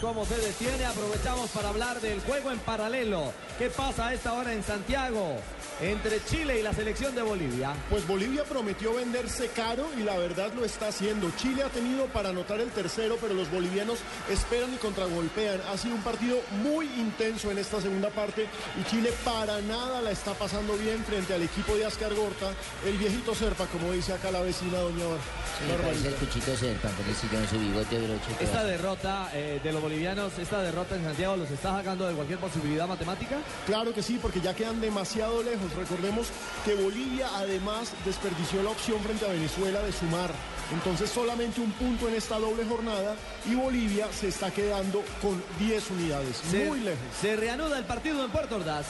Como 0.00 0.26
se 0.26 0.36
detiene, 0.36 0.84
aprovechamos 0.84 1.50
para 1.50 1.70
hablar 1.70 2.00
del 2.00 2.20
juego 2.20 2.50
en 2.50 2.58
paralelo. 2.58 3.32
¿Qué 3.58 3.70
pasa 3.70 4.08
a 4.08 4.14
esta 4.14 4.34
hora 4.34 4.52
en 4.52 4.62
Santiago? 4.62 5.36
Entre 5.80 6.24
Chile 6.24 6.58
y 6.58 6.62
la 6.62 6.72
selección 6.72 7.14
de 7.14 7.20
Bolivia. 7.22 7.74
Pues 7.90 8.06
Bolivia 8.06 8.44
prometió 8.44 8.94
venderse 8.94 9.48
caro 9.48 9.86
y 9.98 10.02
la 10.02 10.16
verdad 10.16 10.50
lo 10.54 10.64
está 10.64 10.88
haciendo. 10.88 11.30
Chile 11.36 11.62
ha 11.64 11.68
tenido 11.68 12.06
para 12.06 12.30
anotar 12.30 12.60
el 12.60 12.70
tercero, 12.70 13.18
pero 13.20 13.34
los 13.34 13.50
bolivianos 13.50 13.98
esperan 14.30 14.72
y 14.72 14.78
contragolpean. 14.78 15.60
Ha 15.70 15.76
sido 15.76 15.94
un 15.94 16.00
partido 16.02 16.38
muy 16.62 16.86
intenso 16.86 17.50
en 17.50 17.58
esta 17.58 17.80
segunda 17.82 18.08
parte 18.08 18.46
y 18.80 18.90
Chile 18.90 19.12
para 19.24 19.60
nada 19.60 20.00
la 20.00 20.10
está 20.12 20.32
pasando 20.32 20.76
bien 20.78 21.04
frente 21.04 21.34
al 21.34 21.42
equipo 21.42 21.74
de 21.76 21.84
Ascar 21.84 22.14
Gorta, 22.14 22.52
el 22.86 22.96
viejito 22.96 23.34
Serpa, 23.34 23.66
como 23.66 23.92
dice 23.92 24.14
acá 24.14 24.30
la 24.30 24.40
vecina 24.40 24.78
doña 24.78 25.04
Bar- 25.04 25.94
Sí, 25.94 26.06
el 26.06 26.14
cuchito 26.14 26.56
Serpa, 26.56 26.88
con 26.90 27.48
su 27.48 27.58
bigote 27.58 27.98
broche. 27.98 28.30
Esta 28.40 28.64
derrota 28.64 29.30
eh, 29.34 29.60
de 29.62 29.72
los 29.72 29.80
bolivianos, 29.82 30.32
esta 30.38 30.60
derrota 30.62 30.96
en 30.96 31.04
Santiago, 31.04 31.36
¿los 31.36 31.50
está 31.50 31.72
sacando 31.76 32.06
de 32.08 32.14
cualquier 32.14 32.38
posibilidad 32.38 32.86
matemática? 32.86 33.36
Claro 33.66 33.92
que 33.94 34.02
sí, 34.02 34.18
porque 34.20 34.40
ya 34.40 34.54
quedan 34.54 34.80
demasiado 34.80 35.42
lejos. 35.42 35.65
Recordemos 35.74 36.28
que 36.64 36.74
Bolivia 36.74 37.28
además 37.36 37.92
desperdició 38.04 38.62
la 38.62 38.70
opción 38.70 39.00
frente 39.00 39.24
a 39.24 39.28
Venezuela 39.28 39.80
de 39.82 39.92
sumar. 39.92 40.30
Entonces 40.72 41.10
solamente 41.10 41.60
un 41.60 41.70
punto 41.72 42.08
en 42.08 42.14
esta 42.16 42.38
doble 42.38 42.64
jornada 42.64 43.14
y 43.48 43.54
Bolivia 43.54 44.08
se 44.12 44.28
está 44.28 44.50
quedando 44.50 45.02
con 45.22 45.42
10 45.58 45.90
unidades. 45.90 46.36
Se- 46.50 46.64
Muy 46.66 46.80
lejos. 46.80 46.98
Se 47.20 47.36
reanuda 47.36 47.78
el 47.78 47.84
partido 47.84 48.24
en 48.24 48.30
Puerto 48.30 48.56
Ordaz. 48.56 48.86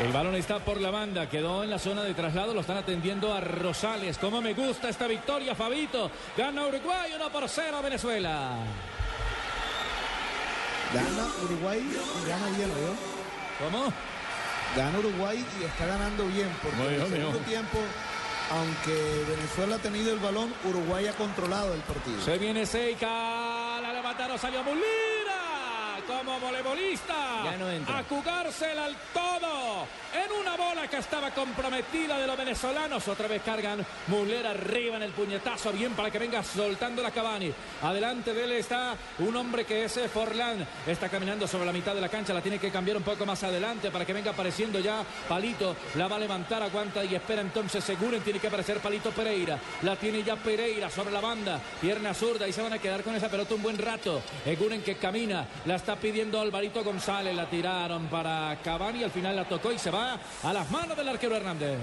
El 0.00 0.12
balón 0.12 0.36
está 0.36 0.60
por 0.60 0.80
la 0.80 0.90
banda, 0.92 1.28
quedó 1.28 1.64
en 1.64 1.70
la 1.70 1.78
zona 1.80 2.04
de 2.04 2.14
traslado, 2.14 2.54
lo 2.54 2.60
están 2.60 2.76
atendiendo 2.76 3.34
a 3.34 3.40
Rosales. 3.40 4.16
Como 4.18 4.40
me 4.40 4.54
gusta 4.54 4.88
esta 4.88 5.08
victoria, 5.08 5.56
Fabito. 5.56 6.10
Gana 6.36 6.66
Uruguay 6.66 7.10
1 7.16 7.30
por 7.30 7.48
0 7.48 7.80
Venezuela. 7.82 8.52
Gana 10.94 11.26
Uruguay 11.44 11.78
y 11.80 12.28
gana 12.28 12.46
bien, 12.56 12.68
¿no? 12.68 13.68
¿Cómo? 13.70 13.92
Gana 14.78 14.96
Uruguay 15.00 15.44
y 15.60 15.64
está 15.64 15.86
ganando 15.86 16.24
bien, 16.28 16.48
porque 16.62 16.94
en 16.94 17.02
el 17.02 17.08
segundo 17.08 17.38
tiempo, 17.40 17.78
aunque 18.52 19.24
Venezuela 19.28 19.74
ha 19.74 19.78
tenido 19.80 20.12
el 20.12 20.20
balón, 20.20 20.54
Uruguay 20.64 21.08
ha 21.08 21.14
controlado 21.14 21.74
el 21.74 21.80
partido. 21.80 22.20
Se 22.24 22.38
viene 22.38 22.64
Seika, 22.64 23.80
la 23.82 23.92
levantaron, 23.92 24.38
salió 24.38 24.62
Mulira 24.62 25.57
como 26.08 26.40
voleibolista. 26.40 27.44
No. 27.58 27.94
A 27.94 28.02
jugársela 28.08 28.86
al 28.86 28.96
todo. 29.12 29.86
En 30.14 30.32
una 30.40 30.56
bola 30.56 30.88
que 30.88 30.96
estaba 30.96 31.30
comprometida 31.32 32.18
de 32.18 32.26
los 32.26 32.36
venezolanos. 32.36 33.06
Otra 33.08 33.28
vez 33.28 33.42
cargan 33.42 33.84
Mulera 34.06 34.50
arriba 34.50 34.96
en 34.96 35.02
el 35.02 35.12
puñetazo. 35.12 35.70
Bien 35.70 35.92
para 35.92 36.10
que 36.10 36.18
venga 36.18 36.42
soltando 36.42 37.02
la 37.02 37.10
Cavani. 37.10 37.52
Adelante 37.82 38.32
de 38.32 38.44
él 38.44 38.52
está 38.52 38.96
un 39.18 39.36
hombre 39.36 39.66
que 39.66 39.84
es 39.84 39.96
eh, 39.98 40.08
Forlán. 40.08 40.66
Está 40.86 41.10
caminando 41.10 41.46
sobre 41.46 41.66
la 41.66 41.72
mitad 41.72 41.94
de 41.94 42.00
la 42.00 42.08
cancha. 42.08 42.32
La 42.32 42.40
tiene 42.40 42.58
que 42.58 42.70
cambiar 42.70 42.96
un 42.96 43.02
poco 43.02 43.26
más 43.26 43.42
adelante 43.44 43.90
para 43.90 44.06
que 44.06 44.14
venga 44.14 44.30
apareciendo 44.30 44.80
ya 44.80 45.04
Palito. 45.28 45.76
La 45.96 46.08
va 46.08 46.16
a 46.16 46.20
levantar, 46.20 46.62
aguanta 46.62 47.04
y 47.04 47.14
espera 47.14 47.42
entonces 47.42 47.84
Seguren. 47.84 48.22
Tiene 48.22 48.40
que 48.40 48.46
aparecer 48.46 48.78
Palito 48.78 49.10
Pereira. 49.10 49.58
La 49.82 49.94
tiene 49.96 50.22
ya 50.22 50.36
Pereira 50.36 50.88
sobre 50.88 51.12
la 51.12 51.20
banda. 51.20 51.60
Pierna 51.82 52.14
zurda 52.14 52.48
y 52.48 52.52
se 52.54 52.62
van 52.62 52.72
a 52.72 52.78
quedar 52.78 53.02
con 53.02 53.14
esa 53.14 53.28
pelota 53.28 53.54
un 53.54 53.62
buen 53.62 53.76
rato. 53.76 54.22
Eguren 54.46 54.82
que 54.82 54.96
camina. 54.96 55.46
La 55.66 55.76
está 55.76 55.97
pidiendo 55.98 56.40
Alvarito 56.40 56.82
González. 56.82 57.34
La 57.34 57.48
tiraron 57.48 58.06
para 58.06 58.56
Cavani. 58.62 59.04
Al 59.04 59.10
final 59.10 59.36
la 59.36 59.44
tocó 59.44 59.72
y 59.72 59.78
se 59.78 59.90
va 59.90 60.18
a 60.42 60.52
las 60.52 60.70
manos 60.70 60.96
del 60.96 61.08
arquero 61.08 61.36
Hernández. 61.36 61.78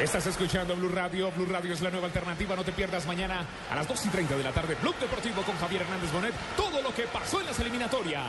Estás 0.00 0.26
escuchando 0.26 0.74
Blue 0.76 0.88
Radio. 0.88 1.30
Blue 1.32 1.46
Radio 1.46 1.74
es 1.74 1.80
la 1.82 1.90
nueva 1.90 2.06
alternativa. 2.06 2.56
No 2.56 2.64
te 2.64 2.72
pierdas 2.72 3.06
mañana 3.06 3.44
a 3.70 3.74
las 3.76 3.86
2 3.86 4.06
y 4.06 4.08
30 4.08 4.36
de 4.36 4.44
la 4.44 4.52
tarde. 4.52 4.76
Blue 4.80 4.94
Deportivo 4.98 5.42
con 5.42 5.56
Javier 5.58 5.82
Hernández 5.82 6.10
Bonet. 6.12 6.34
Todo 6.56 6.80
lo 6.80 6.94
que 6.94 7.02
pasó 7.02 7.40
en 7.40 7.46
las 7.46 7.58
eliminatorias. 7.60 8.24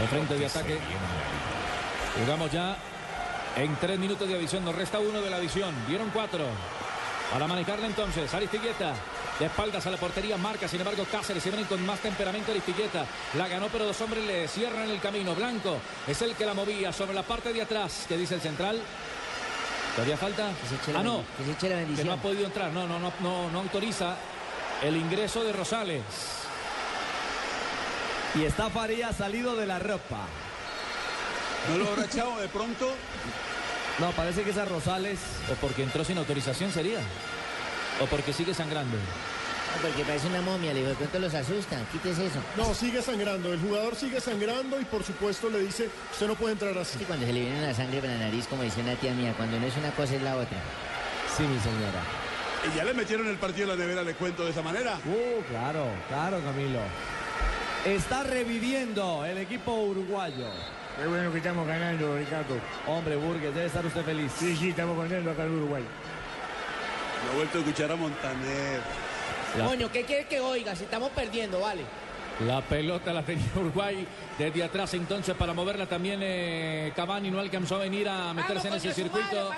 El 0.00 0.08
frente 0.08 0.38
de 0.38 0.46
ataque. 0.46 0.78
Jugamos 2.18 2.50
ya 2.50 2.76
en 3.56 3.76
tres 3.76 3.98
minutos 3.98 4.26
de 4.28 4.34
adición. 4.34 4.64
Nos 4.64 4.74
resta 4.74 4.98
uno 4.98 5.20
de 5.20 5.28
la 5.28 5.36
adición. 5.36 5.74
Dieron 5.86 6.08
cuatro. 6.10 6.46
Para 7.32 7.46
manejarla 7.46 7.86
entonces. 7.86 8.32
Aristigueta. 8.32 8.94
De 9.38 9.44
espaldas 9.46 9.86
a 9.86 9.90
la 9.90 9.98
portería 9.98 10.38
marca, 10.38 10.66
sin 10.66 10.80
embargo 10.80 11.06
Cáceres 11.10 11.42
se 11.42 11.50
viene 11.50 11.66
con 11.66 11.84
más 11.84 12.00
temperamento 12.00 12.52
Aristigueta. 12.52 13.04
La 13.34 13.46
ganó, 13.48 13.68
pero 13.68 13.84
dos 13.84 14.00
hombres 14.00 14.24
le 14.24 14.48
cierran 14.48 14.88
el 14.88 14.98
camino. 14.98 15.34
Blanco 15.34 15.76
es 16.06 16.22
el 16.22 16.34
que 16.34 16.46
la 16.46 16.54
movía 16.54 16.90
sobre 16.90 17.12
la 17.12 17.22
parte 17.22 17.52
de 17.52 17.60
atrás. 17.60 18.06
¿Qué 18.08 18.16
dice 18.16 18.36
el 18.36 18.40
central? 18.40 18.80
¿Todavía 19.94 20.16
falta? 20.16 20.44
la 20.92 21.00
ah, 21.00 21.02
no. 21.02 21.22
que 21.36 21.44
se 21.44 21.52
eche 21.52 21.68
la 21.68 21.74
Que 21.76 21.80
bendición. 21.82 22.06
no 22.06 22.12
ha 22.14 22.16
podido 22.16 22.46
entrar. 22.46 22.72
No, 22.72 22.86
no, 22.86 22.98
no, 22.98 23.12
no, 23.20 23.50
no 23.50 23.58
autoriza 23.60 24.16
el 24.82 24.96
ingreso 24.96 25.44
de 25.44 25.52
Rosales. 25.52 26.02
Y 28.34 28.44
está 28.44 28.70
Farías 28.70 29.16
salido 29.16 29.54
de 29.54 29.66
la 29.66 29.78
ropa. 29.78 30.26
¿No 31.70 31.78
lo 31.78 31.88
habrá 31.88 32.04
echado 32.04 32.38
de 32.38 32.48
pronto? 32.48 32.94
No, 33.98 34.10
parece 34.12 34.42
que 34.42 34.50
es 34.50 34.58
a 34.58 34.64
Rosales. 34.64 35.18
O 35.50 35.54
porque 35.54 35.82
entró 35.82 36.04
sin 36.04 36.16
autorización 36.18 36.72
sería. 36.72 37.00
O 38.00 38.06
porque 38.06 38.32
sigue 38.32 38.52
sangrando. 38.54 38.96
Porque 39.82 40.04
parece 40.04 40.26
una 40.28 40.40
momia, 40.40 40.72
le 40.72 40.80
digo, 40.80 40.90
de 40.90 40.96
pronto 40.96 41.18
los 41.18 41.34
asustan. 41.34 41.84
Quítese 41.92 42.26
eso. 42.26 42.38
No, 42.56 42.74
sigue 42.74 43.02
sangrando. 43.02 43.52
El 43.52 43.60
jugador 43.60 43.94
sigue 43.94 44.20
sangrando 44.20 44.80
y 44.80 44.84
por 44.84 45.04
supuesto 45.04 45.50
le 45.50 45.60
dice, 45.60 45.88
usted 46.12 46.26
no 46.26 46.34
puede 46.34 46.52
entrar 46.52 46.76
así. 46.78 46.98
Sí, 46.98 47.04
cuando 47.04 47.26
se 47.26 47.32
le 47.32 47.40
viene 47.40 47.60
la 47.60 47.74
sangre 47.74 48.00
por 48.00 48.08
la 48.08 48.18
nariz, 48.18 48.46
como 48.46 48.62
dice 48.62 48.80
una 48.80 48.94
tía 48.94 49.12
mía, 49.12 49.34
cuando 49.36 49.58
no 49.60 49.66
es 49.66 49.76
una 49.76 49.90
cosa 49.90 50.14
es 50.14 50.22
la 50.22 50.36
otra. 50.36 50.58
Sí, 51.36 51.42
mi 51.42 51.58
señora. 51.60 52.02
Y 52.64 52.76
ya 52.76 52.84
le 52.84 52.94
metieron 52.94 53.28
el 53.28 53.36
partido 53.36 53.70
a 53.70 53.76
la 53.76 53.82
nevera, 53.82 54.02
le 54.02 54.14
cuento 54.14 54.44
de 54.44 54.50
esa 54.50 54.62
manera. 54.62 54.98
Uh, 55.04 55.42
claro, 55.50 55.86
claro, 56.08 56.40
Camilo. 56.42 56.80
Está 57.84 58.22
reviviendo 58.22 59.24
el 59.24 59.38
equipo 59.38 59.72
uruguayo. 59.72 60.48
Qué 60.98 61.06
bueno 61.06 61.30
que 61.30 61.38
estamos 61.38 61.66
ganando, 61.68 62.16
Ricardo. 62.16 62.56
Hombre, 62.86 63.16
Burgues, 63.16 63.54
debe 63.54 63.66
estar 63.66 63.84
usted 63.84 64.02
feliz. 64.02 64.32
Sí, 64.38 64.56
sí, 64.56 64.70
estamos 64.70 64.96
contentos 64.96 65.34
acá 65.34 65.44
en 65.44 65.52
Uruguay. 65.52 65.84
Lo 67.24 67.32
he 67.32 67.36
vuelto 67.36 67.58
a 67.58 67.60
escuchar 67.60 67.92
a 67.92 67.96
Montaner. 67.96 68.80
Coño, 69.64 69.90
¿qué 69.90 70.04
quiere 70.04 70.26
que 70.26 70.40
oiga? 70.40 70.76
Si 70.76 70.84
estamos 70.84 71.10
perdiendo, 71.10 71.60
vale. 71.60 71.82
La 72.46 72.60
pelota 72.60 73.12
la 73.14 73.22
tenía 73.22 73.46
Uruguay 73.56 74.06
desde 74.38 74.62
atrás 74.62 74.92
entonces 74.92 75.34
para 75.34 75.54
moverla 75.54 75.86
también 75.86 76.20
eh, 76.22 76.92
Cavani 76.94 77.30
no 77.30 77.40
alcanzó 77.40 77.76
a 77.76 77.78
venir 77.78 78.06
a 78.06 78.34
meterse 78.34 78.68
en 78.68 78.74
ese 78.74 78.92
circuito. 78.92 79.50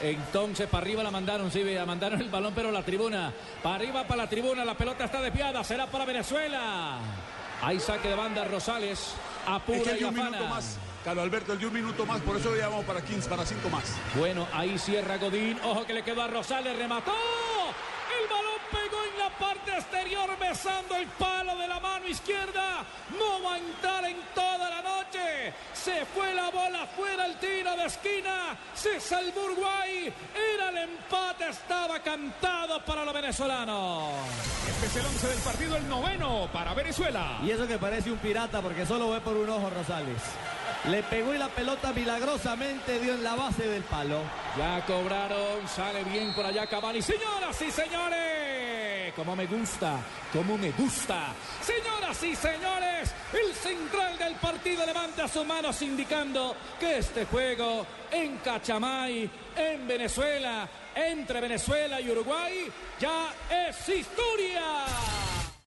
Entonces 0.00 0.68
para 0.68 0.82
arriba 0.82 1.02
la 1.02 1.10
mandaron, 1.10 1.50
sí, 1.50 1.64
la 1.64 1.86
mandaron 1.86 2.20
el 2.20 2.28
balón 2.28 2.52
pero 2.54 2.70
la 2.70 2.82
tribuna. 2.82 3.32
Para 3.62 3.76
arriba 3.76 4.04
para 4.06 4.24
la 4.24 4.28
tribuna, 4.28 4.62
la 4.64 4.74
pelota 4.74 5.04
está 5.06 5.22
desviada, 5.22 5.64
será 5.64 5.86
para 5.86 6.04
Venezuela. 6.04 6.98
Hay 7.62 7.80
saque 7.80 8.08
de 8.08 8.14
banda 8.16 8.44
Rosales, 8.44 8.98
Es 8.98 9.14
apura 9.46 9.82
que 9.82 9.90
el 9.92 10.00
y 10.00 10.04
afana. 10.04 10.30
minuto 10.30 10.46
más. 10.48 10.78
Carlos 11.04 11.24
Alberto, 11.24 11.52
el 11.52 11.58
de 11.58 11.66
un 11.66 11.72
minuto 11.72 12.06
más, 12.06 12.20
por 12.20 12.36
eso 12.36 12.54
ya 12.56 12.68
vamos 12.68 12.84
para 12.84 13.02
15, 13.02 13.28
para 13.28 13.44
5 13.44 13.68
más. 13.70 13.96
Bueno, 14.14 14.46
ahí 14.52 14.78
cierra 14.78 15.16
Godín. 15.18 15.58
Ojo 15.64 15.84
que 15.84 15.94
le 15.94 16.04
quedó 16.04 16.22
a 16.22 16.28
Rosales, 16.28 16.78
remató. 16.78 17.12
El 17.12 18.28
balón 18.28 18.60
pegó 18.70 19.02
en 19.04 19.18
la 19.18 19.36
parte 19.36 19.72
besando 20.52 20.96
el 20.96 21.06
palo 21.18 21.56
de 21.56 21.66
la 21.66 21.80
mano 21.80 22.06
izquierda. 22.06 22.84
No 23.18 23.42
va 23.42 23.54
a 23.54 23.58
entrar 23.58 24.04
en 24.04 24.16
toda 24.34 24.68
la 24.68 24.82
noche. 24.82 25.54
Se 25.72 26.04
fue 26.04 26.34
la 26.34 26.50
bola 26.50 26.86
fuera, 26.94 27.24
el 27.24 27.36
tiro 27.38 27.74
de 27.74 27.86
esquina. 27.86 28.54
Se 28.74 29.00
salvó 29.00 29.44
Uruguay. 29.44 30.12
Era 30.54 30.68
el 30.68 30.90
empate, 30.90 31.48
estaba 31.48 32.00
cantado 32.00 32.84
para 32.84 33.02
los 33.02 33.14
venezolanos. 33.14 34.12
Este 34.68 34.86
es 34.86 34.96
el 34.96 35.06
11 35.06 35.26
del 35.28 35.38
partido, 35.38 35.76
el 35.76 35.88
noveno 35.88 36.48
para 36.52 36.74
Venezuela. 36.74 37.38
Y 37.42 37.50
eso 37.50 37.66
que 37.66 37.78
parece 37.78 38.12
un 38.12 38.18
pirata 38.18 38.60
porque 38.60 38.84
solo 38.84 39.10
ve 39.10 39.20
por 39.20 39.34
un 39.34 39.48
ojo 39.48 39.70
Rosales. 39.70 40.20
Le 40.88 41.00
pegó 41.04 41.32
y 41.32 41.38
la 41.38 41.48
pelota 41.48 41.92
milagrosamente 41.92 42.98
dio 42.98 43.14
en 43.14 43.22
la 43.22 43.36
base 43.36 43.68
del 43.68 43.84
palo. 43.84 44.18
Ya 44.58 44.84
cobraron, 44.84 45.66
sale 45.68 46.02
bien 46.04 46.34
por 46.34 46.44
allá 46.44 46.66
Cavani. 46.66 47.00
Señoras 47.00 47.62
y 47.62 47.70
señores, 47.70 49.14
como 49.14 49.36
me 49.36 49.46
gusta, 49.46 50.00
como 50.42 50.58
me 50.58 50.72
gusta. 50.72 51.32
Señoras 51.60 52.20
y 52.24 52.34
señores, 52.34 53.14
el 53.32 53.54
central 53.54 54.18
del 54.18 54.34
partido 54.34 54.84
levanta 54.84 55.28
sus 55.28 55.46
manos 55.46 55.80
indicando 55.82 56.56
que 56.80 56.98
este 56.98 57.26
juego 57.26 57.86
en 58.10 58.38
Cachamay, 58.38 59.30
en 59.56 59.86
Venezuela, 59.86 60.68
entre 60.96 61.40
Venezuela 61.40 62.00
y 62.00 62.10
Uruguay, 62.10 62.68
ya 62.98 63.32
es 63.68 63.88
historia. 63.88 65.41